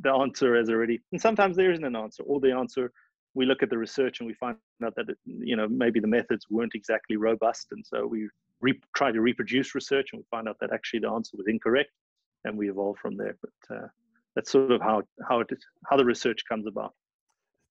the 0.00 0.12
answer 0.12 0.56
is 0.56 0.68
already 0.68 1.00
and 1.12 1.20
sometimes 1.20 1.56
there 1.56 1.72
isn't 1.72 1.84
an 1.84 1.96
answer. 1.96 2.22
Or 2.24 2.40
the 2.40 2.52
answer 2.52 2.92
we 3.34 3.46
look 3.46 3.62
at 3.62 3.70
the 3.70 3.78
research 3.78 4.20
and 4.20 4.26
we 4.26 4.34
find 4.34 4.56
out 4.84 4.94
that 4.96 5.08
it, 5.08 5.18
you 5.24 5.56
know 5.56 5.68
maybe 5.68 6.00
the 6.00 6.06
methods 6.06 6.46
weren't 6.50 6.74
exactly 6.74 7.16
robust, 7.16 7.68
and 7.72 7.84
so 7.86 8.06
we 8.06 8.28
re- 8.60 8.80
try 8.94 9.12
to 9.12 9.20
reproduce 9.20 9.74
research 9.74 10.08
and 10.12 10.20
we 10.20 10.24
find 10.30 10.48
out 10.48 10.56
that 10.60 10.72
actually 10.72 11.00
the 11.00 11.10
answer 11.10 11.36
was 11.36 11.46
incorrect, 11.46 11.90
and 12.44 12.56
we 12.56 12.70
evolve 12.70 12.96
from 12.98 13.16
there. 13.16 13.36
But 13.40 13.76
uh, 13.76 13.86
that's 14.34 14.50
sort 14.50 14.72
of 14.72 14.80
how 14.80 15.02
how 15.28 15.40
it 15.40 15.48
how 15.88 15.96
the 15.96 16.04
research 16.04 16.42
comes 16.48 16.66
about 16.66 16.94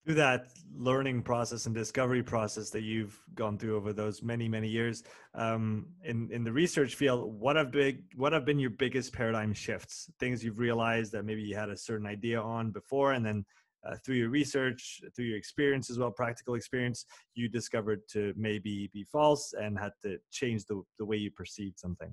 through 0.05 0.15
that 0.15 0.47
learning 0.75 1.21
process 1.21 1.65
and 1.65 1.75
discovery 1.75 2.23
process 2.23 2.69
that 2.69 2.81
you've 2.81 3.19
gone 3.35 3.57
through 3.57 3.75
over 3.75 3.93
those 3.93 4.23
many 4.23 4.47
many 4.47 4.67
years 4.67 5.03
um, 5.35 5.85
in 6.03 6.29
in 6.31 6.43
the 6.43 6.51
research 6.51 6.95
field 6.95 7.33
what 7.39 7.55
have 7.55 7.71
big 7.71 8.03
what 8.15 8.33
have 8.33 8.45
been 8.45 8.59
your 8.59 8.69
biggest 8.69 9.13
paradigm 9.13 9.53
shifts? 9.53 10.09
Things 10.19 10.43
you've 10.43 10.59
realized 10.59 11.11
that 11.11 11.23
maybe 11.23 11.41
you 11.41 11.55
had 11.55 11.69
a 11.69 11.77
certain 11.77 12.07
idea 12.07 12.41
on 12.41 12.71
before 12.71 13.13
and 13.13 13.25
then 13.25 13.45
uh, 13.87 13.95
through 14.05 14.15
your 14.15 14.29
research 14.29 15.01
through 15.15 15.25
your 15.25 15.37
experience 15.37 15.89
as 15.89 15.97
well 15.97 16.11
practical 16.11 16.55
experience 16.55 17.05
you 17.35 17.47
discovered 17.47 18.01
to 18.09 18.33
maybe 18.35 18.89
be 18.93 19.03
false 19.03 19.53
and 19.53 19.79
had 19.79 19.91
to 20.01 20.17
change 20.31 20.65
the, 20.65 20.81
the 20.97 21.05
way 21.05 21.15
you 21.15 21.31
perceived 21.31 21.79
something 21.79 22.11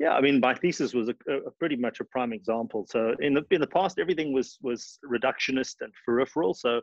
yeah, 0.00 0.12
I 0.14 0.20
mean, 0.20 0.40
my 0.40 0.54
thesis 0.54 0.94
was 0.94 1.08
a, 1.08 1.14
a, 1.30 1.50
pretty 1.58 1.76
much 1.76 2.00
a 2.00 2.04
prime 2.04 2.32
example. 2.32 2.86
So 2.88 3.14
in 3.20 3.34
the 3.34 3.44
in 3.50 3.60
the 3.60 3.66
past, 3.66 3.98
everything 3.98 4.32
was 4.32 4.58
was 4.62 4.98
reductionist 5.08 5.76
and 5.80 5.92
peripheral. 6.04 6.54
So 6.54 6.80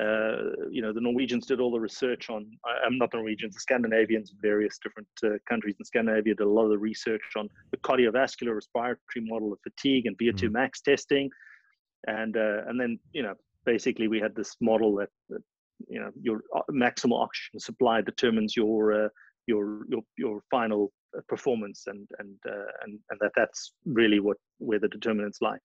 uh, 0.00 0.50
you 0.70 0.82
know, 0.82 0.92
the 0.92 1.00
Norwegians 1.00 1.46
did 1.46 1.60
all 1.60 1.70
the 1.70 1.78
research 1.78 2.28
on. 2.28 2.50
I'm 2.84 2.98
not 2.98 3.12
the 3.12 3.18
Norwegians, 3.18 3.54
the 3.54 3.60
Scandinavians, 3.60 4.32
in 4.32 4.38
various 4.42 4.76
different 4.82 5.08
uh, 5.24 5.38
countries 5.48 5.76
in 5.78 5.84
Scandinavia 5.84 6.34
did 6.34 6.44
a 6.44 6.48
lot 6.48 6.64
of 6.64 6.70
the 6.70 6.78
research 6.78 7.22
on 7.36 7.48
the 7.70 7.76
cardiovascular 7.78 8.56
respiratory 8.56 8.98
model 9.18 9.52
of 9.52 9.60
fatigue 9.62 10.06
and 10.06 10.18
VO2 10.18 10.34
mm-hmm. 10.34 10.52
max 10.52 10.80
testing, 10.80 11.30
and 12.08 12.36
uh, 12.36 12.62
and 12.66 12.80
then 12.80 12.98
you 13.12 13.22
know, 13.22 13.34
basically 13.64 14.08
we 14.08 14.18
had 14.18 14.34
this 14.34 14.56
model 14.60 14.96
that, 14.96 15.10
that 15.28 15.42
you 15.86 16.00
know 16.00 16.10
your 16.20 16.42
uh, 16.56 16.62
maximal 16.72 17.22
oxygen 17.22 17.60
supply 17.60 18.00
determines 18.00 18.56
your 18.56 19.04
uh, 19.04 19.08
your 19.46 19.84
your 19.88 20.02
your 20.16 20.42
final 20.50 20.92
uh, 21.16 21.20
performance 21.28 21.84
and 21.86 22.06
and 22.18 22.36
uh, 22.48 22.70
and 22.82 22.98
and 23.10 23.20
that 23.20 23.32
that's 23.36 23.72
really 23.84 24.20
what 24.20 24.36
where 24.58 24.78
the 24.78 24.88
determinants 24.88 25.40
lie. 25.40 25.58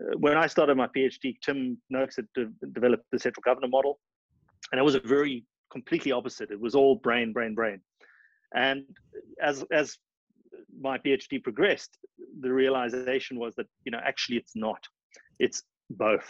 Uh, 0.00 0.16
when 0.18 0.36
I 0.36 0.46
started 0.46 0.76
my 0.76 0.88
PhD, 0.88 1.36
Tim 1.44 1.78
Noakes 1.90 2.16
had 2.16 2.26
de- 2.34 2.68
developed 2.72 3.04
the 3.12 3.18
central 3.18 3.42
governor 3.44 3.68
model, 3.68 3.98
and 4.72 4.78
it 4.78 4.84
was 4.84 4.94
a 4.94 5.00
very 5.00 5.44
completely 5.70 6.12
opposite. 6.12 6.50
It 6.50 6.60
was 6.60 6.74
all 6.74 6.96
brain, 6.96 7.32
brain, 7.32 7.54
brain. 7.54 7.80
And 8.54 8.84
as 9.42 9.64
as 9.72 9.96
my 10.80 10.98
PhD 10.98 11.42
progressed, 11.42 11.98
the 12.40 12.52
realization 12.52 13.38
was 13.38 13.54
that 13.56 13.66
you 13.84 13.92
know 13.92 14.00
actually 14.04 14.38
it's 14.38 14.56
not. 14.56 14.82
It's 15.38 15.62
both. 15.90 16.28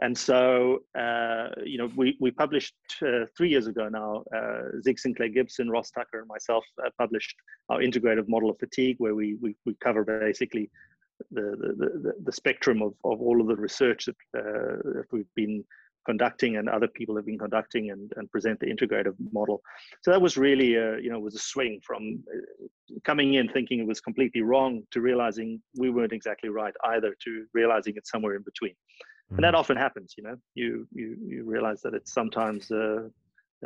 And 0.00 0.16
so, 0.16 0.80
uh, 0.96 1.48
you 1.64 1.76
know, 1.78 1.90
we, 1.96 2.16
we 2.20 2.30
published 2.30 2.74
uh, 3.02 3.26
three 3.36 3.48
years 3.50 3.66
ago 3.66 3.88
now, 3.88 4.22
uh, 4.34 4.80
Zig 4.82 4.98
St 4.98 5.16
Clair 5.16 5.28
Gibson, 5.28 5.68
Ross 5.68 5.90
Tucker, 5.90 6.20
and 6.20 6.28
myself 6.28 6.64
uh, 6.84 6.90
published 6.98 7.34
our 7.68 7.80
integrative 7.80 8.28
model 8.28 8.50
of 8.50 8.58
fatigue, 8.58 8.96
where 8.98 9.14
we, 9.16 9.36
we, 9.40 9.56
we 9.66 9.74
cover 9.82 10.04
basically 10.04 10.70
the, 11.32 11.56
the, 11.58 11.86
the, 11.98 12.12
the, 12.24 12.32
spectrum 12.32 12.80
of, 12.80 12.94
of 13.04 13.20
all 13.20 13.40
of 13.40 13.48
the 13.48 13.56
research 13.56 14.06
that, 14.06 14.38
uh, 14.38 14.76
that 14.84 15.06
we've 15.10 15.34
been 15.34 15.64
conducting 16.06 16.56
and 16.56 16.68
other 16.68 16.86
people 16.86 17.16
have 17.16 17.26
been 17.26 17.38
conducting 17.38 17.90
and, 17.90 18.12
and 18.16 18.30
present 18.30 18.58
the 18.60 18.66
integrative 18.66 19.14
model. 19.32 19.60
So 20.02 20.12
that 20.12 20.22
was 20.22 20.36
really, 20.36 20.76
a, 20.76 20.98
you 21.00 21.10
know, 21.10 21.18
was 21.18 21.34
a 21.34 21.40
swing 21.40 21.80
from 21.84 22.22
uh, 22.32 22.94
coming 23.04 23.34
in 23.34 23.48
thinking 23.48 23.80
it 23.80 23.86
was 23.86 24.00
completely 24.00 24.42
wrong 24.42 24.84
to 24.92 25.00
realizing 25.00 25.60
we 25.76 25.90
weren't 25.90 26.12
exactly 26.12 26.50
right 26.50 26.72
either 26.84 27.16
to 27.24 27.46
realizing 27.52 27.94
it's 27.96 28.10
somewhere 28.10 28.36
in 28.36 28.42
between 28.42 28.74
and 29.30 29.38
that 29.38 29.48
mm-hmm. 29.48 29.56
often 29.56 29.76
happens 29.76 30.14
you 30.16 30.24
know 30.24 30.36
you 30.54 30.86
you 30.92 31.16
you 31.24 31.44
realize 31.44 31.82
that 31.82 31.94
it's 31.94 32.12
sometimes 32.12 32.70
uh, 32.70 33.08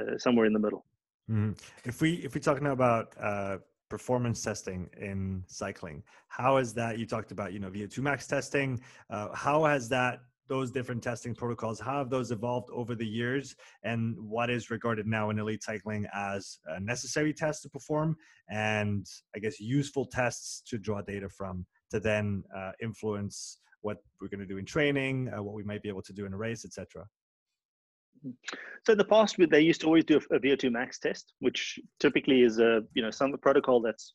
uh, 0.01 0.19
somewhere 0.19 0.47
in 0.47 0.53
the 0.53 0.59
middle 0.59 0.85
mm. 1.31 1.57
if 1.85 2.01
we 2.01 2.15
if 2.15 2.35
we 2.35 2.41
talk 2.41 2.61
now 2.61 2.73
about 2.73 3.15
uh, 3.21 3.59
performance 3.89 4.43
testing 4.43 4.89
in 5.01 5.43
cycling 5.47 6.03
how 6.29 6.57
is 6.57 6.73
that 6.73 6.99
you 6.99 7.07
talked 7.07 7.33
about 7.33 7.53
you 7.53 7.59
know 7.59 7.71
vo2 7.71 7.99
max 7.99 8.27
testing 8.27 8.81
uh, 9.11 9.29
how 9.35 9.65
has 9.65 9.89
that 9.89 10.21
those 10.49 10.71
different 10.71 11.03
testing 11.03 11.35
protocols 11.35 11.79
how 11.79 11.99
have 11.99 12.11
those 12.11 12.31
evolved 12.31 12.69
over 12.73 12.95
the 12.95 13.07
years 13.07 13.55
and 13.85 14.17
what 14.19 14.51
is 14.51 14.71
regarded 14.71 15.07
now 15.07 15.31
in 15.31 15.39
elite 15.39 15.63
cycling 15.63 16.07
as 16.15 16.59
a 16.69 16.81
necessary 16.81 17.33
test 17.33 17.63
to 17.63 17.69
perform 17.69 18.17
and 18.51 19.07
i 19.37 19.39
guess 19.39 19.61
useful 19.61 20.07
tests 20.07 20.63
to 20.67 20.79
draw 20.79 21.01
data 21.03 21.29
from 21.29 21.65
to 21.91 22.01
then 22.01 22.43
uh, 22.57 22.73
influence 22.83 23.59
what 23.83 23.99
we're 24.21 24.29
going 24.29 24.41
to 24.41 24.47
do 24.47 24.59
in 24.59 24.65
training, 24.65 25.31
uh, 25.37 25.43
what 25.43 25.55
we 25.55 25.63
might 25.63 25.83
be 25.83 25.89
able 25.89 26.03
to 26.03 26.13
do 26.13 26.27
in 26.27 26.33
a 26.33 26.37
race, 26.37 26.65
etc. 26.65 27.07
So 28.87 28.93
in 28.93 28.99
the 28.99 29.05
past, 29.05 29.37
they 29.51 29.61
used 29.61 29.81
to 29.83 29.87
always 29.87 30.05
do 30.05 30.17
a, 30.17 30.39
VO2 30.39 30.71
max 30.71 30.99
test, 30.99 31.35
which 31.41 31.79
typically 31.99 32.43
is 32.43 32.59
a 32.59 32.83
you 32.95 33.03
know 33.03 33.11
some 33.11 33.37
protocol 33.39 33.81
that's 33.81 34.13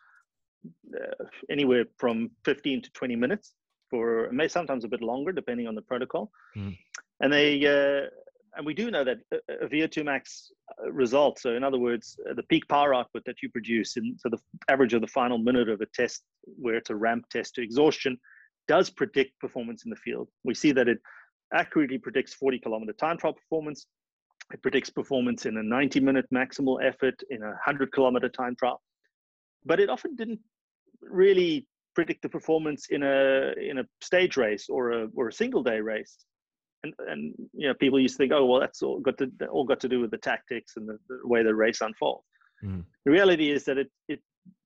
uh, 0.95 1.26
anywhere 1.49 1.86
from 1.97 2.32
15 2.45 2.82
to 2.84 2.91
20 2.91 3.15
minutes 3.15 3.53
for 3.89 4.30
may 4.32 4.47
sometimes 4.47 4.84
a 4.84 4.88
bit 4.88 5.01
longer 5.01 5.32
depending 5.32 5.68
on 5.68 5.76
the 5.76 5.82
protocol. 5.82 6.32
Mm. 6.57 6.78
And 7.20 7.34
they 7.34 7.65
uh, 7.65 8.09
and 8.55 8.65
we 8.65 8.74
do 8.74 8.89
know 8.89 9.03
that 9.03 9.18
a, 9.32 9.65
a 9.65 9.68
VO2 9.68 10.03
max 10.03 10.51
uh, 10.84 10.91
result. 10.91 11.39
So 11.39 11.55
in 11.55 11.63
other 11.63 11.78
words, 11.78 12.18
uh, 12.30 12.34
the 12.34 12.43
peak 12.43 12.68
power 12.68 12.93
output 12.93 13.24
that 13.26 13.41
you 13.41 13.49
produce 13.49 13.97
in 13.97 14.15
so 14.18 14.30
the 14.30 14.39
average 14.70 14.93
of 14.93 15.01
the 15.01 15.07
final 15.07 15.38
minute 15.38 15.70
of 15.70 15.82
a 15.82 15.86
test 15.88 16.24
where 16.43 16.76
it's 16.76 16.89
a 16.89 16.95
ramp 16.95 17.26
test 17.30 17.55
to 17.55 17.61
exhaustion 17.61 18.18
does 18.68 18.89
predict 18.89 19.39
performance 19.39 19.86
in 19.86 19.89
the 19.89 19.95
field. 19.95 20.28
We 20.43 20.53
see 20.53 20.72
that 20.74 20.88
it 20.88 20.99
accurately 21.53 21.97
predicts 21.97 22.34
40 22.34 22.59
kilometer 22.59 22.93
time 22.93 23.18
trial 23.18 23.34
performance. 23.34 23.86
It 24.53 24.61
predicts 24.61 24.89
performance 24.89 25.45
in 25.45 25.57
a 25.57 25.63
90 25.63 25.99
minute 25.99 26.26
maximal 26.34 26.84
effort 26.84 27.22
in 27.30 27.41
a 27.43 27.47
100 27.47 27.91
kilometer 27.91 28.30
time 28.30 28.55
trial. 28.57 28.82
But 29.65 29.80
it 29.80 29.89
often 29.89 30.15
didn't 30.15 30.39
really 31.01 31.65
predict 31.95 32.22
the 32.22 32.30
performance 32.30 32.88
in 32.89 33.03
a 33.03 33.53
in 33.59 33.80
a 33.80 33.86
stage 34.01 34.38
race 34.38 34.68
or 34.70 34.91
a 34.91 35.07
or 35.15 35.28
a 35.30 35.34
single 35.34 35.63
day 35.63 35.80
race. 35.80 36.18
And, 36.84 36.93
and 37.07 37.34
you 37.53 37.68
know 37.68 37.74
people 37.74 37.99
used 37.99 38.15
to 38.15 38.18
think, 38.20 38.34
oh 38.34 38.45
well, 38.45 38.59
that's 38.59 38.82
all 38.82 38.99
got 38.99 39.18
to 39.18 39.32
all 39.51 39.65
got 39.65 39.80
to 39.82 39.89
do 39.89 39.99
with 39.99 40.11
the 40.11 40.18
tactics 40.18 40.74
and 40.78 40.88
the, 40.88 40.97
the 41.09 41.28
way 41.28 41.43
the 41.43 41.55
race 41.55 41.82
unfolds. 41.82 42.24
Mm. 42.63 42.84
The 43.05 43.11
reality 43.11 43.51
is 43.51 43.65
that 43.65 43.78
it 43.78 43.89
it 44.07 44.22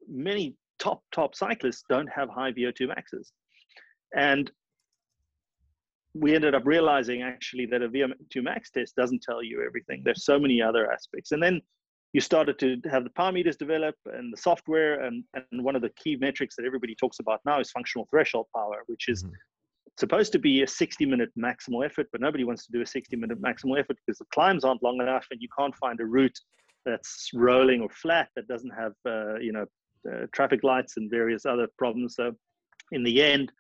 many 0.08 0.56
top 0.78 1.02
top 1.12 1.36
cyclists 1.36 1.84
don't 1.90 2.08
have 2.08 2.30
high 2.30 2.52
VO2 2.52 2.90
maxes. 2.90 3.32
And 4.16 4.52
we 6.14 6.36
ended 6.36 6.56
up 6.56 6.64
realizing 6.66 7.22
actually 7.22 7.66
that 7.68 7.82
a 7.82 7.90
VO2 7.90 8.44
max 8.44 8.70
test 8.70 8.96
doesn't 8.96 9.22
tell 9.22 9.42
you 9.42 9.64
everything. 9.66 10.02
There's 10.04 10.26
so 10.26 10.38
many 10.38 10.62
other 10.62 10.92
aspects. 10.92 11.32
And 11.32 11.42
then 11.42 11.62
you 12.14 12.20
started 12.20 12.60
to 12.60 12.78
have 12.90 13.06
the 13.06 13.10
power 13.12 13.32
meters 13.32 13.56
develop 13.56 13.96
and 14.06 14.34
the 14.34 14.38
software. 14.38 15.02
And, 15.06 15.24
and 15.34 15.64
one 15.64 15.76
of 15.76 15.82
the 15.82 15.92
key 15.92 16.18
metrics 16.18 16.56
that 16.58 16.66
everybody 16.66 16.96
talks 16.96 17.20
about 17.20 17.40
now 17.46 17.60
is 17.60 17.72
functional 17.72 18.08
threshold 18.10 18.48
power, 18.54 18.84
which 18.88 19.08
is 19.08 19.24
mm-hmm. 19.24 19.34
supposed 19.98 20.34
to 20.34 20.40
be 20.40 20.64
a 20.64 20.68
60 20.68 21.06
minute 21.06 21.30
maximal 21.40 21.86
effort, 21.86 22.08
but 22.12 22.20
nobody 22.20 22.44
wants 22.44 22.66
to 22.66 22.72
do 22.74 22.82
a 22.82 22.86
60 22.86 23.16
minute 23.16 23.42
maximal 23.42 23.80
effort 23.80 23.98
because 24.06 24.18
the 24.18 24.26
climbs 24.34 24.66
aren't 24.66 24.84
long 24.84 25.00
enough 25.02 25.26
and 25.32 25.42
you 25.42 25.48
can't 25.58 25.76
find 25.78 26.02
a 26.02 26.06
route 26.06 26.38
that's 26.86 27.30
rolling 27.34 27.82
or 27.82 27.90
flat 27.90 28.28
that 28.36 28.48
doesn't 28.48 28.72
have, 28.72 28.94
uh, 29.08 29.36
you 29.36 29.54
know, 29.54 29.66
uh, 30.12 30.26
traffic 30.34 30.64
lights 30.64 30.98
and 30.98 31.10
various 31.10 31.46
other 31.46 31.68
problems. 31.78 32.16
So 32.16 32.34
in 32.92 33.04
the 33.04 33.22
end, 33.22 33.52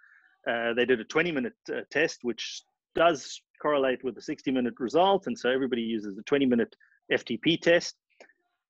uh, 0.47 0.73
they 0.73 0.85
did 0.85 0.99
a 0.99 1.03
20 1.03 1.31
minute 1.31 1.53
uh, 1.69 1.81
test, 1.89 2.19
which 2.23 2.61
does 2.95 3.41
correlate 3.61 4.03
with 4.03 4.15
the 4.15 4.21
60 4.21 4.51
minute 4.51 4.73
result. 4.79 5.27
And 5.27 5.37
so 5.37 5.49
everybody 5.49 5.81
uses 5.81 6.15
the 6.15 6.23
20 6.23 6.45
minute 6.45 6.75
FTP 7.11 7.61
test. 7.61 7.95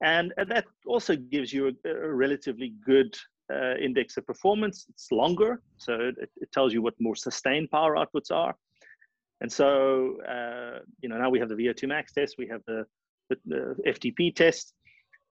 And, 0.03 0.33
and 0.37 0.49
that 0.49 0.65
also 0.85 1.15
gives 1.15 1.53
you 1.53 1.67
a, 1.85 1.89
a 1.89 2.13
relatively 2.13 2.73
good 2.83 3.15
uh, 3.53 3.75
index 3.75 4.17
of 4.17 4.25
performance. 4.25 4.85
It's 4.89 5.11
longer, 5.11 5.61
so 5.77 5.93
it, 5.93 6.29
it, 6.37 6.51
tells 6.51 6.73
you 6.73 6.81
what 6.81 6.93
more 6.99 7.15
sustained 7.15 7.69
power 7.69 7.95
outputs 7.95 8.31
are. 8.31 8.55
And 9.41 9.51
so, 9.51 10.21
uh, 10.21 10.79
you 11.01 11.09
know, 11.09 11.17
now 11.17 11.29
we 11.29 11.39
have 11.39 11.49
the 11.49 11.55
VO2 11.55 11.87
max 11.87 12.13
test, 12.13 12.35
we 12.37 12.47
have 12.47 12.61
the, 12.65 12.85
the, 13.29 13.37
the 13.45 13.75
FTP 13.87 14.35
test, 14.35 14.73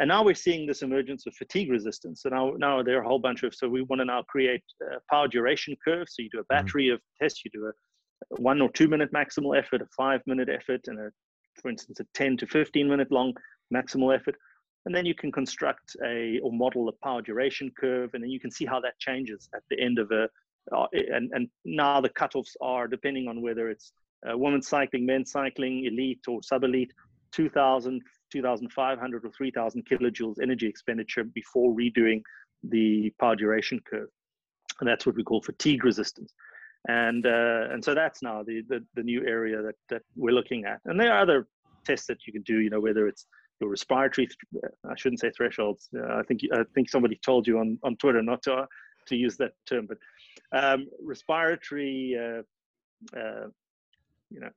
and 0.00 0.08
now 0.08 0.24
we're 0.24 0.34
seeing 0.34 0.66
this 0.66 0.80
emergence 0.80 1.26
of 1.26 1.34
fatigue 1.34 1.70
resistance. 1.70 2.22
So 2.22 2.30
now, 2.30 2.54
now 2.56 2.82
there 2.82 2.96
are 2.98 3.02
a 3.02 3.06
whole 3.06 3.18
bunch 3.18 3.42
of, 3.42 3.54
so 3.54 3.68
we 3.68 3.82
want 3.82 4.00
to 4.00 4.06
now 4.06 4.22
create 4.22 4.62
power 5.10 5.28
duration 5.28 5.76
curves. 5.84 6.14
So 6.16 6.22
you 6.22 6.30
do 6.30 6.38
a 6.38 6.40
mm-hmm. 6.40 6.64
battery 6.64 6.86
mm-hmm. 6.86 6.94
of 6.94 7.00
tests, 7.20 7.42
you 7.44 7.50
do 7.52 7.66
a 7.66 7.72
one 8.40 8.62
or 8.62 8.70
two 8.70 8.88
minute 8.88 9.12
maximal 9.12 9.58
effort, 9.58 9.82
a 9.82 9.86
five 9.94 10.22
minute 10.26 10.48
effort, 10.48 10.80
and 10.86 10.98
a, 10.98 11.10
for 11.60 11.70
instance, 11.70 12.00
a 12.00 12.04
10 12.14 12.38
to 12.38 12.46
15 12.46 12.88
minute 12.88 13.12
long 13.12 13.34
maximal 13.72 14.14
effort. 14.14 14.36
And 14.86 14.94
then 14.94 15.04
you 15.04 15.14
can 15.14 15.30
construct 15.30 15.94
a 16.02 16.40
or 16.42 16.50
model 16.50 16.88
a 16.88 16.92
power 17.04 17.20
duration 17.20 17.70
curve, 17.78 18.14
and 18.14 18.22
then 18.22 18.30
you 18.30 18.40
can 18.40 18.50
see 18.50 18.64
how 18.64 18.80
that 18.80 18.98
changes 18.98 19.50
at 19.54 19.62
the 19.68 19.78
end 19.78 19.98
of 19.98 20.10
a. 20.12 20.28
Uh, 20.74 20.86
and, 20.92 21.30
and 21.34 21.48
now 21.66 22.00
the 22.00 22.08
cutoffs 22.08 22.54
are 22.62 22.88
depending 22.88 23.28
on 23.28 23.42
whether 23.42 23.68
it's 23.68 23.92
uh, 24.26 24.36
women's 24.36 24.68
cycling, 24.68 25.04
men's 25.04 25.30
cycling, 25.30 25.84
elite 25.84 26.20
or 26.26 26.42
sub 26.42 26.64
elite, 26.64 26.92
2000, 27.32 28.00
2,500 28.30 29.24
or 29.24 29.30
3,000 29.30 29.86
kilojoules 29.86 30.36
energy 30.42 30.66
expenditure 30.66 31.24
before 31.24 31.74
redoing 31.74 32.22
the 32.62 33.12
power 33.20 33.36
duration 33.36 33.80
curve. 33.88 34.08
And 34.80 34.88
that's 34.88 35.06
what 35.06 35.16
we 35.16 35.24
call 35.24 35.42
fatigue 35.42 35.84
resistance. 35.84 36.32
and 36.88 37.26
uh, 37.26 37.68
and 37.72 37.84
so 37.84 37.94
that's 37.94 38.22
now 38.22 38.42
the, 38.42 38.62
the 38.68 38.84
the 38.94 39.02
new 39.02 39.26
area 39.26 39.60
that 39.62 39.74
that 39.90 40.02
we're 40.16 40.34
looking 40.34 40.64
at. 40.64 40.80
And 40.86 40.98
there 40.98 41.12
are 41.12 41.20
other 41.20 41.48
tests 41.84 42.06
that 42.06 42.26
you 42.26 42.32
can 42.32 42.42
do. 42.42 42.60
You 42.60 42.70
know, 42.70 42.80
whether 42.80 43.06
it's 43.06 43.26
your 43.60 43.70
respiratory, 43.70 44.28
I 44.90 44.96
shouldn't 44.96 45.20
say 45.20 45.30
thresholds. 45.30 45.88
Uh, 45.94 46.14
I 46.20 46.22
think 46.22 46.40
I 46.52 46.64
think 46.74 46.88
somebody 46.88 47.16
told 47.22 47.46
you 47.46 47.58
on 47.58 47.78
on 47.82 47.96
Twitter 47.96 48.22
not 48.22 48.42
to 48.44 48.66
to 49.06 49.16
use 49.16 49.36
that 49.36 49.52
term, 49.66 49.86
but 49.86 49.98
um, 50.52 50.86
respiratory, 51.02 52.16
uh, 52.18 52.42
uh, 53.18 53.46
you 54.30 54.40
know, 54.40 54.50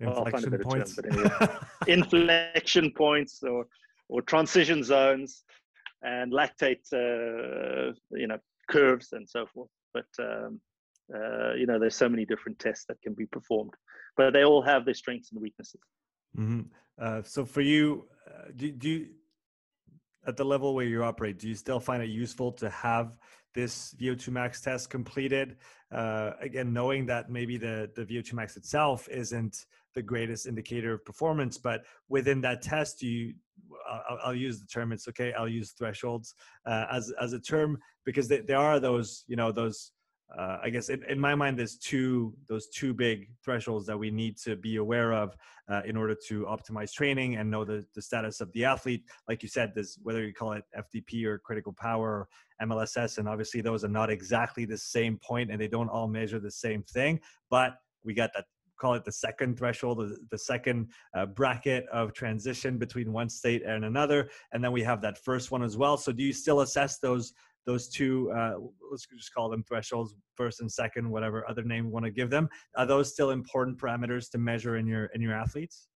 inflection 0.00 0.50
well, 0.50 0.60
points. 0.60 0.96
Term, 0.96 1.12
anyway, 1.12 1.48
inflection 1.86 2.92
points 2.92 3.42
or 3.42 3.66
or 4.08 4.20
transition 4.22 4.82
zones 4.82 5.44
and 6.02 6.32
lactate, 6.32 6.84
uh, 6.92 7.92
you 8.10 8.26
know, 8.26 8.38
curves 8.68 9.08
and 9.12 9.28
so 9.28 9.46
forth. 9.46 9.70
But 9.92 10.06
um, 10.18 10.60
uh, 11.14 11.54
you 11.54 11.66
know, 11.66 11.78
there's 11.78 11.96
so 11.96 12.08
many 12.08 12.24
different 12.24 12.58
tests 12.58 12.84
that 12.88 13.00
can 13.02 13.14
be 13.14 13.26
performed, 13.26 13.72
but 14.16 14.32
they 14.32 14.44
all 14.44 14.62
have 14.62 14.84
their 14.84 14.94
strengths 14.94 15.32
and 15.32 15.40
weaknesses. 15.40 15.80
Mm-hmm. 16.38 16.62
Uh, 16.98 17.22
so 17.22 17.44
for 17.44 17.60
you, 17.60 18.06
uh, 18.26 18.48
do, 18.56 18.70
do 18.72 18.88
you, 18.88 19.06
at 20.26 20.36
the 20.36 20.44
level 20.44 20.74
where 20.74 20.86
you 20.86 21.04
operate, 21.04 21.38
do 21.38 21.48
you 21.48 21.54
still 21.54 21.80
find 21.80 22.02
it 22.02 22.08
useful 22.08 22.52
to 22.52 22.70
have 22.70 23.18
this 23.54 23.94
VO2 24.00 24.28
max 24.28 24.60
test 24.60 24.90
completed? 24.90 25.56
Uh, 25.92 26.32
again, 26.40 26.72
knowing 26.72 27.06
that 27.06 27.30
maybe 27.30 27.56
the, 27.56 27.90
the 27.94 28.04
VO2 28.04 28.32
max 28.32 28.56
itself 28.56 29.08
isn't 29.08 29.66
the 29.94 30.02
greatest 30.02 30.46
indicator 30.46 30.94
of 30.94 31.04
performance, 31.04 31.58
but 31.58 31.82
within 32.08 32.40
that 32.42 32.62
test, 32.62 33.02
you, 33.02 33.34
I'll, 33.88 34.18
I'll 34.24 34.34
use 34.34 34.60
the 34.60 34.66
term, 34.66 34.92
it's 34.92 35.08
okay, 35.08 35.32
I'll 35.32 35.48
use 35.48 35.72
thresholds 35.72 36.34
uh, 36.66 36.86
as, 36.90 37.12
as 37.20 37.32
a 37.32 37.40
term 37.40 37.78
because 38.04 38.28
they, 38.28 38.40
there 38.40 38.58
are 38.58 38.80
those, 38.80 39.24
you 39.26 39.36
know, 39.36 39.52
those 39.52 39.92
uh, 40.36 40.58
I 40.62 40.70
guess 40.70 40.88
in, 40.88 41.02
in, 41.04 41.18
my 41.18 41.34
mind, 41.34 41.58
there's 41.58 41.76
two 41.76 42.34
those 42.48 42.68
two 42.68 42.92
big 42.92 43.28
thresholds 43.44 43.86
that 43.86 43.96
we 43.96 44.10
need 44.10 44.36
to 44.38 44.56
be 44.56 44.76
aware 44.76 45.12
of 45.12 45.36
uh, 45.70 45.82
in 45.84 45.96
order 45.96 46.16
to 46.28 46.44
optimize 46.46 46.92
training 46.92 47.36
and 47.36 47.50
know 47.50 47.64
the, 47.64 47.84
the 47.94 48.02
status 48.02 48.40
of 48.40 48.50
the 48.52 48.64
athlete. 48.64 49.04
Like 49.28 49.42
you 49.42 49.48
said, 49.48 49.72
there's 49.74 49.98
whether 50.02 50.24
you 50.24 50.32
call 50.32 50.52
it 50.52 50.64
FTP 50.76 51.24
or 51.24 51.38
critical 51.38 51.72
power 51.72 52.26
or 52.60 52.66
MLSS, 52.66 53.18
and 53.18 53.28
obviously 53.28 53.60
those 53.60 53.84
are 53.84 53.88
not 53.88 54.10
exactly 54.10 54.64
the 54.64 54.78
same 54.78 55.18
point 55.18 55.50
and 55.50 55.60
they 55.60 55.68
don't 55.68 55.88
all 55.88 56.08
measure 56.08 56.40
the 56.40 56.50
same 56.50 56.82
thing. 56.82 57.20
But 57.50 57.76
we 58.02 58.14
got 58.14 58.30
that 58.34 58.46
call 58.78 58.94
it 58.94 59.04
the 59.04 59.12
second 59.12 59.58
threshold, 59.58 59.98
the, 59.98 60.16
the 60.30 60.38
second 60.38 60.88
uh, 61.16 61.26
bracket 61.26 61.86
of 61.92 62.12
transition 62.12 62.78
between 62.78 63.12
one 63.12 63.28
state 63.28 63.62
and 63.64 63.84
another, 63.84 64.28
and 64.52 64.62
then 64.62 64.72
we 64.72 64.82
have 64.82 65.00
that 65.02 65.18
first 65.18 65.50
one 65.50 65.62
as 65.62 65.76
well. 65.76 65.96
So 65.96 66.12
do 66.12 66.22
you 66.22 66.32
still 66.32 66.60
assess 66.60 66.98
those? 66.98 67.32
those 67.66 67.88
two 67.88 68.30
uh, 68.32 68.54
let's 68.90 69.06
just 69.06 69.32
call 69.34 69.48
them 69.48 69.62
thresholds 69.62 70.14
first 70.34 70.60
and 70.60 70.70
second 70.70 71.08
whatever 71.08 71.48
other 71.48 71.62
name 71.62 71.86
you 71.86 71.90
want 71.90 72.04
to 72.04 72.10
give 72.10 72.30
them 72.30 72.48
are 72.76 72.86
those 72.86 73.12
still 73.12 73.30
important 73.30 73.78
parameters 73.78 74.30
to 74.30 74.38
measure 74.38 74.76
in 74.76 74.86
your 74.86 75.06
in 75.14 75.22
your 75.22 75.32
athletes 75.32 75.88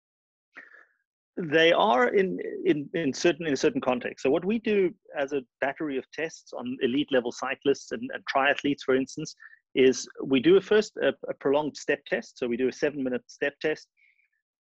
they 1.37 1.73
are 1.73 2.09
in 2.09 2.39
in 2.65 2.89
in 2.95 3.13
certain 3.13 3.47
in 3.47 3.53
a 3.53 3.57
certain 3.57 3.81
context 3.81 4.23
so 4.23 4.31
what 4.31 4.45
we 4.45 4.59
do 4.59 4.93
as 5.17 5.33
a 5.33 5.43
battery 5.61 5.97
of 5.97 6.05
tests 6.11 6.53
on 6.53 6.77
elite 6.83 7.09
level 7.13 7.31
cyclists 7.31 7.93
and, 7.93 8.11
and 8.13 8.25
triathletes 8.35 8.83
for 8.85 8.97
instance 8.97 9.35
is 9.75 10.09
we 10.25 10.41
do 10.41 10.57
a 10.57 10.61
first 10.61 10.97
a, 11.03 11.13
a 11.29 11.35
prolonged 11.35 11.77
step 11.77 12.01
test 12.07 12.39
so 12.39 12.47
we 12.47 12.57
do 12.57 12.69
a 12.69 12.73
seven 12.73 13.03
minute 13.03 13.23
step 13.27 13.55
test 13.61 13.89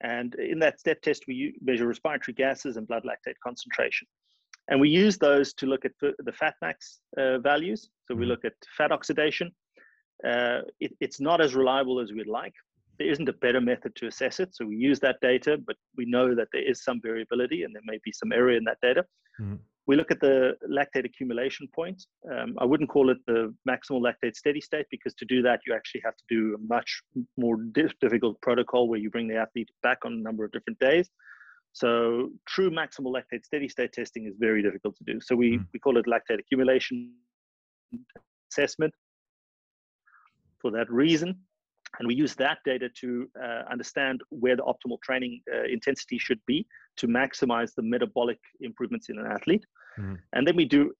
and 0.03 0.35
in 0.37 0.59
that 0.59 0.79
step 0.79 1.01
test 1.03 1.25
we 1.27 1.55
measure 1.61 1.87
respiratory 1.87 2.35
gases 2.35 2.77
and 2.77 2.87
blood 2.87 3.05
lactate 3.05 3.35
concentration 3.43 4.07
and 4.69 4.81
we 4.81 4.91
use 4.91 5.17
those 5.17 5.55
to 5.55 5.67
look 5.67 5.85
at 5.85 5.93
the 6.01 6.33
fat 6.33 6.55
max 6.61 7.01
uh, 7.17 7.39
values. 7.39 7.89
So 8.07 8.15
we 8.15 8.23
mm-hmm. 8.23 8.31
look 8.31 8.45
at 8.45 8.53
fat 8.77 8.93
oxidation. 8.93 9.51
Uh, 10.25 10.61
it, 10.79 10.93
it's 11.01 11.21
not 11.21 11.41
as 11.41 11.55
reliable 11.55 12.01
as 12.01 12.13
we'd 12.13 12.27
like. 12.27 12.53
There 12.99 13.09
isn't 13.09 13.29
a 13.29 13.33
better 13.33 13.61
method 13.61 13.95
to 13.97 14.09
assess 14.09 14.41
it. 14.41 14.55
So 14.55 14.67
we 14.67 14.77
use 14.77 15.01
that 15.01 15.17
data, 15.23 15.57
but 15.67 15.77
we 15.97 16.05
know 16.05 16.35
that 16.35 16.49
there 16.53 16.69
is 16.69 16.85
some 16.85 17.01
variability 17.01 17.63
and 17.63 17.75
there 17.75 17.83
may 17.87 17.99
be 18.05 18.13
some 18.13 18.33
error 18.33 18.51
in 18.51 18.65
that 18.65 18.79
data. 18.83 19.05
Mm-hmm. 19.41 19.55
We 19.89 19.97
look 19.97 20.11
at 20.11 20.21
the 20.21 20.53
lactate 20.71 21.07
accumulation 21.07 21.67
point. 21.75 22.05
Um, 22.31 22.55
I 22.59 22.67
wouldn't 22.67 22.91
call 22.91 23.09
it 23.09 23.17
the 23.27 23.55
maximal 23.67 24.03
lactate 24.03 24.37
steady 24.37 24.61
state 24.61 24.85
because 24.91 25.15
to 25.15 25.25
do 25.25 25.41
that, 25.43 25.61
you 25.67 25.75
actually 25.75 26.03
have 26.05 26.15
to 26.15 26.25
do 26.29 26.55
a 26.57 26.59
much 26.69 27.03
more 27.39 27.57
difficult 28.03 28.39
protocol 28.43 28.87
where 28.87 28.99
you 28.99 29.09
bring 29.09 29.27
the 29.27 29.37
athlete 29.37 29.71
back 29.83 29.99
on 30.05 30.13
a 30.13 30.17
number 30.17 30.45
of 30.45 30.53
different 30.53 30.79
days. 30.79 31.09
So 31.73 32.31
true 32.47 32.71
maximal 32.71 33.15
lactate 33.15 33.47
steady 33.47 33.67
state 33.67 33.93
testing 33.95 34.27
is 34.27 34.35
very 34.39 34.63
difficult 34.63 34.95
to 34.97 35.05
do. 35.05 35.21
So 35.23 35.35
we, 35.35 35.57
mm. 35.57 35.67
we 35.73 35.81
call 35.81 35.97
it 35.97 36.05
lactate 36.05 36.39
accumulation 36.39 37.15
assessment 38.53 38.93
for 40.61 40.71
that 40.73 40.91
reason. 40.93 41.41
And 41.99 42.07
we 42.07 42.15
use 42.15 42.35
that 42.37 42.59
data 42.65 42.89
to 43.01 43.29
uh, 43.43 43.63
understand 43.71 44.21
where 44.31 44.57
the 44.57 44.63
optimal 44.63 45.01
training 45.03 45.41
uh, 45.53 45.65
intensity 45.65 46.19
should 46.19 46.41
be 46.47 46.67
to 46.97 47.07
maximize 47.07 47.75
the 47.75 47.83
metabolic 47.83 48.39
improvements 48.61 49.09
in 49.09 49.19
an 49.19 49.27
athlete. 49.27 49.65
Mm. 49.99 50.19
And 50.33 50.47
then 50.47 50.57
we 50.57 50.65
do 50.65 50.93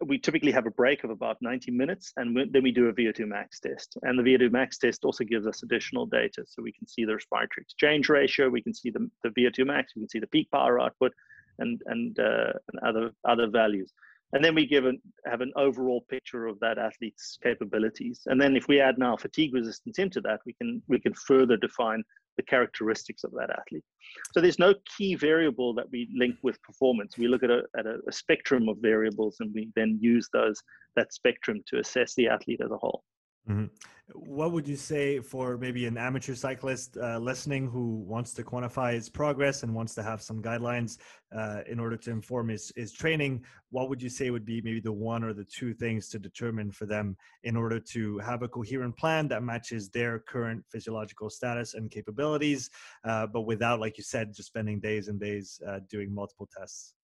we 0.00 0.18
typically 0.18 0.52
have 0.52 0.66
a 0.66 0.70
break 0.70 1.04
of 1.04 1.10
about 1.10 1.36
90 1.42 1.70
minutes 1.70 2.12
and 2.16 2.36
then 2.52 2.62
we 2.62 2.72
do 2.72 2.88
a 2.88 2.92
VO2 2.92 3.26
max 3.26 3.60
test. 3.60 3.96
And 4.02 4.18
the 4.18 4.22
VO2 4.22 4.50
max 4.50 4.78
test 4.78 5.04
also 5.04 5.24
gives 5.24 5.46
us 5.46 5.62
additional 5.62 6.06
data. 6.06 6.44
So 6.46 6.62
we 6.62 6.72
can 6.72 6.86
see 6.86 7.04
the 7.04 7.14
respiratory 7.14 7.62
exchange 7.62 8.08
ratio, 8.08 8.48
we 8.48 8.62
can 8.62 8.74
see 8.74 8.90
the, 8.90 9.10
the 9.22 9.30
VO2 9.30 9.66
max, 9.66 9.92
we 9.94 10.02
can 10.02 10.08
see 10.08 10.20
the 10.20 10.26
peak 10.28 10.50
power 10.50 10.80
output 10.80 11.12
and, 11.58 11.80
and, 11.86 12.18
uh, 12.18 12.52
and 12.72 12.80
other, 12.86 13.10
other 13.28 13.46
values. 13.48 13.92
And 14.34 14.44
then 14.44 14.54
we 14.54 14.66
give 14.66 14.84
an, 14.84 15.00
have 15.26 15.40
an 15.40 15.52
overall 15.54 16.04
picture 16.10 16.46
of 16.46 16.58
that 16.58 16.76
athlete's 16.76 17.38
capabilities. 17.40 18.22
And 18.26 18.40
then 18.40 18.56
if 18.56 18.66
we 18.66 18.80
add 18.80 18.98
now 18.98 19.16
fatigue 19.16 19.54
resistance 19.54 20.00
into 20.00 20.20
that, 20.22 20.40
we 20.44 20.52
can, 20.54 20.82
we 20.88 20.98
can 20.98 21.14
further 21.14 21.56
define 21.56 22.02
the 22.36 22.42
characteristics 22.42 23.22
of 23.22 23.30
that 23.32 23.50
athlete. 23.50 23.84
So 24.32 24.40
there's 24.40 24.58
no 24.58 24.74
key 24.96 25.14
variable 25.14 25.72
that 25.74 25.86
we 25.92 26.08
link 26.12 26.34
with 26.42 26.60
performance. 26.62 27.16
We 27.16 27.28
look 27.28 27.44
at 27.44 27.50
a, 27.50 27.62
at 27.78 27.86
a, 27.86 28.00
a 28.08 28.12
spectrum 28.12 28.68
of 28.68 28.78
variables 28.78 29.36
and 29.38 29.54
we 29.54 29.70
then 29.76 29.98
use 30.02 30.28
those 30.32 30.60
that 30.96 31.14
spectrum 31.14 31.60
to 31.68 31.78
assess 31.78 32.14
the 32.16 32.26
athlete 32.26 32.60
as 32.62 32.72
a 32.72 32.76
whole. 32.76 33.04
Mm-hmm. 33.48 33.66
What 34.14 34.52
would 34.52 34.66
you 34.66 34.76
say 34.76 35.20
for 35.20 35.58
maybe 35.58 35.84
an 35.84 35.98
amateur 35.98 36.34
cyclist 36.34 36.96
uh, 36.96 37.18
listening 37.18 37.68
who 37.68 37.96
wants 38.06 38.32
to 38.34 38.42
quantify 38.42 38.94
his 38.94 39.10
progress 39.10 39.62
and 39.62 39.74
wants 39.74 39.94
to 39.96 40.02
have 40.02 40.22
some 40.22 40.42
guidelines 40.42 40.98
uh, 41.34 41.60
in 41.66 41.78
order 41.78 41.96
to 41.98 42.10
inform 42.10 42.48
his, 42.48 42.72
his 42.74 42.92
training? 42.92 43.44
What 43.70 43.90
would 43.90 44.00
you 44.00 44.08
say 44.08 44.30
would 44.30 44.46
be 44.46 44.62
maybe 44.62 44.80
the 44.80 44.92
one 44.92 45.24
or 45.24 45.34
the 45.34 45.44
two 45.44 45.74
things 45.74 46.08
to 46.10 46.18
determine 46.18 46.70
for 46.70 46.86
them 46.86 47.16
in 47.42 47.54
order 47.54 47.78
to 47.78 48.18
have 48.18 48.42
a 48.42 48.48
coherent 48.48 48.96
plan 48.96 49.28
that 49.28 49.42
matches 49.42 49.90
their 49.90 50.20
current 50.20 50.64
physiological 50.70 51.28
status 51.28 51.74
and 51.74 51.90
capabilities, 51.90 52.70
uh, 53.04 53.26
but 53.26 53.42
without, 53.42 53.78
like 53.78 53.98
you 53.98 54.04
said, 54.04 54.32
just 54.34 54.48
spending 54.48 54.80
days 54.80 55.08
and 55.08 55.20
days 55.20 55.60
uh, 55.68 55.80
doing 55.90 56.14
multiple 56.14 56.48
tests? 56.56 56.94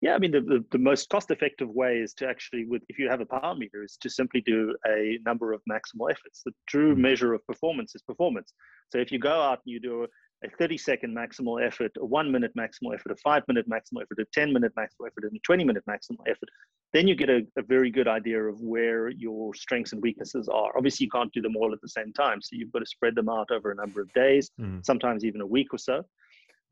Yeah, 0.00 0.14
I 0.14 0.18
mean, 0.18 0.30
the, 0.30 0.40
the, 0.40 0.64
the, 0.70 0.78
most 0.78 1.10
cost 1.10 1.30
effective 1.30 1.68
way 1.68 1.98
is 1.98 2.14
to 2.14 2.26
actually, 2.26 2.64
with 2.64 2.82
if 2.88 2.98
you 2.98 3.10
have 3.10 3.20
a 3.20 3.26
power 3.26 3.54
meter, 3.54 3.84
is 3.84 3.98
to 4.00 4.08
simply 4.08 4.40
do 4.40 4.74
a 4.86 5.18
number 5.26 5.52
of 5.52 5.60
maximal 5.70 6.10
efforts. 6.10 6.42
The 6.44 6.52
true 6.66 6.92
mm-hmm. 6.92 7.02
measure 7.02 7.34
of 7.34 7.46
performance 7.46 7.94
is 7.94 8.02
performance. 8.02 8.54
So 8.90 8.98
if 8.98 9.12
you 9.12 9.18
go 9.18 9.42
out 9.42 9.60
and 9.64 9.72
you 9.72 9.78
do 9.78 10.04
a, 10.04 10.46
a 10.46 10.50
30 10.58 10.78
second 10.78 11.14
maximal 11.14 11.64
effort, 11.64 11.92
a 11.98 12.04
one 12.04 12.32
minute 12.32 12.52
maximal 12.56 12.94
effort, 12.94 13.12
a 13.12 13.16
five 13.16 13.42
minute 13.46 13.68
maximal 13.68 14.00
effort, 14.00 14.18
a 14.20 14.24
10 14.32 14.54
minute 14.54 14.72
maximal 14.74 15.06
effort, 15.06 15.24
and 15.24 15.36
a 15.36 15.40
20 15.40 15.64
minute 15.64 15.84
maximal 15.86 16.22
effort, 16.26 16.48
then 16.94 17.06
you 17.06 17.14
get 17.14 17.28
a, 17.28 17.46
a 17.58 17.62
very 17.62 17.90
good 17.90 18.08
idea 18.08 18.42
of 18.42 18.58
where 18.60 19.10
your 19.10 19.52
strengths 19.52 19.92
and 19.92 20.00
weaknesses 20.00 20.48
are. 20.48 20.76
Obviously, 20.78 21.04
you 21.04 21.10
can't 21.10 21.32
do 21.34 21.42
them 21.42 21.56
all 21.56 21.74
at 21.74 21.80
the 21.82 21.88
same 21.88 22.12
time. 22.14 22.40
So 22.40 22.56
you've 22.56 22.72
got 22.72 22.78
to 22.78 22.86
spread 22.86 23.14
them 23.14 23.28
out 23.28 23.50
over 23.50 23.70
a 23.70 23.76
number 23.76 24.00
of 24.00 24.10
days, 24.14 24.50
mm. 24.58 24.84
sometimes 24.84 25.26
even 25.26 25.42
a 25.42 25.46
week 25.46 25.74
or 25.74 25.78
so. 25.78 26.04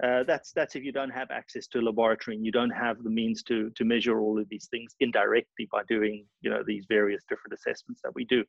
Uh, 0.03 0.23
that's 0.23 0.53
that's 0.53 0.77
if 0.77 0.85
you 0.85 0.93
don't 0.93 1.11
have 1.11 1.31
access 1.33 1.67
to 1.67 1.81
a 1.81 1.83
laboratory 1.83 2.37
and 2.37 2.47
you 2.47 2.53
don't 2.53 2.71
have 2.71 3.03
the 3.03 3.11
means 3.11 3.43
to 3.43 3.69
to 3.71 3.85
measure 3.85 4.21
all 4.21 4.39
of 4.39 4.49
these 4.49 4.69
things 4.71 4.95
indirectly 5.01 5.69
by 5.73 5.83
doing 5.89 6.25
you 6.41 6.51
know 6.51 6.63
these 6.65 6.87
various 6.89 7.25
different 7.29 7.53
assessments 7.53 8.01
that 8.05 8.15
we 8.15 8.25
do. 8.25 8.45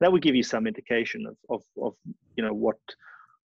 That 0.00 0.12
would 0.12 0.20
give 0.20 0.34
you 0.34 0.42
some 0.42 0.66
indication 0.66 1.26
of 1.26 1.36
of, 1.48 1.62
of 1.82 1.94
you 2.36 2.44
know 2.44 2.52
what 2.52 2.78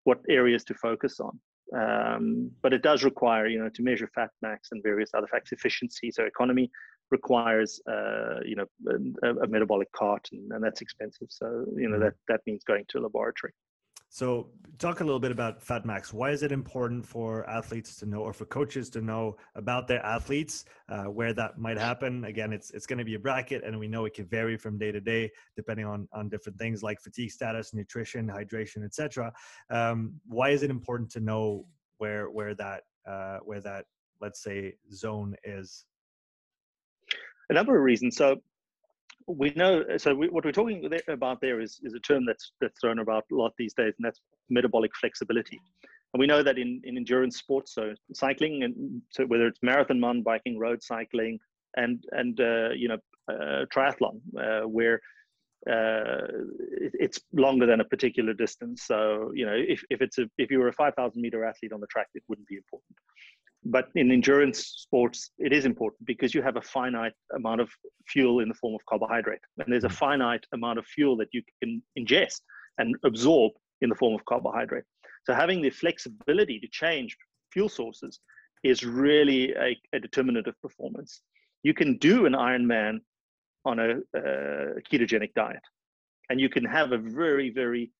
what 0.03 0.19
areas 0.29 0.65
to 0.65 0.73
focus 0.73 1.19
on. 1.19 1.39
Um, 1.75 2.51
but 2.61 2.73
it 2.73 2.83
does 2.83 3.05
require 3.05 3.47
you 3.47 3.59
know 3.59 3.69
to 3.69 3.81
measure 3.81 4.09
fat 4.13 4.31
max 4.41 4.69
and 4.73 4.83
various 4.83 5.11
other 5.13 5.27
facts. 5.27 5.53
Efficiency, 5.53 6.11
so 6.11 6.25
economy 6.25 6.69
requires 7.09 7.79
uh, 7.89 8.39
you 8.43 8.57
know 8.57 8.65
a, 9.23 9.29
a 9.45 9.47
metabolic 9.47 9.89
cart 9.93 10.27
and, 10.33 10.51
and 10.51 10.61
that's 10.61 10.81
expensive. 10.81 11.27
So 11.29 11.65
you 11.77 11.87
know 11.87 11.95
mm-hmm. 11.95 12.03
that 12.03 12.13
that 12.27 12.41
means 12.45 12.65
going 12.65 12.83
to 12.89 12.99
a 12.99 13.01
laboratory. 13.01 13.53
So, 14.15 14.47
talk 14.77 15.01
a 15.01 15.03
little 15.03 15.19
bit 15.19 15.31
about 15.31 15.61
FatMax. 15.61 16.13
Why 16.13 16.31
is 16.31 16.41
it 16.41 16.53
important 16.53 17.05
for 17.05 17.45
athletes 17.49 17.97
to 17.97 18.05
know, 18.05 18.19
or 18.19 18.31
for 18.31 18.45
coaches 18.45 18.89
to 18.91 19.01
know 19.01 19.35
about 19.55 19.89
their 19.89 20.01
athletes, 20.05 20.63
uh, 20.87 21.03
where 21.03 21.33
that 21.33 21.57
might 21.57 21.77
happen? 21.77 22.23
Again, 22.23 22.53
it's 22.53 22.71
it's 22.71 22.87
going 22.87 22.99
to 22.99 23.03
be 23.03 23.15
a 23.15 23.19
bracket, 23.19 23.65
and 23.65 23.77
we 23.77 23.89
know 23.89 24.05
it 24.05 24.13
can 24.13 24.25
vary 24.25 24.55
from 24.55 24.77
day 24.77 24.93
to 24.93 25.01
day 25.01 25.29
depending 25.57 25.85
on 25.85 26.07
on 26.13 26.29
different 26.29 26.57
things 26.57 26.81
like 26.81 27.01
fatigue 27.01 27.29
status, 27.29 27.73
nutrition, 27.73 28.25
hydration, 28.25 28.85
etc. 28.85 29.33
Um, 29.69 30.13
why 30.25 30.51
is 30.51 30.63
it 30.63 30.69
important 30.69 31.11
to 31.11 31.19
know 31.19 31.65
where 31.97 32.29
where 32.29 32.55
that 32.55 32.83
uh, 33.05 33.39
where 33.39 33.59
that 33.59 33.83
let's 34.21 34.41
say 34.41 34.75
zone 34.93 35.35
is? 35.43 35.83
A 37.49 37.53
number 37.53 37.75
of 37.75 37.83
reasons. 37.83 38.15
So 38.15 38.41
we 39.27 39.51
know 39.55 39.83
so 39.97 40.13
we, 40.13 40.29
what 40.29 40.45
we're 40.45 40.51
talking 40.51 40.87
about 41.07 41.41
there 41.41 41.59
is, 41.59 41.79
is 41.83 41.93
a 41.93 41.99
term 41.99 42.25
that's 42.25 42.51
that's 42.61 42.79
thrown 42.79 42.99
about 42.99 43.25
a 43.31 43.35
lot 43.35 43.53
these 43.57 43.73
days 43.73 43.93
and 43.97 44.05
that's 44.05 44.21
metabolic 44.49 44.91
flexibility. 44.95 45.59
And 46.13 46.19
we 46.19 46.27
know 46.27 46.43
that 46.43 46.57
in, 46.57 46.81
in 46.83 46.97
endurance 46.97 47.37
sports 47.37 47.73
so 47.73 47.93
cycling 48.13 48.63
and 48.63 49.01
so 49.09 49.25
whether 49.25 49.47
it's 49.47 49.59
marathon 49.63 49.99
mountain 49.99 50.23
biking 50.23 50.57
road 50.59 50.83
cycling 50.83 51.39
and 51.75 52.03
and 52.11 52.39
uh, 52.39 52.69
you 52.69 52.87
know 52.87 52.97
uh, 53.31 53.65
triathlon 53.73 54.21
uh, 54.39 54.67
where 54.67 55.01
uh, 55.67 56.27
it, 56.79 56.93
it's 56.93 57.19
longer 57.33 57.65
than 57.65 57.81
a 57.81 57.85
particular 57.85 58.33
distance. 58.33 58.83
So 58.85 59.31
you 59.33 59.45
know 59.45 59.55
if, 59.55 59.83
if 59.89 60.01
it's 60.01 60.19
a 60.19 60.29
if 60.37 60.51
you 60.51 60.59
were 60.59 60.67
a 60.67 60.73
5000 60.73 61.19
meter 61.19 61.43
athlete 61.43 61.73
on 61.73 61.81
the 61.81 61.87
track 61.87 62.07
it 62.13 62.23
wouldn't 62.27 62.47
be 62.47 62.57
important 62.57 62.95
but 63.65 63.89
in 63.95 64.11
endurance 64.11 64.59
sports, 64.77 65.31
it 65.39 65.51
is 65.51 65.65
important 65.65 66.05
because 66.05 66.35
you 66.35 66.43
have 66.43 66.55
a 66.55 66.61
finite 66.61 67.13
amount 67.35 67.61
of 67.61 67.69
fuel 68.07 68.39
in 68.39 68.47
the 68.47 68.53
form 68.53 68.75
of 68.75 68.85
carbohydrate. 68.85 69.41
And 69.57 69.73
there's 69.73 69.83
a 69.83 69.89
mm. 69.89 69.93
finite 69.93 70.45
amount 70.53 70.77
of 70.77 70.85
fuel 70.85 71.17
that 71.17 71.29
you 71.31 71.41
can 71.61 71.81
ingest 71.97 72.41
and 72.77 72.95
absorb 73.03 73.53
in 73.81 73.89
the 73.89 73.95
form 73.95 74.13
of 74.13 74.23
carbohydrate. 74.25 74.83
So 75.25 75.33
having 75.33 75.63
the 75.63 75.71
flexibility 75.71 76.59
to 76.59 76.67
change 76.67 77.17
fuel 77.51 77.67
sources 77.67 78.19
is 78.63 78.83
really 78.83 79.53
a, 79.53 79.75
a 79.93 79.99
determinant 79.99 80.45
of 80.45 80.59
performance. 80.61 81.21
You 81.63 81.73
can 81.73 81.97
do 81.97 82.27
an 82.27 82.33
Ironman 82.33 82.99
on 83.65 83.79
a, 83.79 83.95
a 84.15 84.81
ketogenic 84.91 85.33
diet, 85.33 85.61
and 86.29 86.39
you 86.39 86.49
can 86.49 86.63
have 86.65 86.91
a 86.91 86.99
very, 86.99 87.49
very 87.49 87.91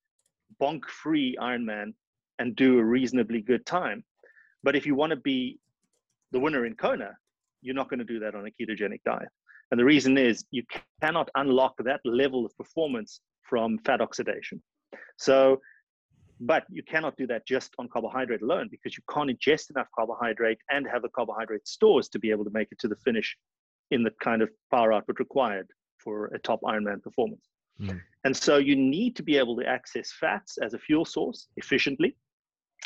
bonk-free 0.62 1.36
Ironman 1.40 1.94
and 2.38 2.54
do 2.54 2.78
a 2.78 2.84
reasonably 2.84 3.40
good 3.40 3.66
time 3.66 4.04
but 4.66 4.74
if 4.74 4.84
you 4.84 4.96
want 4.96 5.10
to 5.10 5.16
be 5.16 5.60
the 6.32 6.40
winner 6.40 6.66
in 6.66 6.74
Kona, 6.74 7.16
you're 7.62 7.76
not 7.76 7.88
going 7.88 8.00
to 8.00 8.04
do 8.04 8.18
that 8.18 8.34
on 8.34 8.48
a 8.48 8.50
ketogenic 8.50 9.00
diet. 9.06 9.28
And 9.70 9.78
the 9.78 9.84
reason 9.84 10.18
is 10.18 10.44
you 10.50 10.64
cannot 11.00 11.30
unlock 11.36 11.74
that 11.84 12.00
level 12.04 12.44
of 12.44 12.56
performance 12.56 13.20
from 13.42 13.78
fat 13.86 14.00
oxidation. 14.00 14.60
So, 15.18 15.60
but 16.40 16.64
you 16.68 16.82
cannot 16.82 17.16
do 17.16 17.28
that 17.28 17.46
just 17.46 17.74
on 17.78 17.88
carbohydrate 17.88 18.42
alone 18.42 18.66
because 18.68 18.96
you 18.96 19.04
can't 19.08 19.30
ingest 19.30 19.70
enough 19.70 19.86
carbohydrate 19.94 20.58
and 20.68 20.84
have 20.92 21.02
the 21.02 21.10
carbohydrate 21.10 21.68
stores 21.68 22.08
to 22.08 22.18
be 22.18 22.32
able 22.32 22.44
to 22.44 22.50
make 22.50 22.66
it 22.72 22.80
to 22.80 22.88
the 22.88 22.96
finish 22.96 23.36
in 23.92 24.02
the 24.02 24.10
kind 24.20 24.42
of 24.42 24.50
power 24.72 24.92
output 24.92 25.20
required 25.20 25.68
for 25.98 26.26
a 26.34 26.40
top 26.40 26.60
Ironman 26.62 27.00
performance. 27.04 27.46
Mm. 27.80 28.00
And 28.24 28.36
so 28.36 28.56
you 28.56 28.74
need 28.74 29.14
to 29.14 29.22
be 29.22 29.38
able 29.38 29.54
to 29.58 29.64
access 29.64 30.10
fats 30.10 30.58
as 30.58 30.74
a 30.74 30.78
fuel 30.80 31.04
source 31.04 31.46
efficiently 31.56 32.16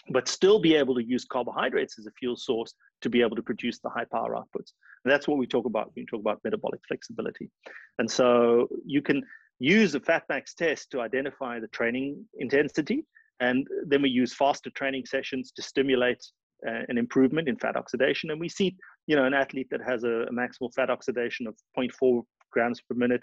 but 0.09 0.29
still 0.29 0.59
be 0.59 0.75
able 0.75 0.95
to 0.95 1.05
use 1.05 1.25
carbohydrates 1.25 1.99
as 1.99 2.07
a 2.07 2.11
fuel 2.13 2.37
source 2.37 2.75
to 3.03 3.11
be 3.11 3.21
able 3.21 3.37
to 3.37 3.43
produce 3.43 3.79
the 3.81 3.91
high 3.91 4.07
power 4.11 4.35
outputs. 4.35 4.73
And 5.05 5.13
that's 5.13 5.29
what 5.29 5.39
we 5.39 5.47
talk 5.47 5.67
about 5.67 5.87
when 5.87 6.03
we 6.03 6.07
talk 6.07 6.21
about 6.21 6.41
metabolic 6.45 6.81
flexibility. 6.89 7.51
And 7.99 8.11
so 8.11 8.69
you 8.85 9.03
can 9.03 9.23
use 9.59 9.95
a 9.95 10.01
FatMax 10.01 10.55
test 10.57 10.91
to 10.91 11.01
identify 11.01 11.61
the 11.61 11.69
training 11.69 12.25
intensity. 12.39 13.05
And 13.41 13.67
then 13.87 14.03
we 14.03 14.11
use 14.11 14.35
faster 14.35 14.71
training 14.71 15.07
sessions 15.07 15.53
to 15.53 15.63
stimulate 15.63 16.25
uh, 16.67 16.83
an 16.89 16.99
improvement 16.99 17.49
in 17.49 17.57
fat 17.57 17.77
oxidation. 17.77 18.31
And 18.31 18.41
we 18.41 18.49
see, 18.49 18.77
you 19.07 19.17
know, 19.17 19.25
an 19.25 19.35
athlete 19.35 19.69
that 19.71 19.81
has 19.87 20.05
a, 20.05 20.25
a 20.29 20.33
maximal 20.33 20.73
fat 20.75 20.91
oxidation 20.91 21.47
of 21.47 21.55
0.4 21.79 22.23
grams 22.51 22.81
per 22.81 22.95
minute 22.95 23.23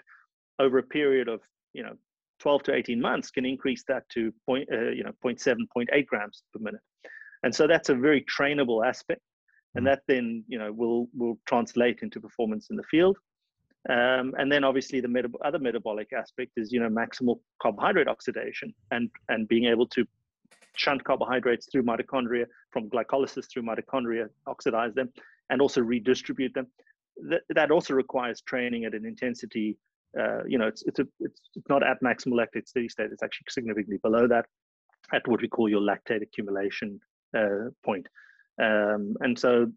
over 0.58 0.78
a 0.78 0.82
period 0.82 1.28
of, 1.28 1.40
you 1.72 1.82
know, 1.82 1.94
12 2.38 2.62
to 2.64 2.74
18 2.74 3.00
months 3.00 3.30
can 3.30 3.44
increase 3.44 3.84
that 3.88 4.08
to 4.10 4.32
point, 4.46 4.68
uh, 4.72 4.90
you 4.90 5.02
know, 5.02 5.12
0.7, 5.24 5.56
0.8 5.76 6.06
grams 6.06 6.42
per 6.52 6.60
minute. 6.60 6.80
And 7.42 7.54
so 7.54 7.66
that's 7.66 7.88
a 7.88 7.94
very 7.94 8.24
trainable 8.24 8.86
aspect. 8.86 9.20
And 9.74 9.84
mm. 9.84 9.90
that 9.90 10.02
then, 10.08 10.44
you 10.48 10.58
know, 10.58 10.72
will, 10.72 11.08
will 11.16 11.38
translate 11.46 12.00
into 12.02 12.20
performance 12.20 12.68
in 12.70 12.76
the 12.76 12.82
field. 12.84 13.16
Um, 13.88 14.34
and 14.36 14.50
then 14.50 14.64
obviously 14.64 15.00
the 15.00 15.30
other 15.44 15.58
metabolic 15.58 16.12
aspect 16.12 16.52
is, 16.56 16.72
you 16.72 16.80
know, 16.80 16.88
maximal 16.88 17.40
carbohydrate 17.62 18.08
oxidation 18.08 18.74
and, 18.90 19.08
and 19.28 19.48
being 19.48 19.64
able 19.64 19.86
to 19.88 20.04
shunt 20.74 21.02
carbohydrates 21.04 21.68
through 21.70 21.82
mitochondria 21.82 22.44
from 22.70 22.88
glycolysis 22.90 23.50
through 23.50 23.62
mitochondria, 23.62 24.28
oxidize 24.46 24.94
them, 24.94 25.10
and 25.50 25.60
also 25.60 25.80
redistribute 25.80 26.54
them. 26.54 26.66
That, 27.28 27.42
that 27.50 27.70
also 27.70 27.94
requires 27.94 28.40
training 28.42 28.84
at 28.84 28.94
an 28.94 29.04
intensity 29.04 29.76
uh, 30.18 30.44
you 30.46 30.58
know, 30.58 30.66
it's 30.66 30.82
it's 30.82 30.98
a, 30.98 31.06
it's 31.20 31.40
not 31.68 31.82
at 31.82 32.00
maximal 32.02 32.38
lactate 32.38 32.66
steady 32.66 32.88
state. 32.88 33.10
It's 33.12 33.22
actually 33.22 33.46
significantly 33.48 33.98
below 34.02 34.26
that, 34.28 34.46
at 35.12 35.26
what 35.26 35.42
we 35.42 35.48
call 35.48 35.68
your 35.68 35.80
lactate 35.80 36.22
accumulation 36.22 37.00
uh, 37.36 37.70
point. 37.84 38.06
Um, 38.60 39.16
and 39.20 39.38
so, 39.38 39.70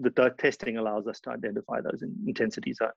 the 0.00 0.10
testing 0.38 0.78
allows 0.78 1.06
us 1.06 1.20
to 1.20 1.30
identify 1.30 1.80
those 1.80 2.02
intensity 2.26 2.72
zones. 2.72 2.92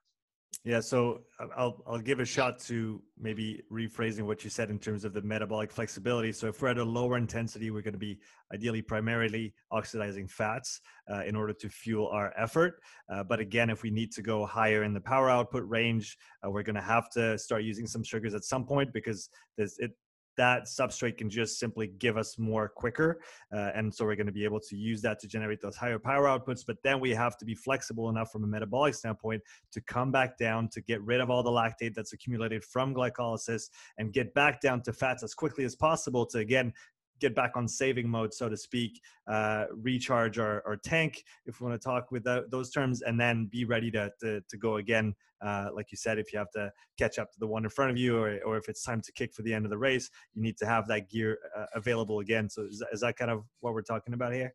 Yeah, 0.64 0.78
so 0.78 1.22
uh, 1.40 1.46
I'll 1.56 1.82
I'll 1.88 1.98
give 1.98 2.20
a 2.20 2.24
shot 2.24 2.60
to 2.60 3.02
maybe 3.18 3.62
rephrasing 3.70 4.22
what 4.22 4.44
you 4.44 4.50
said 4.50 4.70
in 4.70 4.78
terms 4.78 5.04
of 5.04 5.12
the 5.12 5.20
metabolic 5.22 5.72
flexibility. 5.72 6.30
So 6.30 6.46
if 6.46 6.62
we're 6.62 6.68
at 6.68 6.78
a 6.78 6.84
lower 6.84 7.16
intensity, 7.16 7.72
we're 7.72 7.82
going 7.82 7.94
to 7.94 7.98
be 7.98 8.20
ideally 8.54 8.80
primarily 8.80 9.54
oxidizing 9.72 10.28
fats 10.28 10.80
uh, 11.12 11.24
in 11.24 11.34
order 11.34 11.52
to 11.52 11.68
fuel 11.68 12.06
our 12.08 12.32
effort. 12.36 12.80
Uh, 13.08 13.24
but 13.24 13.40
again, 13.40 13.70
if 13.70 13.82
we 13.82 13.90
need 13.90 14.12
to 14.12 14.22
go 14.22 14.46
higher 14.46 14.84
in 14.84 14.94
the 14.94 15.00
power 15.00 15.28
output 15.28 15.64
range, 15.66 16.16
uh, 16.46 16.50
we're 16.50 16.62
going 16.62 16.76
to 16.76 16.80
have 16.80 17.10
to 17.10 17.36
start 17.38 17.64
using 17.64 17.86
some 17.86 18.04
sugars 18.04 18.32
at 18.32 18.44
some 18.44 18.64
point 18.64 18.92
because 18.92 19.30
there's 19.56 19.76
it 19.80 19.90
that 20.36 20.64
substrate 20.64 21.18
can 21.18 21.28
just 21.28 21.58
simply 21.58 21.88
give 21.98 22.16
us 22.16 22.38
more 22.38 22.68
quicker. 22.68 23.20
Uh, 23.54 23.70
and 23.74 23.92
so 23.92 24.04
we're 24.04 24.16
going 24.16 24.26
to 24.26 24.32
be 24.32 24.44
able 24.44 24.60
to 24.60 24.76
use 24.76 25.02
that 25.02 25.18
to 25.20 25.28
generate 25.28 25.60
those 25.60 25.76
higher 25.76 25.98
power 25.98 26.26
outputs. 26.26 26.64
But 26.66 26.78
then 26.82 27.00
we 27.00 27.10
have 27.10 27.36
to 27.38 27.44
be 27.44 27.54
flexible 27.54 28.08
enough 28.08 28.30
from 28.32 28.44
a 28.44 28.46
metabolic 28.46 28.94
standpoint 28.94 29.42
to 29.72 29.80
come 29.82 30.10
back 30.10 30.38
down 30.38 30.68
to 30.70 30.80
get 30.80 31.02
rid 31.02 31.20
of 31.20 31.30
all 31.30 31.42
the 31.42 31.50
lactate 31.50 31.94
that's 31.94 32.12
accumulated 32.12 32.64
from 32.64 32.94
glycolysis 32.94 33.70
and 33.98 34.12
get 34.12 34.32
back 34.34 34.60
down 34.60 34.82
to 34.82 34.92
fats 34.92 35.22
as 35.22 35.34
quickly 35.34 35.64
as 35.64 35.76
possible 35.76 36.26
to 36.26 36.38
again 36.38 36.72
get 37.22 37.34
back 37.34 37.52
on 37.56 37.66
saving 37.66 38.08
mode, 38.08 38.34
so 38.34 38.48
to 38.48 38.56
speak, 38.56 39.00
uh, 39.28 39.64
recharge 39.72 40.38
our, 40.38 40.62
our 40.66 40.76
tank, 40.76 41.24
if 41.46 41.60
we 41.60 41.68
want 41.68 41.80
to 41.80 41.84
talk 41.84 42.10
with 42.10 42.24
those 42.50 42.70
terms, 42.70 43.02
and 43.02 43.18
then 43.18 43.46
be 43.46 43.64
ready 43.64 43.90
to, 43.92 44.12
to, 44.20 44.42
to 44.50 44.56
go 44.58 44.76
again. 44.76 45.14
Uh, 45.40 45.68
like 45.74 45.90
you 45.90 45.96
said, 45.96 46.18
if 46.18 46.32
you 46.32 46.38
have 46.38 46.50
to 46.50 46.70
catch 46.98 47.18
up 47.18 47.32
to 47.32 47.38
the 47.38 47.46
one 47.46 47.64
in 47.64 47.70
front 47.70 47.90
of 47.90 47.96
you, 47.96 48.18
or, 48.18 48.38
or 48.44 48.56
if 48.56 48.68
it's 48.68 48.82
time 48.82 49.00
to 49.00 49.12
kick 49.12 49.32
for 49.32 49.42
the 49.42 49.54
end 49.54 49.64
of 49.64 49.70
the 49.70 49.78
race, 49.78 50.10
you 50.34 50.42
need 50.42 50.58
to 50.58 50.66
have 50.66 50.86
that 50.86 51.08
gear 51.08 51.38
uh, 51.56 51.66
available 51.74 52.18
again. 52.20 52.48
So 52.50 52.62
is 52.62 52.80
that, 52.80 52.88
is 52.92 53.00
that 53.00 53.16
kind 53.16 53.30
of 53.30 53.44
what 53.60 53.72
we're 53.72 53.82
talking 53.82 54.14
about 54.14 54.34
here? 54.34 54.54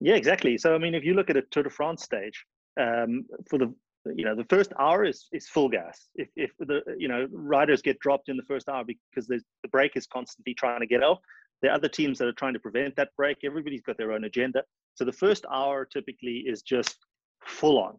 Yeah, 0.00 0.14
exactly. 0.14 0.58
So 0.58 0.74
I 0.74 0.78
mean, 0.78 0.94
if 0.94 1.04
you 1.04 1.14
look 1.14 1.30
at 1.30 1.36
a 1.36 1.42
Tour 1.50 1.62
de 1.64 1.70
France 1.70 2.02
stage, 2.02 2.44
um, 2.80 3.24
for 3.48 3.58
the 3.58 3.74
you 4.16 4.24
know 4.24 4.34
the 4.34 4.44
first 4.44 4.72
hour 4.78 5.04
is 5.04 5.28
is 5.32 5.48
full 5.48 5.68
gas. 5.68 6.08
If 6.16 6.28
if 6.36 6.50
the 6.58 6.80
you 6.98 7.08
know 7.08 7.28
riders 7.30 7.82
get 7.82 7.98
dropped 8.00 8.28
in 8.28 8.36
the 8.36 8.42
first 8.42 8.68
hour 8.68 8.84
because 8.84 9.26
the 9.28 9.40
break 9.70 9.96
is 9.96 10.06
constantly 10.06 10.54
trying 10.54 10.80
to 10.80 10.86
get 10.86 11.02
off, 11.02 11.20
there 11.62 11.70
are 11.70 11.74
other 11.74 11.88
teams 11.88 12.18
that 12.18 12.28
are 12.28 12.32
trying 12.32 12.52
to 12.54 12.58
prevent 12.58 12.96
that 12.96 13.10
break. 13.16 13.38
Everybody's 13.44 13.82
got 13.82 13.96
their 13.96 14.12
own 14.12 14.24
agenda. 14.24 14.62
So 14.94 15.04
the 15.04 15.12
first 15.12 15.46
hour 15.50 15.84
typically 15.84 16.44
is 16.46 16.62
just 16.62 16.98
full 17.46 17.78
on. 17.78 17.96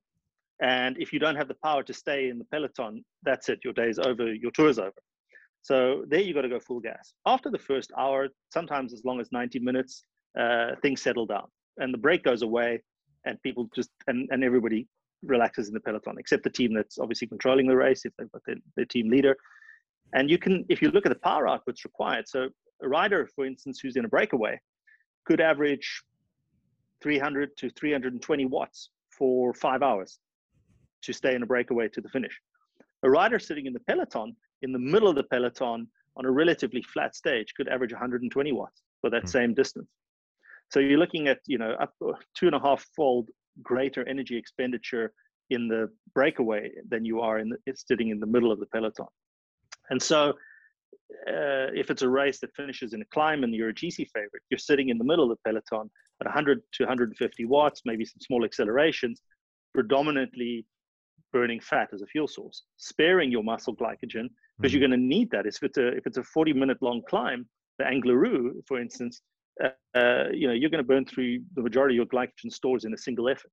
And 0.61 0.97
if 0.99 1.11
you 1.11 1.19
don't 1.19 1.35
have 1.35 1.47
the 1.47 1.57
power 1.63 1.83
to 1.83 1.93
stay 1.93 2.29
in 2.29 2.37
the 2.37 2.45
peloton, 2.45 3.03
that's 3.23 3.49
it. 3.49 3.59
Your 3.63 3.73
day 3.73 3.89
is 3.89 3.99
over. 3.99 4.33
Your 4.33 4.51
tour 4.51 4.69
is 4.69 4.79
over. 4.79 4.93
So 5.61 6.03
there 6.09 6.19
you 6.19 6.33
got 6.33 6.41
to 6.41 6.49
go 6.49 6.59
full 6.59 6.81
gas. 6.81 7.13
After 7.25 7.49
the 7.49 7.57
first 7.57 7.91
hour, 7.97 8.27
sometimes 8.51 8.93
as 8.93 9.03
long 9.05 9.19
as 9.21 9.31
90 9.31 9.59
minutes, 9.59 10.03
uh, 10.37 10.71
things 10.81 11.01
settle 11.01 11.25
down 11.25 11.47
and 11.77 11.93
the 11.93 11.97
break 11.97 12.23
goes 12.23 12.41
away 12.41 12.81
and 13.25 13.41
people 13.41 13.69
just, 13.75 13.89
and, 14.07 14.27
and 14.31 14.43
everybody 14.43 14.87
relaxes 15.23 15.69
in 15.69 15.73
the 15.73 15.79
peloton, 15.79 16.15
except 16.19 16.43
the 16.43 16.49
team 16.49 16.73
that's 16.73 16.99
obviously 16.99 17.27
controlling 17.27 17.67
the 17.67 17.75
race 17.75 18.05
if 18.05 18.11
they've 18.17 18.31
got 18.31 18.41
their, 18.45 18.57
their 18.75 18.85
team 18.85 19.09
leader. 19.09 19.35
And 20.13 20.29
you 20.29 20.37
can, 20.37 20.65
if 20.69 20.81
you 20.81 20.89
look 20.91 21.05
at 21.05 21.11
the 21.11 21.19
power 21.19 21.45
outputs 21.45 21.85
required, 21.85 22.27
so 22.27 22.49
a 22.83 22.87
rider, 22.87 23.29
for 23.35 23.45
instance, 23.45 23.79
who's 23.79 23.95
in 23.95 24.05
a 24.05 24.09
breakaway 24.09 24.59
could 25.25 25.39
average 25.39 26.03
300 27.01 27.55
to 27.57 27.69
320 27.71 28.45
watts 28.45 28.89
for 29.17 29.53
five 29.53 29.81
hours 29.81 30.19
to 31.03 31.13
stay 31.13 31.35
in 31.35 31.43
a 31.43 31.45
breakaway 31.45 31.87
to 31.89 32.01
the 32.01 32.09
finish. 32.09 32.39
A 33.03 33.09
rider 33.09 33.39
sitting 33.39 33.65
in 33.65 33.73
the 33.73 33.79
peloton, 33.81 34.35
in 34.61 34.71
the 34.71 34.79
middle 34.79 35.09
of 35.09 35.15
the 35.15 35.23
peloton 35.23 35.87
on 36.15 36.25
a 36.25 36.31
relatively 36.31 36.81
flat 36.81 37.15
stage, 37.15 37.53
could 37.55 37.67
average 37.67 37.91
120 37.91 38.51
watts 38.51 38.81
for 39.01 39.09
that 39.09 39.23
mm. 39.23 39.29
same 39.29 39.53
distance. 39.53 39.87
So 40.71 40.79
you're 40.79 40.99
looking 40.99 41.27
at, 41.27 41.39
you 41.45 41.57
know, 41.57 41.75
up 41.79 41.93
two 42.35 42.47
and 42.47 42.55
a 42.55 42.59
half 42.59 42.85
fold 42.95 43.29
greater 43.61 44.07
energy 44.07 44.37
expenditure 44.37 45.13
in 45.49 45.67
the 45.67 45.89
breakaway 46.15 46.71
than 46.89 47.05
you 47.05 47.19
are 47.19 47.39
in 47.39 47.49
the, 47.49 47.57
sitting 47.75 48.09
in 48.09 48.19
the 48.19 48.25
middle 48.25 48.51
of 48.51 48.59
the 48.59 48.65
peloton. 48.67 49.05
And 49.89 50.01
so 50.01 50.33
uh, 51.27 51.71
if 51.73 51.89
it's 51.89 52.01
a 52.01 52.09
race 52.09 52.39
that 52.39 52.55
finishes 52.55 52.93
in 52.93 53.01
a 53.01 53.05
climb 53.05 53.43
and 53.43 53.53
you're 53.53 53.69
a 53.69 53.73
GC 53.73 54.07
favorite, 54.13 54.43
you're 54.49 54.57
sitting 54.57 54.89
in 54.89 54.97
the 54.97 55.03
middle 55.03 55.23
of 55.23 55.29
the 55.29 55.49
peloton 55.49 55.89
at 56.21 56.27
100 56.27 56.61
to 56.73 56.83
150 56.83 57.45
watts, 57.45 57.81
maybe 57.85 58.05
some 58.05 58.19
small 58.19 58.45
accelerations, 58.45 59.21
predominantly 59.73 60.65
burning 61.31 61.59
fat 61.59 61.89
as 61.93 62.01
a 62.01 62.05
fuel 62.05 62.27
source, 62.27 62.63
sparing 62.77 63.31
your 63.31 63.43
muscle 63.43 63.75
glycogen 63.75 64.29
because 64.57 64.71
mm-hmm. 64.71 64.79
you're 64.79 64.87
going 64.87 64.91
to 64.91 65.05
need 65.05 65.31
that. 65.31 65.45
If 65.45 65.63
it's 65.63 65.77
a 65.77 65.87
if 65.87 66.05
it's 66.05 66.17
a 66.17 66.23
40 66.23 66.53
minute 66.53 66.77
long 66.81 67.01
climb, 67.09 67.47
the 67.79 67.85
Angliru, 67.85 68.53
for 68.67 68.79
instance, 68.79 69.21
uh, 69.63 69.69
uh, 69.97 70.25
you 70.31 70.47
know 70.47 70.53
you're 70.53 70.69
going 70.69 70.83
to 70.83 70.87
burn 70.87 71.05
through 71.05 71.39
the 71.55 71.61
majority 71.61 71.95
of 71.95 71.97
your 71.97 72.05
glycogen 72.05 72.51
stores 72.51 72.85
in 72.85 72.93
a 72.93 72.97
single 72.97 73.29
effort, 73.29 73.51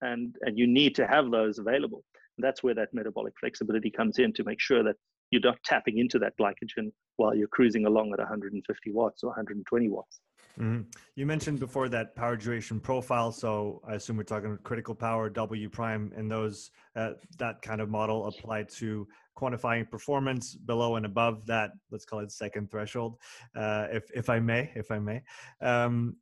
and 0.00 0.34
and 0.42 0.58
you 0.58 0.66
need 0.66 0.94
to 0.94 1.06
have 1.06 1.30
those 1.30 1.58
available. 1.58 2.04
And 2.36 2.44
that's 2.44 2.62
where 2.62 2.74
that 2.74 2.94
metabolic 2.94 3.34
flexibility 3.40 3.90
comes 3.90 4.20
in 4.20 4.32
to 4.34 4.44
make 4.44 4.60
sure 4.60 4.84
that 4.84 4.94
you're 5.30 5.42
not 5.42 5.62
tapping 5.64 5.98
into 5.98 6.18
that 6.18 6.34
glycogen 6.40 6.92
while 7.16 7.34
you're 7.34 7.48
cruising 7.48 7.86
along 7.86 8.12
at 8.12 8.18
150 8.18 8.92
watts 8.92 9.22
or 9.22 9.28
120 9.28 9.88
watts. 9.88 10.20
Mm-hmm. 10.58 10.82
You 11.14 11.26
mentioned 11.26 11.60
before 11.60 11.88
that 11.90 12.16
power 12.16 12.36
duration 12.36 12.80
profile. 12.80 13.30
So 13.30 13.80
I 13.86 13.94
assume 13.94 14.16
we're 14.16 14.24
talking 14.24 14.58
critical 14.64 14.94
power, 14.94 15.30
W 15.30 15.68
prime, 15.68 16.12
and 16.16 16.30
those 16.30 16.70
uh, 16.96 17.12
that 17.38 17.62
kind 17.62 17.80
of 17.80 17.88
model 17.88 18.26
applied 18.26 18.68
to 18.70 19.06
quantifying 19.36 19.88
performance 19.88 20.54
below 20.54 20.96
and 20.96 21.06
above 21.06 21.46
that. 21.46 21.70
Let's 21.92 22.04
call 22.04 22.20
it 22.20 22.32
second 22.32 22.70
threshold, 22.70 23.18
uh, 23.56 23.86
if 23.92 24.10
if 24.14 24.28
I 24.28 24.40
may, 24.40 24.72
if 24.74 24.90
I 24.90 24.98
may. 24.98 25.22
Um, 25.60 26.16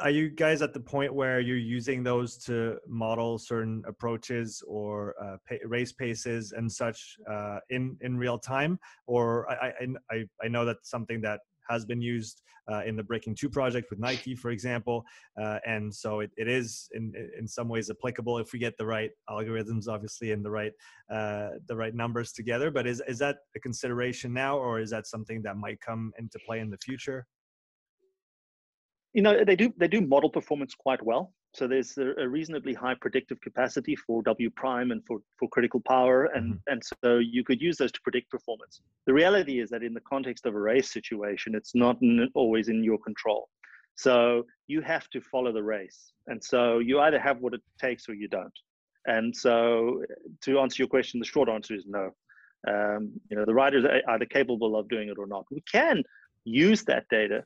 are 0.00 0.10
you 0.10 0.28
guys 0.28 0.60
at 0.60 0.74
the 0.74 0.80
point 0.80 1.14
where 1.14 1.40
you're 1.40 1.56
using 1.56 2.02
those 2.02 2.36
to 2.38 2.78
model 2.88 3.38
certain 3.38 3.82
approaches 3.86 4.62
or 4.66 5.14
uh, 5.22 5.36
race 5.64 5.92
paces 5.92 6.52
and 6.52 6.70
such 6.70 7.16
uh, 7.30 7.58
in 7.70 7.96
in 8.00 8.16
real 8.16 8.38
time? 8.38 8.78
Or 9.06 9.48
I, 9.50 9.72
I 10.10 10.24
i 10.42 10.48
know 10.48 10.64
that's 10.64 10.90
something 10.90 11.20
that 11.22 11.40
has 11.68 11.84
been 11.84 12.00
used 12.00 12.42
uh, 12.70 12.82
in 12.84 12.96
the 12.96 13.02
breaking 13.02 13.34
two 13.34 13.48
project 13.48 13.90
with 13.90 13.98
nike 13.98 14.34
for 14.34 14.50
example 14.50 15.04
uh, 15.40 15.58
and 15.66 15.94
so 15.94 16.20
it, 16.20 16.30
it 16.36 16.48
is 16.48 16.88
in 16.92 17.12
in 17.38 17.46
some 17.46 17.68
ways 17.68 17.90
applicable 17.90 18.38
if 18.38 18.52
we 18.52 18.58
get 18.58 18.76
the 18.78 18.86
right 18.86 19.10
algorithms 19.28 19.88
obviously 19.88 20.32
and 20.32 20.44
the 20.44 20.50
right 20.50 20.72
uh, 21.10 21.50
the 21.68 21.76
right 21.76 21.94
numbers 21.94 22.32
together 22.32 22.70
but 22.70 22.86
is 22.86 23.02
is 23.06 23.18
that 23.18 23.36
a 23.56 23.60
consideration 23.60 24.32
now 24.32 24.58
or 24.58 24.80
is 24.80 24.90
that 24.90 25.06
something 25.06 25.42
that 25.42 25.56
might 25.56 25.80
come 25.80 26.12
into 26.18 26.38
play 26.46 26.60
in 26.60 26.70
the 26.70 26.78
future 26.78 27.26
you 29.14 29.22
know 29.22 29.44
they 29.44 29.56
do 29.56 29.72
they 29.78 29.88
do 29.88 30.00
model 30.00 30.28
performance 30.28 30.74
quite 30.74 31.02
well. 31.02 31.32
So 31.54 31.68
there's 31.68 31.96
a, 31.98 32.28
reasonably 32.28 32.74
high 32.74 32.96
predictive 33.00 33.40
capacity 33.40 33.94
for 33.94 34.22
w 34.24 34.50
prime 34.50 34.90
and 34.90 35.06
for, 35.06 35.20
for 35.38 35.48
critical 35.48 35.80
power 35.80 36.24
and 36.34 36.54
mm-hmm. 36.54 36.72
and 36.72 36.82
so 37.02 37.18
you 37.18 37.44
could 37.44 37.62
use 37.62 37.76
those 37.78 37.92
to 37.92 38.00
predict 38.02 38.28
performance. 38.30 38.82
The 39.06 39.14
reality 39.14 39.60
is 39.60 39.70
that 39.70 39.84
in 39.84 39.94
the 39.94 40.00
context 40.00 40.46
of 40.46 40.54
a 40.54 40.60
race 40.60 40.92
situation 40.92 41.54
it's 41.54 41.74
not 41.74 41.96
always 42.34 42.68
in 42.68 42.82
your 42.82 42.98
control. 42.98 43.48
So 43.94 44.44
you 44.66 44.82
have 44.82 45.08
to 45.10 45.20
follow 45.20 45.52
the 45.52 45.62
race 45.62 46.12
and 46.26 46.42
so 46.42 46.80
you 46.80 46.98
either 47.00 47.20
have 47.20 47.38
what 47.38 47.54
it 47.54 47.62
takes 47.80 48.08
or 48.08 48.14
you 48.14 48.26
don't. 48.28 48.58
And 49.06 49.34
so 49.34 50.02
to 50.42 50.58
answer 50.58 50.82
your 50.82 50.88
question 50.88 51.20
the 51.20 51.26
short 51.26 51.48
answer 51.48 51.74
is 51.74 51.84
no. 51.86 52.10
Um, 52.66 53.12
you 53.30 53.36
know 53.36 53.44
the 53.44 53.54
riders 53.54 53.84
are 53.84 54.00
either 54.14 54.24
capable 54.24 54.76
of 54.76 54.88
doing 54.88 55.08
it 55.08 55.18
or 55.18 55.28
not. 55.28 55.44
We 55.52 55.62
can 55.70 56.02
use 56.44 56.82
that 56.84 57.04
data 57.10 57.44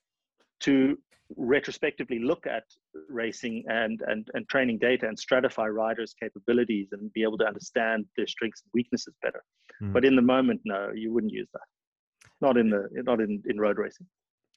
to 0.60 0.98
retrospectively 1.36 2.18
look 2.18 2.46
at 2.46 2.64
racing 3.08 3.64
and, 3.68 4.02
and, 4.06 4.28
and 4.34 4.48
training 4.48 4.78
data 4.78 5.06
and 5.06 5.16
stratify 5.18 5.72
riders' 5.72 6.14
capabilities 6.20 6.88
and 6.92 7.12
be 7.12 7.22
able 7.22 7.38
to 7.38 7.46
understand 7.46 8.06
their 8.16 8.26
strengths 8.26 8.62
and 8.62 8.70
weaknesses 8.74 9.14
better. 9.22 9.42
Mm. 9.82 9.92
But 9.92 10.04
in 10.04 10.16
the 10.16 10.22
moment, 10.22 10.60
no, 10.64 10.90
you 10.94 11.12
wouldn't 11.12 11.32
use 11.32 11.48
that. 11.52 11.60
Not 12.40 12.56
in 12.56 12.70
the 12.70 12.88
not 13.02 13.20
in, 13.20 13.42
in 13.46 13.58
road 13.58 13.78
racing. 13.78 14.06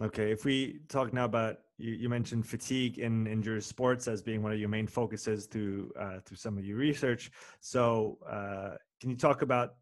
Okay, 0.04 0.32
if 0.32 0.46
we 0.46 0.80
talk 0.88 1.14
now 1.14 1.26
about 1.26 1.58
you, 1.78 1.94
you 1.94 2.10
mentioned 2.10 2.46
fatigue 2.46 3.00
in 3.00 3.28
endurance 3.28 3.68
sports 3.68 4.08
as 4.08 4.22
being 4.22 4.42
one 4.42 4.52
of 4.52 4.60
your 4.60 4.70
main 4.70 4.88
focuses 4.88 5.46
through 5.46 5.92
uh, 6.00 6.20
through 6.26 6.38
some 6.38 6.58
of 6.58 6.66
your 6.66 6.78
research. 6.78 7.32
So, 7.60 8.18
uh, 8.28 8.78
can 9.00 9.10
you 9.10 9.16
talk 9.16 9.42
about 9.42 9.76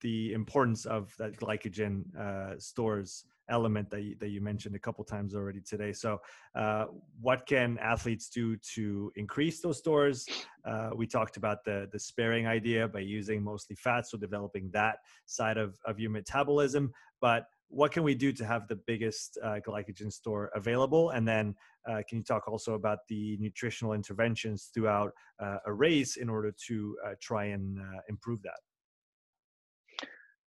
the 0.00 0.32
importance 0.32 0.84
of 0.84 1.14
that 1.18 1.36
glycogen 1.36 2.14
uh, 2.16 2.58
stores 2.58 3.24
element 3.52 3.90
that 3.90 4.02
you, 4.02 4.16
that 4.18 4.30
you 4.30 4.40
mentioned 4.40 4.74
a 4.74 4.78
couple 4.78 5.04
times 5.04 5.34
already 5.34 5.60
today. 5.60 5.92
So, 5.92 6.20
uh, 6.54 6.86
what 7.20 7.46
can 7.46 7.78
athletes 7.78 8.28
do 8.28 8.56
to 8.74 9.12
increase 9.14 9.60
those 9.60 9.78
stores? 9.78 10.26
Uh, 10.64 10.90
we 10.96 11.06
talked 11.06 11.36
about 11.36 11.58
the 11.64 11.88
the 11.92 11.98
sparing 11.98 12.46
idea 12.46 12.88
by 12.88 13.00
using 13.00 13.44
mostly 13.44 13.76
fat, 13.76 14.06
so 14.08 14.16
developing 14.18 14.70
that 14.72 14.96
side 15.26 15.58
of 15.58 15.78
of 15.84 16.00
your 16.00 16.10
metabolism. 16.10 16.92
But 17.20 17.46
what 17.68 17.90
can 17.90 18.02
we 18.02 18.14
do 18.14 18.32
to 18.32 18.44
have 18.44 18.68
the 18.68 18.78
biggest 18.86 19.38
uh, 19.42 19.58
glycogen 19.66 20.12
store 20.12 20.50
available? 20.54 21.10
And 21.10 21.26
then, 21.26 21.54
uh, 21.88 22.02
can 22.06 22.18
you 22.18 22.24
talk 22.24 22.46
also 22.46 22.74
about 22.74 22.98
the 23.08 23.38
nutritional 23.40 23.94
interventions 23.94 24.70
throughout 24.74 25.12
uh, 25.42 25.58
a 25.64 25.72
race 25.72 26.16
in 26.16 26.28
order 26.28 26.52
to 26.66 26.96
uh, 27.06 27.14
try 27.20 27.44
and 27.46 27.78
improve 28.08 28.40
that? 28.42 28.60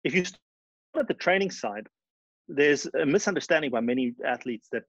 If 0.03 0.15
you 0.15 0.25
start 0.25 0.41
at 0.97 1.09
the 1.09 1.15
training 1.15 1.51
side, 1.51 1.87
there's 2.55 2.87
a 3.01 3.07
misunderstanding 3.07 3.71
by 3.71 3.81
many 3.81 4.15
athletes 4.27 4.69
that 4.73 4.83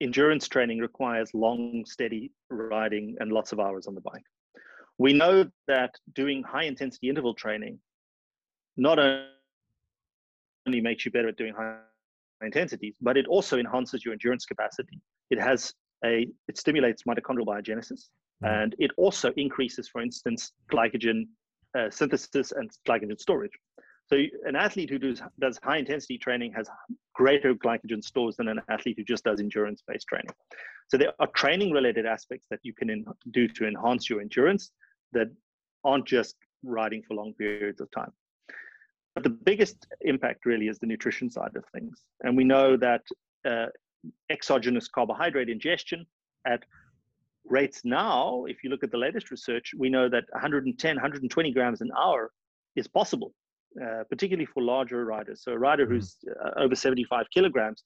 endurance 0.00 0.48
training 0.48 0.78
requires 0.78 1.30
long, 1.32 1.84
steady 1.86 2.32
riding 2.50 3.16
and 3.20 3.32
lots 3.32 3.52
of 3.52 3.60
hours 3.60 3.86
on 3.86 3.94
the 3.94 4.00
bike. 4.00 4.24
We 4.98 5.12
know 5.12 5.48
that 5.68 5.94
doing 6.14 6.42
high 6.42 6.64
intensity 6.64 7.08
interval 7.08 7.34
training 7.34 7.78
not 8.76 8.98
only 8.98 10.80
makes 10.80 11.04
you 11.04 11.10
better 11.10 11.28
at 11.28 11.36
doing 11.36 11.54
high 11.54 11.78
intensities, 12.42 12.94
but 13.00 13.16
it 13.16 13.26
also 13.26 13.58
enhances 13.58 14.04
your 14.04 14.12
endurance 14.12 14.44
capacity. 14.44 15.00
It 15.30 15.40
has 15.40 15.72
a 16.04 16.26
it 16.48 16.58
stimulates 16.58 17.04
mitochondrial 17.04 17.46
biogenesis, 17.46 18.08
mm-hmm. 18.42 18.46
and 18.46 18.74
it 18.78 18.90
also 18.96 19.32
increases, 19.36 19.88
for 19.88 20.00
instance, 20.00 20.52
glycogen 20.70 21.28
uh, 21.78 21.90
synthesis 21.90 22.52
and 22.52 22.70
glycogen 22.86 23.18
storage. 23.18 23.52
So 24.12 24.18
an 24.44 24.56
athlete 24.56 24.90
who 24.90 24.98
does, 24.98 25.22
does 25.40 25.58
high 25.62 25.78
intensity 25.78 26.18
training 26.18 26.52
has 26.52 26.68
greater 27.14 27.54
glycogen 27.54 28.04
stores 28.04 28.36
than 28.36 28.48
an 28.48 28.60
athlete 28.68 28.96
who 28.98 29.04
just 29.04 29.24
does 29.24 29.40
endurance 29.40 29.82
based 29.88 30.06
training. 30.06 30.28
So 30.88 30.98
there 30.98 31.14
are 31.18 31.28
training 31.28 31.72
related 31.72 32.04
aspects 32.04 32.46
that 32.50 32.58
you 32.62 32.74
can 32.74 32.90
in, 32.90 33.06
do 33.30 33.48
to 33.48 33.66
enhance 33.66 34.10
your 34.10 34.20
endurance 34.20 34.70
that 35.12 35.28
aren't 35.82 36.06
just 36.06 36.36
riding 36.62 37.02
for 37.02 37.14
long 37.14 37.32
periods 37.38 37.80
of 37.80 37.90
time. 37.90 38.12
But 39.14 39.24
the 39.24 39.30
biggest 39.30 39.86
impact 40.02 40.44
really 40.44 40.68
is 40.68 40.78
the 40.78 40.86
nutrition 40.86 41.30
side 41.30 41.56
of 41.56 41.64
things. 41.72 42.02
And 42.20 42.36
we 42.36 42.44
know 42.44 42.76
that 42.76 43.02
uh, 43.46 43.68
exogenous 44.28 44.88
carbohydrate 44.88 45.48
ingestion 45.48 46.04
at 46.46 46.62
rates 47.46 47.80
now, 47.82 48.44
if 48.46 48.62
you 48.62 48.68
look 48.68 48.84
at 48.84 48.90
the 48.90 48.98
latest 48.98 49.30
research, 49.30 49.72
we 49.74 49.88
know 49.88 50.10
that 50.10 50.24
110, 50.32 50.96
120 50.96 51.52
grams 51.52 51.80
an 51.80 51.90
hour 51.96 52.30
is 52.76 52.86
possible 52.86 53.32
uh, 53.80 54.04
particularly 54.10 54.46
for 54.46 54.62
larger 54.62 55.04
riders. 55.04 55.42
So 55.42 55.52
a 55.52 55.58
rider 55.58 55.84
mm-hmm. 55.84 55.94
who's 55.94 56.16
uh, 56.44 56.50
over 56.56 56.74
75 56.74 57.26
kilograms 57.32 57.84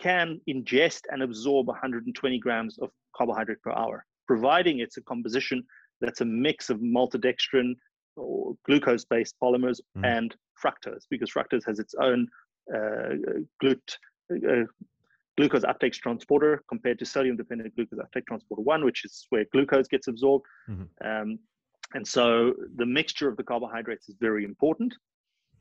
can 0.00 0.40
ingest 0.48 1.02
and 1.10 1.22
absorb 1.22 1.66
120 1.66 2.38
grams 2.38 2.78
of 2.78 2.90
carbohydrate 3.16 3.60
per 3.62 3.72
hour, 3.72 4.04
providing 4.26 4.80
it's 4.80 4.96
a 4.96 5.02
composition 5.02 5.62
that's 6.00 6.20
a 6.20 6.24
mix 6.24 6.70
of 6.70 6.78
maltodextrin 6.80 7.74
or 8.16 8.54
glucose-based 8.66 9.34
polymers 9.42 9.80
mm. 9.96 10.04
and 10.04 10.34
fructose, 10.62 11.04
because 11.10 11.30
fructose 11.30 11.64
has 11.66 11.78
its 11.78 11.94
own 12.00 12.26
uh, 12.74 13.10
glut, 13.60 13.98
uh, 14.32 14.64
glucose 15.36 15.64
uptake 15.64 15.92
transporter 15.92 16.62
compared 16.68 16.98
to 16.98 17.06
sodium-dependent 17.06 17.74
glucose 17.76 17.98
uptake 18.00 18.26
transporter 18.26 18.62
one, 18.62 18.84
which 18.84 19.04
is 19.04 19.26
where 19.30 19.44
glucose 19.52 19.88
gets 19.88 20.08
absorbed. 20.08 20.44
Mm-hmm. 20.68 21.06
Um, 21.06 21.38
and 21.94 22.06
so 22.06 22.54
the 22.76 22.86
mixture 22.86 23.28
of 23.28 23.36
the 23.36 23.42
carbohydrates 23.42 24.08
is 24.08 24.16
very 24.20 24.44
important. 24.44 24.94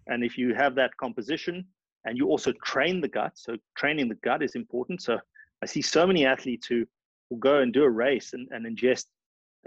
And 0.08 0.24
if 0.24 0.38
you 0.38 0.54
have 0.54 0.76
that 0.76 0.96
composition 0.98 1.66
and 2.06 2.18
you 2.18 2.28
also 2.28 2.52
train 2.66 3.02
the 3.02 3.08
gut, 3.08 3.34
so 3.36 3.58
training 3.78 4.10
the 4.10 4.16
gut 4.16 4.42
is 4.42 4.56
important. 4.56 5.02
So 5.02 5.20
I 5.62 5.66
see 5.66 5.82
so 5.82 6.08
many 6.08 6.26
athletes 6.26 6.68
who 6.68 6.86
will 7.30 7.38
go 7.38 7.60
and 7.60 7.72
do 7.74 7.84
a 7.84 7.90
race 7.90 8.34
and, 8.34 8.48
and 8.52 8.66
ingest 8.66 9.06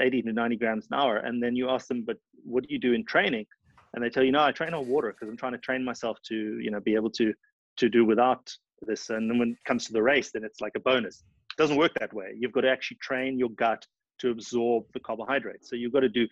80 0.00 0.22
to 0.22 0.32
90 0.32 0.56
grams 0.56 0.86
an 0.90 0.98
hour. 0.98 1.18
And 1.18 1.42
then 1.42 1.54
you 1.54 1.70
ask 1.70 1.86
them, 1.86 2.02
but 2.02 2.16
what 2.44 2.66
do 2.66 2.72
you 2.72 2.80
do 2.80 2.92
in 2.92 3.04
training? 3.04 3.46
And 3.94 4.02
they 4.02 4.10
tell 4.10 4.24
you, 4.24 4.32
no, 4.32 4.42
I 4.42 4.50
train 4.50 4.74
on 4.74 4.88
water 4.88 5.12
because 5.12 5.30
I'm 5.30 5.36
trying 5.36 5.52
to 5.52 5.58
train 5.58 5.84
myself 5.84 6.18
to, 6.28 6.34
you 6.34 6.70
know, 6.70 6.80
be 6.80 6.94
able 6.94 7.10
to 7.10 7.32
to 7.76 7.88
do 7.88 8.04
without 8.04 8.52
this. 8.82 9.10
And 9.10 9.28
then 9.28 9.38
when 9.38 9.50
it 9.50 9.64
comes 9.64 9.86
to 9.86 9.92
the 9.92 10.02
race, 10.02 10.30
then 10.32 10.44
it's 10.44 10.60
like 10.60 10.72
a 10.76 10.80
bonus. 10.80 11.24
It 11.52 11.60
doesn't 11.60 11.76
work 11.76 11.92
that 11.98 12.12
way. 12.12 12.34
You've 12.38 12.52
got 12.52 12.62
to 12.62 12.70
actually 12.70 12.98
train 12.98 13.38
your 13.38 13.50
gut 13.50 13.84
to 14.20 14.30
absorb 14.30 14.84
the 14.92 15.00
carbohydrates. 15.00 15.68
So 15.68 15.76
you've 15.76 15.92
got 15.92 16.00
to 16.00 16.08
do 16.08 16.28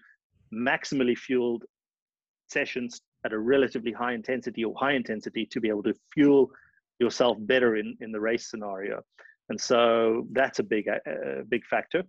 maximally 0.52 1.16
fueled 1.16 1.64
sessions 2.48 3.00
at 3.24 3.32
a 3.32 3.38
relatively 3.38 3.92
high 3.92 4.12
intensity 4.12 4.64
or 4.64 4.74
high 4.78 4.92
intensity 4.92 5.46
to 5.46 5.60
be 5.60 5.68
able 5.68 5.82
to 5.82 5.94
fuel 6.12 6.50
yourself 6.98 7.36
better 7.40 7.76
in, 7.76 7.96
in 8.00 8.12
the 8.12 8.20
race 8.20 8.50
scenario. 8.50 9.02
And 9.48 9.60
so 9.60 10.26
that's 10.32 10.58
a 10.58 10.62
big, 10.62 10.86
a 10.88 11.42
big 11.48 11.64
factor. 11.66 12.04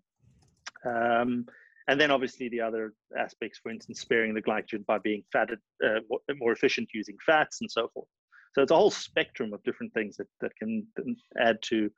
Um, 0.85 1.45
and 1.87 1.99
then 1.99 2.11
obviously 2.11 2.49
the 2.49 2.61
other 2.61 2.93
aspects, 3.17 3.59
for 3.61 3.71
instance, 3.71 4.01
sparing 4.01 4.33
the 4.33 4.41
glycogen 4.41 4.85
by 4.85 4.99
being 4.99 5.23
fatted, 5.31 5.59
uh, 5.85 5.99
more 6.35 6.53
efficient 6.53 6.89
using 6.93 7.17
fats 7.25 7.59
and 7.61 7.69
so 7.69 7.89
forth. 7.93 8.07
So 8.53 8.61
it's 8.61 8.71
a 8.71 8.75
whole 8.75 8.91
spectrum 8.91 9.53
of 9.53 9.63
different 9.63 9.93
things 9.93 10.15
that, 10.17 10.27
that 10.41 10.55
can 10.55 10.85
add 11.39 11.57
to 11.63 11.89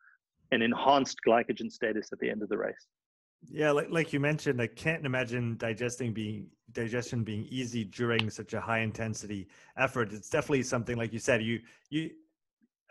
an 0.51 0.61
enhanced 0.61 1.17
glycogen 1.27 1.71
status 1.71 2.09
at 2.11 2.19
the 2.19 2.29
end 2.29 2.41
of 2.41 2.49
the 2.49 2.57
race. 2.57 2.87
Yeah, 3.49 3.71
like 3.71 3.89
like 3.89 4.13
you 4.13 4.19
mentioned, 4.19 4.61
I 4.61 4.67
can't 4.67 5.05
imagine 5.05 5.57
digesting 5.57 6.13
being 6.13 6.47
digestion 6.71 7.23
being 7.23 7.45
easy 7.49 7.83
during 7.85 8.29
such 8.29 8.53
a 8.53 8.59
high 8.59 8.79
intensity 8.79 9.47
effort. 9.77 10.11
It's 10.13 10.29
definitely 10.29 10.63
something 10.63 10.97
like 10.97 11.13
you 11.13 11.19
said. 11.19 11.43
You 11.43 11.59
you 11.89 12.11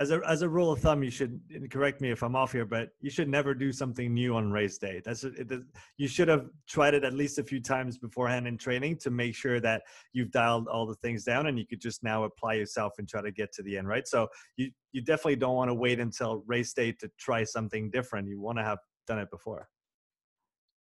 as 0.01 0.11
a 0.11 0.21
as 0.27 0.43
a 0.43 0.49
rule 0.49 0.73
of 0.73 0.81
thumb, 0.81 1.03
you 1.03 1.11
should 1.11 1.41
correct 1.71 2.01
me 2.01 2.11
if 2.11 2.23
I'm 2.23 2.37
off 2.37 2.53
here, 2.53 2.65
but 2.65 2.91
you 3.01 3.11
should 3.11 3.29
never 3.29 3.55
do 3.55 3.73
something 3.73 4.13
new 4.15 4.37
on 4.37 4.51
race 4.51 4.79
day. 4.79 5.03
That's 5.05 5.25
it, 5.25 5.51
you 5.99 6.09
should 6.09 6.29
have 6.29 6.47
tried 6.69 6.95
it 6.95 7.05
at 7.05 7.15
least 7.15 7.39
a 7.39 7.45
few 7.45 7.61
times 7.61 7.99
beforehand 7.99 8.47
in 8.47 8.57
training 8.57 8.99
to 8.99 9.11
make 9.11 9.35
sure 9.35 9.61
that 9.61 9.83
you've 10.13 10.31
dialed 10.31 10.69
all 10.69 10.87
the 10.87 10.97
things 10.97 11.25
down, 11.25 11.47
and 11.47 11.59
you 11.59 11.67
could 11.67 11.81
just 11.81 12.03
now 12.03 12.25
apply 12.25 12.55
yourself 12.55 12.95
and 12.99 13.09
try 13.09 13.23
to 13.23 13.33
get 13.33 13.53
to 13.55 13.63
the 13.63 13.77
end, 13.77 13.89
right? 13.89 14.07
So 14.07 14.29
you 14.57 14.71
you 14.93 15.03
definitely 15.03 15.37
don't 15.37 15.57
want 15.57 15.71
to 15.71 15.75
wait 15.75 16.01
until 16.01 16.43
race 16.47 16.73
day 16.73 16.93
to 16.93 17.11
try 17.19 17.45
something 17.45 17.91
different. 17.91 18.29
You 18.29 18.41
want 18.41 18.59
to 18.59 18.65
have 18.65 18.79
done 19.07 19.19
it 19.19 19.31
before. 19.31 19.69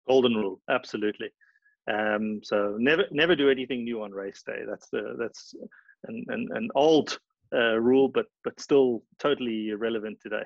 Golden 0.08 0.34
rule, 0.34 0.60
absolutely. 0.68 1.30
Um, 1.90 2.40
so 2.42 2.76
never 2.78 3.04
never 3.10 3.34
do 3.34 3.50
anything 3.50 3.84
new 3.84 4.02
on 4.02 4.12
race 4.12 4.42
day. 4.44 4.62
That's 4.68 4.88
the 4.90 5.16
that's 5.18 5.54
an 6.06 6.24
an, 6.28 6.48
an 6.52 6.68
old 6.74 7.18
uh, 7.54 7.78
rule, 7.78 8.08
but 8.08 8.26
but 8.44 8.58
still 8.60 9.02
totally 9.18 9.72
relevant 9.74 10.18
today. 10.20 10.44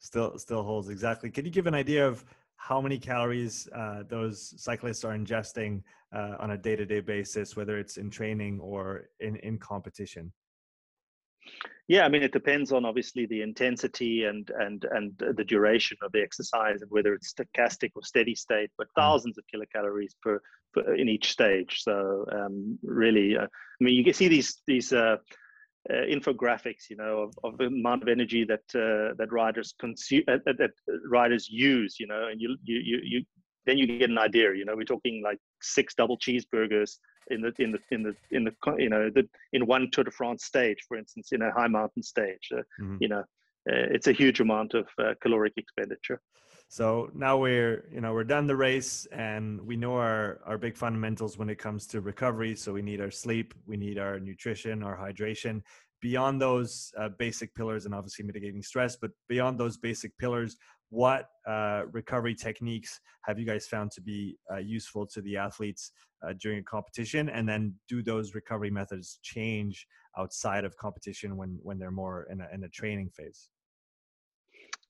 Still 0.00 0.38
still 0.38 0.62
holds 0.62 0.88
exactly. 0.88 1.30
Can 1.30 1.44
you 1.44 1.50
give 1.50 1.66
an 1.66 1.74
idea 1.74 2.06
of 2.06 2.24
how 2.56 2.80
many 2.80 2.98
calories 2.98 3.68
uh, 3.74 4.04
those 4.08 4.54
cyclists 4.62 5.04
are 5.04 5.16
ingesting 5.16 5.82
uh, 6.14 6.36
on 6.38 6.52
a 6.52 6.58
day-to-day 6.58 7.00
basis, 7.00 7.56
whether 7.56 7.78
it's 7.78 7.96
in 7.96 8.10
training 8.10 8.60
or 8.60 9.08
in 9.20 9.36
in 9.36 9.58
competition? 9.58 10.32
Yeah, 11.86 12.06
I 12.06 12.08
mean, 12.08 12.22
it 12.22 12.32
depends 12.32 12.72
on 12.72 12.86
obviously 12.86 13.26
the 13.26 13.42
intensity 13.42 14.24
and 14.24 14.50
and 14.58 14.84
and 14.90 15.12
the 15.36 15.44
duration 15.44 15.98
of 16.02 16.12
the 16.12 16.22
exercise 16.22 16.80
and 16.80 16.90
whether 16.90 17.12
it's 17.12 17.32
stochastic 17.32 17.90
or 17.94 18.02
steady 18.02 18.34
state, 18.34 18.70
but 18.78 18.86
mm. 18.88 18.94
thousands 18.96 19.36
of 19.36 19.44
kilocalories 19.54 20.14
per, 20.22 20.40
per 20.72 20.94
in 20.94 21.08
each 21.10 21.30
stage. 21.30 21.82
So 21.82 22.24
um, 22.32 22.78
really, 22.82 23.36
uh, 23.36 23.44
I 23.44 23.84
mean, 23.84 23.94
you 23.94 24.04
can 24.04 24.14
see 24.14 24.28
these 24.28 24.62
these. 24.66 24.92
Uh, 24.92 25.16
uh, 25.90 26.06
infographics, 26.10 26.88
you 26.88 26.96
know, 26.96 27.18
of, 27.18 27.34
of, 27.44 27.58
the 27.58 27.66
amount 27.66 28.02
of 28.02 28.08
energy 28.08 28.42
that 28.42 28.62
uh, 28.74 29.12
that 29.18 29.30
riders 29.30 29.74
consume, 29.78 30.22
uh, 30.28 30.38
that 30.46 30.70
riders 31.06 31.46
use, 31.50 32.00
you 32.00 32.06
know, 32.06 32.28
and 32.28 32.40
you 32.40 32.56
you 32.62 32.78
you 32.78 33.00
you 33.02 33.24
then 33.66 33.78
you 33.78 33.86
get 33.86 34.10
an 34.10 34.18
idea. 34.18 34.54
You 34.54 34.64
know, 34.64 34.76
we're 34.76 34.84
talking 34.84 35.22
like 35.22 35.38
six 35.62 35.94
double 35.94 36.18
cheeseburgers 36.18 36.98
in 37.30 37.40
the 37.40 37.52
in 37.58 37.72
the 37.72 37.78
in 37.90 38.02
the 38.02 38.14
in 38.30 38.44
the 38.44 38.54
you 38.78 38.88
know 38.88 39.10
the 39.10 39.28
in 39.52 39.66
one 39.66 39.90
Tour 39.90 40.04
de 40.04 40.10
France 40.10 40.44
stage, 40.44 40.78
for 40.86 40.96
instance, 40.96 41.32
in 41.32 41.42
a 41.42 41.52
high 41.52 41.68
mountain 41.68 42.02
stage. 42.02 42.48
Uh, 42.52 42.62
mm-hmm. 42.80 42.96
You 43.00 43.08
know, 43.08 43.20
uh, 43.20 43.88
it's 43.90 44.06
a 44.06 44.12
huge 44.12 44.40
amount 44.40 44.74
of 44.74 44.86
uh, 44.98 45.14
caloric 45.20 45.54
expenditure. 45.56 46.20
So 46.68 47.10
now 47.14 47.36
we're 47.38 47.88
you 47.92 48.00
know 48.00 48.12
we're 48.12 48.24
done 48.24 48.46
the 48.46 48.56
race 48.56 49.06
and 49.12 49.60
we 49.60 49.76
know 49.76 49.96
our 49.96 50.40
our 50.44 50.58
big 50.58 50.76
fundamentals 50.76 51.38
when 51.38 51.48
it 51.48 51.56
comes 51.56 51.86
to 51.88 52.00
recovery. 52.00 52.54
So 52.56 52.72
we 52.72 52.82
need 52.82 53.00
our 53.00 53.10
sleep, 53.10 53.54
we 53.66 53.76
need 53.76 53.98
our 53.98 54.18
nutrition, 54.18 54.82
our 54.82 54.96
hydration. 54.96 55.62
Beyond 56.04 56.38
those 56.38 56.92
uh, 57.00 57.08
basic 57.18 57.54
pillars 57.54 57.86
and 57.86 57.94
obviously 57.94 58.26
mitigating 58.26 58.62
stress, 58.62 58.94
but 58.94 59.10
beyond 59.26 59.58
those 59.58 59.78
basic 59.78 60.12
pillars, 60.18 60.54
what 60.90 61.30
uh, 61.48 61.84
recovery 61.92 62.34
techniques 62.34 63.00
have 63.22 63.38
you 63.38 63.46
guys 63.46 63.66
found 63.66 63.90
to 63.92 64.02
be 64.02 64.36
uh, 64.52 64.58
useful 64.58 65.06
to 65.06 65.22
the 65.22 65.38
athletes 65.38 65.92
uh, 66.22 66.34
during 66.38 66.58
a 66.58 66.62
competition? 66.62 67.30
And 67.30 67.48
then 67.48 67.74
do 67.88 68.02
those 68.02 68.34
recovery 68.34 68.70
methods 68.70 69.18
change 69.22 69.86
outside 70.18 70.66
of 70.66 70.76
competition 70.76 71.38
when 71.38 71.58
when 71.62 71.78
they're 71.78 71.90
more 72.04 72.26
in 72.30 72.42
a, 72.42 72.48
in 72.52 72.64
a 72.64 72.68
training 72.68 73.08
phase? 73.08 73.48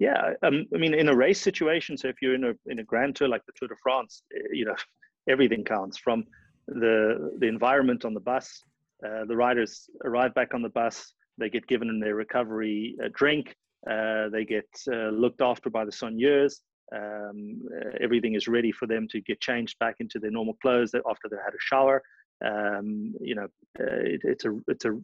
Yeah 0.01 0.33
um, 0.43 0.67
i 0.75 0.79
mean 0.79 0.95
in 0.95 1.09
a 1.09 1.15
race 1.15 1.41
situation 1.41 1.97
so 1.97 2.09
if 2.09 2.17
you're 2.21 2.35
in 2.35 2.45
a 2.45 2.55
in 2.67 2.81
a 2.81 2.85
grand 2.85 3.15
tour 3.15 3.29
like 3.29 3.47
the 3.47 3.53
tour 3.55 3.69
de 3.69 3.77
france 3.81 4.25
eh, 4.37 4.49
you 4.53 4.65
know 4.65 4.75
everything 5.29 5.63
counts 5.63 5.97
from 5.97 6.25
the 6.67 7.31
the 7.39 7.47
environment 7.47 8.05
on 8.05 8.13
the 8.13 8.21
bus 8.21 8.65
uh, 9.05 9.25
the 9.27 9.37
riders 9.37 9.89
arrive 10.05 10.35
back 10.35 10.55
on 10.55 10.63
the 10.63 10.69
bus 10.71 11.15
they 11.39 11.51
get 11.51 11.67
given 11.67 12.01
their 12.01 12.15
recovery 12.15 12.97
uh, 13.05 13.09
drink 13.15 13.55
uh, 13.91 14.29
they 14.31 14.45
get 14.45 14.67
looked 15.13 15.43
after 15.43 15.69
by 15.71 15.85
the 15.85 15.91
soigneurs 15.91 16.61
um, 16.95 17.61
everything 18.01 18.35
is 18.35 18.49
ready 18.49 18.73
for 18.73 18.87
them 18.87 19.09
to 19.11 19.21
get 19.21 19.41
changed 19.41 19.79
back 19.79 19.97
into 20.01 20.19
their 20.19 20.31
normal 20.31 20.55
clothes 20.63 20.95
after 20.95 21.29
they 21.31 21.37
had 21.45 21.55
a 21.55 21.61
shower. 21.61 22.03
Um, 22.45 23.15
you 23.21 23.35
know, 23.35 23.49
it, 23.79 24.21
it's 24.25 24.45
a 24.45 24.59
it's 24.69 24.85
a 24.85 24.99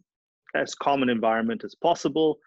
as 0.55 0.75
common 0.75 1.09
environment 1.09 1.63
as 1.63 1.75
possible. 1.75 2.37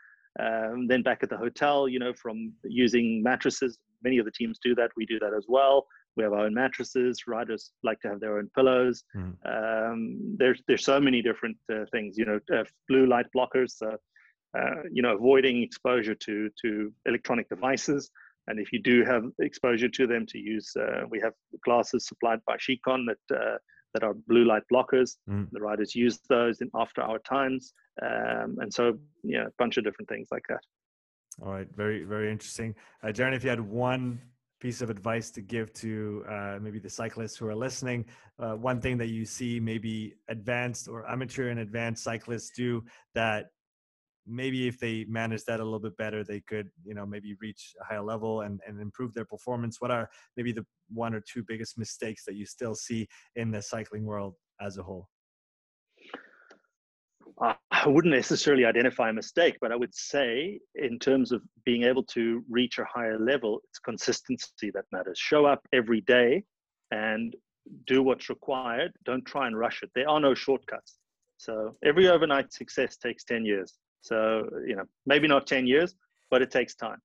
Um, 0.40 0.86
then 0.88 1.02
back 1.02 1.20
at 1.22 1.30
the 1.30 1.36
hotel, 1.36 1.88
you 1.88 1.98
know, 1.98 2.12
from 2.14 2.52
using 2.64 3.22
mattresses, 3.22 3.78
many 4.02 4.18
of 4.18 4.24
the 4.24 4.32
teams 4.32 4.58
do 4.62 4.74
that. 4.74 4.90
We 4.96 5.06
do 5.06 5.18
that 5.20 5.32
as 5.36 5.46
well. 5.48 5.86
We 6.16 6.22
have 6.22 6.32
our 6.32 6.46
own 6.46 6.54
mattresses. 6.54 7.24
Riders 7.26 7.72
like 7.82 8.00
to 8.00 8.08
have 8.08 8.20
their 8.20 8.38
own 8.38 8.50
pillows. 8.54 9.02
Mm. 9.16 9.34
Um, 9.44 10.36
there's 10.38 10.62
there's 10.68 10.84
so 10.84 11.00
many 11.00 11.22
different 11.22 11.56
uh, 11.72 11.84
things. 11.92 12.16
You 12.16 12.26
know, 12.26 12.40
uh, 12.52 12.64
blue 12.88 13.06
light 13.06 13.26
blockers. 13.36 13.82
Uh, 13.82 13.96
you 14.92 15.02
know, 15.02 15.16
avoiding 15.16 15.62
exposure 15.62 16.14
to 16.14 16.48
to 16.62 16.92
electronic 17.06 17.48
devices. 17.48 18.10
And 18.46 18.60
if 18.60 18.72
you 18.72 18.80
do 18.80 19.04
have 19.04 19.24
exposure 19.40 19.88
to 19.88 20.06
them, 20.06 20.26
to 20.26 20.38
use, 20.38 20.70
uh, 20.78 21.04
we 21.08 21.18
have 21.20 21.32
glasses 21.64 22.06
supplied 22.06 22.40
by 22.46 22.56
Scicon 22.56 23.06
that 23.06 23.36
uh, 23.36 23.56
that 23.94 24.02
are 24.04 24.14
blue 24.28 24.44
light 24.44 24.62
blockers. 24.72 25.16
Mm. 25.28 25.48
The 25.50 25.60
riders 25.60 25.94
use 25.94 26.20
those 26.28 26.60
in 26.60 26.70
after 26.74 27.00
hour 27.02 27.20
times, 27.20 27.72
um, 28.02 28.58
and 28.60 28.72
so 28.72 28.98
yeah, 29.22 29.46
a 29.46 29.50
bunch 29.58 29.76
of 29.76 29.84
different 29.84 30.08
things 30.08 30.28
like 30.30 30.44
that. 30.48 30.60
All 31.42 31.52
right, 31.52 31.68
very 31.74 32.04
very 32.04 32.30
interesting, 32.30 32.74
uh, 33.02 33.08
Jeroen. 33.08 33.34
If 33.34 33.44
you 33.44 33.50
had 33.50 33.60
one 33.60 34.20
piece 34.64 34.80
of 34.80 34.88
advice 34.88 35.30
to 35.30 35.42
give 35.42 35.70
to 35.74 36.24
uh, 36.26 36.58
maybe 36.58 36.78
the 36.78 36.88
cyclists 36.88 37.36
who 37.36 37.46
are 37.46 37.54
listening, 37.54 38.02
uh, 38.38 38.54
one 38.54 38.80
thing 38.80 38.96
that 38.96 39.08
you 39.08 39.26
see 39.26 39.60
maybe 39.60 40.14
advanced 40.28 40.88
or 40.88 41.06
amateur 41.06 41.50
and 41.50 41.60
advanced 41.60 42.02
cyclists 42.02 42.50
do 42.56 42.82
that 43.14 43.48
maybe 44.26 44.66
if 44.66 44.78
they 44.78 45.04
manage 45.06 45.44
that 45.44 45.60
a 45.60 45.62
little 45.62 45.78
bit 45.78 45.94
better, 45.98 46.24
they 46.24 46.40
could, 46.40 46.70
you 46.82 46.94
know, 46.94 47.04
maybe 47.04 47.36
reach 47.42 47.74
a 47.78 47.84
higher 47.84 48.00
level 48.00 48.40
and, 48.40 48.58
and 48.66 48.80
improve 48.80 49.12
their 49.12 49.26
performance. 49.26 49.82
What 49.82 49.90
are 49.90 50.08
maybe 50.34 50.50
the 50.50 50.64
one 50.88 51.12
or 51.12 51.20
two 51.20 51.44
biggest 51.46 51.76
mistakes 51.76 52.24
that 52.24 52.34
you 52.34 52.46
still 52.46 52.74
see 52.74 53.06
in 53.36 53.50
the 53.50 53.60
cycling 53.60 54.06
world 54.06 54.34
as 54.62 54.78
a 54.78 54.82
whole? 54.82 55.08
I 57.40 57.56
wouldn't 57.86 58.14
necessarily 58.14 58.64
identify 58.64 59.10
a 59.10 59.12
mistake, 59.12 59.56
but 59.60 59.72
I 59.72 59.76
would 59.76 59.94
say, 59.94 60.60
in 60.76 60.98
terms 60.98 61.32
of 61.32 61.42
being 61.64 61.82
able 61.82 62.04
to 62.04 62.44
reach 62.48 62.78
a 62.78 62.84
higher 62.84 63.18
level, 63.18 63.60
it's 63.68 63.78
consistency 63.78 64.70
that 64.72 64.84
matters. 64.92 65.18
Show 65.18 65.44
up 65.44 65.66
every 65.72 66.00
day 66.02 66.44
and 66.90 67.34
do 67.86 68.02
what's 68.02 68.28
required. 68.28 68.92
Don't 69.04 69.24
try 69.24 69.46
and 69.46 69.58
rush 69.58 69.82
it. 69.82 69.90
There 69.94 70.08
are 70.08 70.20
no 70.20 70.34
shortcuts. 70.34 70.98
So 71.38 71.76
every 71.84 72.08
overnight 72.08 72.52
success 72.52 72.96
takes 72.96 73.24
10 73.24 73.44
years. 73.44 73.74
So, 74.00 74.48
you 74.66 74.76
know, 74.76 74.84
maybe 75.06 75.26
not 75.26 75.46
10 75.46 75.66
years, 75.66 75.94
but 76.30 76.42
it 76.42 76.50
takes 76.50 76.74
time. 76.74 76.98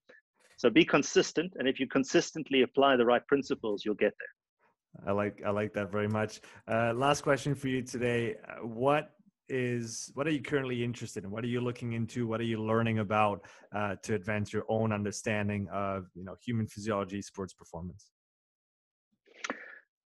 So 0.58 0.70
be 0.70 0.86
consistent. 0.86 1.54
And 1.58 1.68
if 1.68 1.80
you 1.80 1.88
consistently 1.88 2.62
apply 2.64 2.98
the 2.98 3.06
right 3.06 3.26
principles, 3.28 3.84
you'll 3.84 3.96
get 3.96 4.14
there. 4.20 5.08
I 5.08 5.12
like, 5.14 5.42
I 5.46 5.52
like 5.52 5.74
that 5.74 5.92
very 5.92 6.08
much. 6.08 6.42
Uh, 6.68 6.94
last 6.94 7.22
question 7.22 7.56
for 7.56 7.68
you 7.70 7.82
today. 7.82 8.36
Uh, 8.48 8.66
what 8.66 9.12
is, 9.50 10.12
what 10.14 10.28
are 10.28 10.32
you 10.32 10.42
currently 10.42 10.84
interested 10.84 11.24
in? 11.24 11.32
What 11.32 11.44
are 11.44 11.48
you 11.48 11.62
looking 11.62 11.94
into? 11.94 12.28
What 12.28 12.40
are 12.40 12.46
you 12.46 12.62
learning 12.64 13.00
about 13.00 13.46
uh, 13.76 13.96
to 14.04 14.16
advance 14.16 14.54
your 14.54 14.66
own 14.70 14.92
understanding 14.92 15.68
of, 15.74 16.08
you 16.16 16.24
know, 16.24 16.36
human 16.42 16.68
physiology, 16.68 17.22
sports 17.22 17.54
performance? 17.54 18.12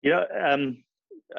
You 0.02 0.12
know, 0.12 0.26
um, 0.40 0.84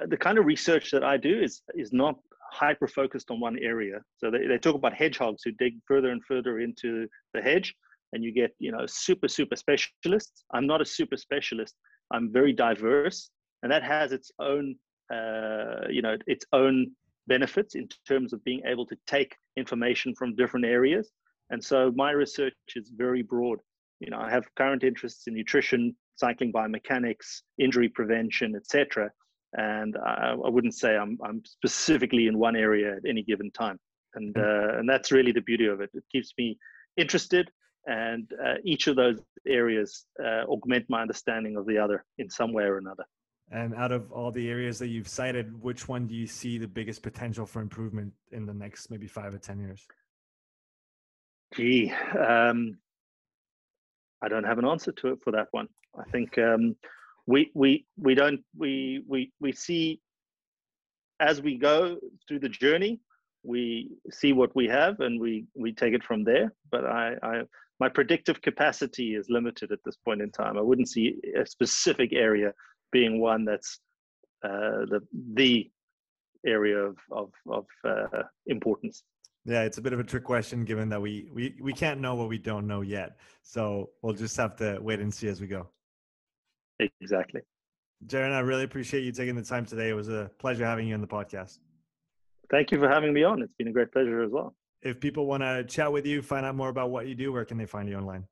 the 0.09 0.17
kind 0.17 0.39
of 0.39 0.45
research 0.45 0.91
that 0.91 1.03
I 1.03 1.17
do 1.17 1.41
is 1.41 1.63
is 1.75 1.93
not 1.93 2.17
hyper 2.53 2.89
focused 2.89 3.31
on 3.31 3.41
one 3.41 3.59
area. 3.59 4.01
So 4.19 4.31
they, 4.31 4.47
they 4.47 4.59
talk 4.59 4.75
about 4.75 4.93
hedgehogs 4.93 5.43
who 5.45 5.53
dig 5.53 5.75
further 5.87 6.11
and 6.11 6.23
further 6.25 6.61
into 6.61 7.07
the 7.33 7.41
hedge, 7.41 7.75
and 8.13 8.23
you 8.23 8.33
get 8.33 8.55
you 8.59 8.73
know 8.73 8.85
super 8.87 9.29
super 9.29 9.57
specialists. 9.57 10.45
I'm 10.53 10.67
not 10.67 10.81
a 10.81 10.85
super 10.85 11.17
specialist. 11.17 11.75
I'm 12.13 12.33
very 12.33 12.53
diverse, 12.53 13.31
and 13.63 13.73
that 13.73 13.83
has 13.83 14.13
its 14.13 14.31
own 14.39 14.77
uh, 15.13 15.89
you 15.89 16.03
know 16.03 16.17
its 16.27 16.45
own 16.53 16.93
benefits 17.35 17.75
in 17.75 17.89
terms 18.07 18.33
of 18.33 18.45
being 18.45 18.63
able 18.73 18.87
to 18.87 18.97
take 19.07 19.33
information 19.57 20.15
from 20.19 20.37
different 20.37 20.67
areas. 20.67 21.11
And 21.51 21.61
so 21.71 21.79
my 22.05 22.11
research 22.11 22.55
is 22.81 22.93
very 23.05 23.23
broad. 23.23 23.59
You 24.01 24.11
know, 24.11 24.21
I 24.27 24.31
have 24.31 24.55
current 24.61 24.83
interests 24.91 25.27
in 25.27 25.35
nutrition, 25.35 25.83
cycling 26.17 26.53
biomechanics, 26.53 27.29
injury 27.59 27.89
prevention, 27.89 28.55
etc 28.61 29.11
and 29.55 29.97
I, 29.97 30.35
I, 30.45 30.49
wouldn't 30.49 30.75
say 30.75 30.97
I'm, 30.97 31.19
I'm 31.25 31.43
specifically 31.45 32.27
in 32.27 32.39
one 32.39 32.57
area 32.57 32.97
at 32.97 33.03
any 33.09 33.23
given 33.23 33.51
time 33.51 33.79
and 34.15 34.35
hmm. 34.37 34.43
uh, 34.43 34.79
and 34.79 34.89
that's 34.89 35.13
really 35.13 35.33
the 35.33 35.41
beauty 35.41 35.67
of 35.67 35.81
it 35.81 35.91
it 35.95 36.05
keeps 36.11 36.33
me 36.39 36.59
interested 36.97 37.51
and 37.87 38.31
uh, 38.45 38.55
each 38.65 38.87
of 38.87 38.97
those 38.97 39.19
areas 39.47 40.05
uh, 40.23 40.45
augment 40.49 40.85
my 40.89 41.03
understanding 41.03 41.57
of 41.57 41.67
the 41.67 41.79
other 41.79 42.05
in 42.19 42.29
some 42.31 42.53
way 42.53 42.65
or 42.65 42.79
another 42.79 43.05
and 43.51 43.75
out 43.75 43.93
of 43.93 44.11
all 44.13 44.31
the 44.31 44.49
areas 44.49 44.79
that 44.79 44.89
you've 44.89 45.09
cited 45.09 45.61
which 45.63 45.89
one 45.89 46.07
do 46.07 46.15
you 46.15 46.27
see 46.27 46.59
the 46.59 46.69
biggest 46.69 47.03
potential 47.03 47.47
for 47.47 47.61
improvement 47.61 48.13
in 48.33 48.47
the 48.47 48.55
next 48.55 48.91
maybe 48.91 49.07
five 49.07 49.35
or 49.35 49.39
ten 49.39 49.59
years 49.59 49.87
gee 51.55 51.93
um, 52.19 52.79
i 54.23 54.29
don't 54.29 54.45
have 54.45 54.59
an 54.59 54.67
answer 54.67 54.93
to 54.93 55.09
it 55.09 55.19
for 55.23 55.31
that 55.33 55.49
one 55.51 55.69
i 55.99 56.05
think 56.11 56.39
um, 56.39 56.77
we 57.27 57.51
we 57.55 57.85
we 57.99 58.15
don't 58.15 58.41
we 58.57 59.03
we 59.09 59.33
we 59.41 59.53
see 59.53 60.01
as 61.21 61.43
we 61.43 61.57
go 61.57 61.99
through 62.27 62.39
the 62.39 62.49
journey 62.49 63.01
we 63.43 63.91
see 64.11 64.33
what 64.33 64.55
we 64.55 64.67
have 64.67 65.01
and 65.01 65.21
we 65.21 65.45
we 65.55 65.73
take 65.73 65.95
it 65.95 66.05
from 66.05 66.25
there. 66.25 66.53
But 66.71 66.85
I, 66.85 67.15
I 67.23 67.43
my 67.79 67.89
predictive 67.89 68.43
capacity 68.43 69.15
is 69.15 69.31
limited 69.31 69.73
at 69.73 69.79
this 69.85 69.97
point 69.97 70.21
in 70.21 70.31
time. 70.31 70.59
I 70.59 70.63
wouldn't 70.63 70.89
see 70.89 71.17
a 71.39 71.47
specific 71.47 72.13
area 72.13 72.53
being 72.93 73.21
one 73.21 73.45
that's 73.45 73.81
uh, 74.45 74.87
the 74.89 75.01
the 75.35 75.71
area 76.47 76.79
of 76.79 76.97
of, 77.11 77.31
of 77.49 77.67
uh, 77.85 78.23
importance. 78.47 79.03
Yeah, 79.45 79.63
it's 79.63 79.79
a 79.79 79.83
bit 79.83 79.93
of 79.93 80.01
a 80.01 80.05
trick 80.05 80.25
question 80.25 80.65
given 80.65 80.89
that 80.91 81.01
we 81.01 81.31
we 81.33 81.55
we 81.61 81.73
can't 81.73 82.01
know 82.01 82.15
what 82.15 82.29
we 82.29 82.39
don't 82.39 82.67
know 82.67 82.83
yet. 82.83 83.19
So 83.43 83.91
we'll 84.03 84.15
just 84.15 84.37
have 84.37 84.57
to 84.57 84.79
wait 84.81 85.01
and 85.01 85.13
see 85.13 85.29
as 85.29 85.41
we 85.41 85.47
go. 85.47 85.69
Exactly. 87.01 87.41
Jeroen, 88.07 88.33
I 88.33 88.41
really 88.41 88.65
appreciate 88.65 89.05
you 89.05 89.13
taking 89.13 89.35
the 89.35 89.43
time 89.43 89.67
today. 89.67 89.91
It 89.91 89.95
was 89.95 90.09
a 90.09 90.31
pleasure 90.39 90.65
having 90.65 90.89
you 90.89 90.95
on 90.95 91.01
the 91.01 91.07
podcast. 91.07 91.59
Thank 92.51 92.71
you 92.73 92.79
for 92.79 92.89
having 92.89 93.13
me 93.13 93.23
on. 93.23 93.43
It's 93.43 93.53
been 93.59 93.69
a 93.69 93.73
great 93.73 93.93
pleasure 93.93 94.23
as 94.23 94.31
well. 94.31 94.55
If 94.83 94.99
people 94.99 95.27
want 95.27 95.43
to 95.43 95.65
chat 95.65 95.93
with 95.93 96.07
you, 96.07 96.23
find 96.23 96.47
out 96.47 96.55
more 96.55 96.71
about 96.71 96.91
what 96.91 97.07
you 97.07 97.15
do, 97.15 97.33
where 97.33 97.45
can 97.45 97.59
they 97.59 97.67
find 97.67 97.89
you 97.89 97.97
online? 97.97 98.25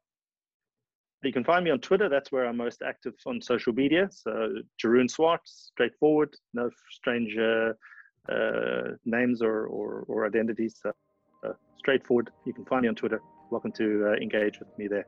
You 1.25 1.33
can 1.33 1.43
find 1.43 1.65
me 1.65 1.71
on 1.71 1.81
Twitter. 1.81 2.09
That's 2.09 2.31
where 2.31 2.47
I'm 2.47 2.57
most 2.57 2.83
active 2.87 3.15
on 3.27 3.43
social 3.43 3.73
media. 3.73 4.09
So 4.11 4.51
Jeroen 4.83 5.11
Swart, 5.11 5.41
straightforward, 5.45 6.35
no 6.55 6.71
strange 6.93 7.37
uh, 7.37 7.73
uh, 8.33 8.93
names 9.05 9.43
or, 9.43 9.67
or, 9.67 10.05
or 10.07 10.27
identities. 10.27 10.77
So, 10.81 10.93
uh, 11.45 11.55
straightforward. 11.77 12.31
You 12.45 12.53
can 12.53 12.65
find 12.67 12.83
me 12.83 12.89
on 12.89 12.95
Twitter. 12.95 13.21
Welcome 13.51 13.73
to 13.73 14.11
uh, 14.11 14.23
engage 14.23 14.61
with 14.61 14.69
me 14.79 14.87
there. 14.87 15.07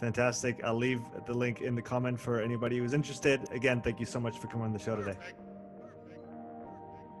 Fantastic. 0.00 0.62
I'll 0.62 0.76
leave 0.76 1.00
the 1.26 1.34
link 1.34 1.60
in 1.60 1.74
the 1.74 1.82
comment 1.82 2.20
for 2.20 2.40
anybody 2.40 2.78
who's 2.78 2.92
interested. 2.92 3.40
Again, 3.52 3.80
thank 3.80 3.98
you 3.98 4.06
so 4.06 4.20
much 4.20 4.38
for 4.38 4.46
coming 4.46 4.66
on 4.66 4.72
the 4.72 4.78
show 4.78 4.94
today. 4.96 5.16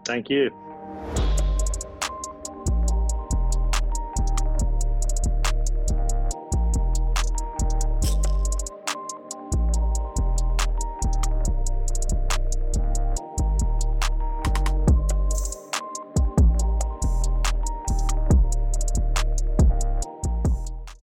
Thank 0.04 0.30
you. 0.30 0.50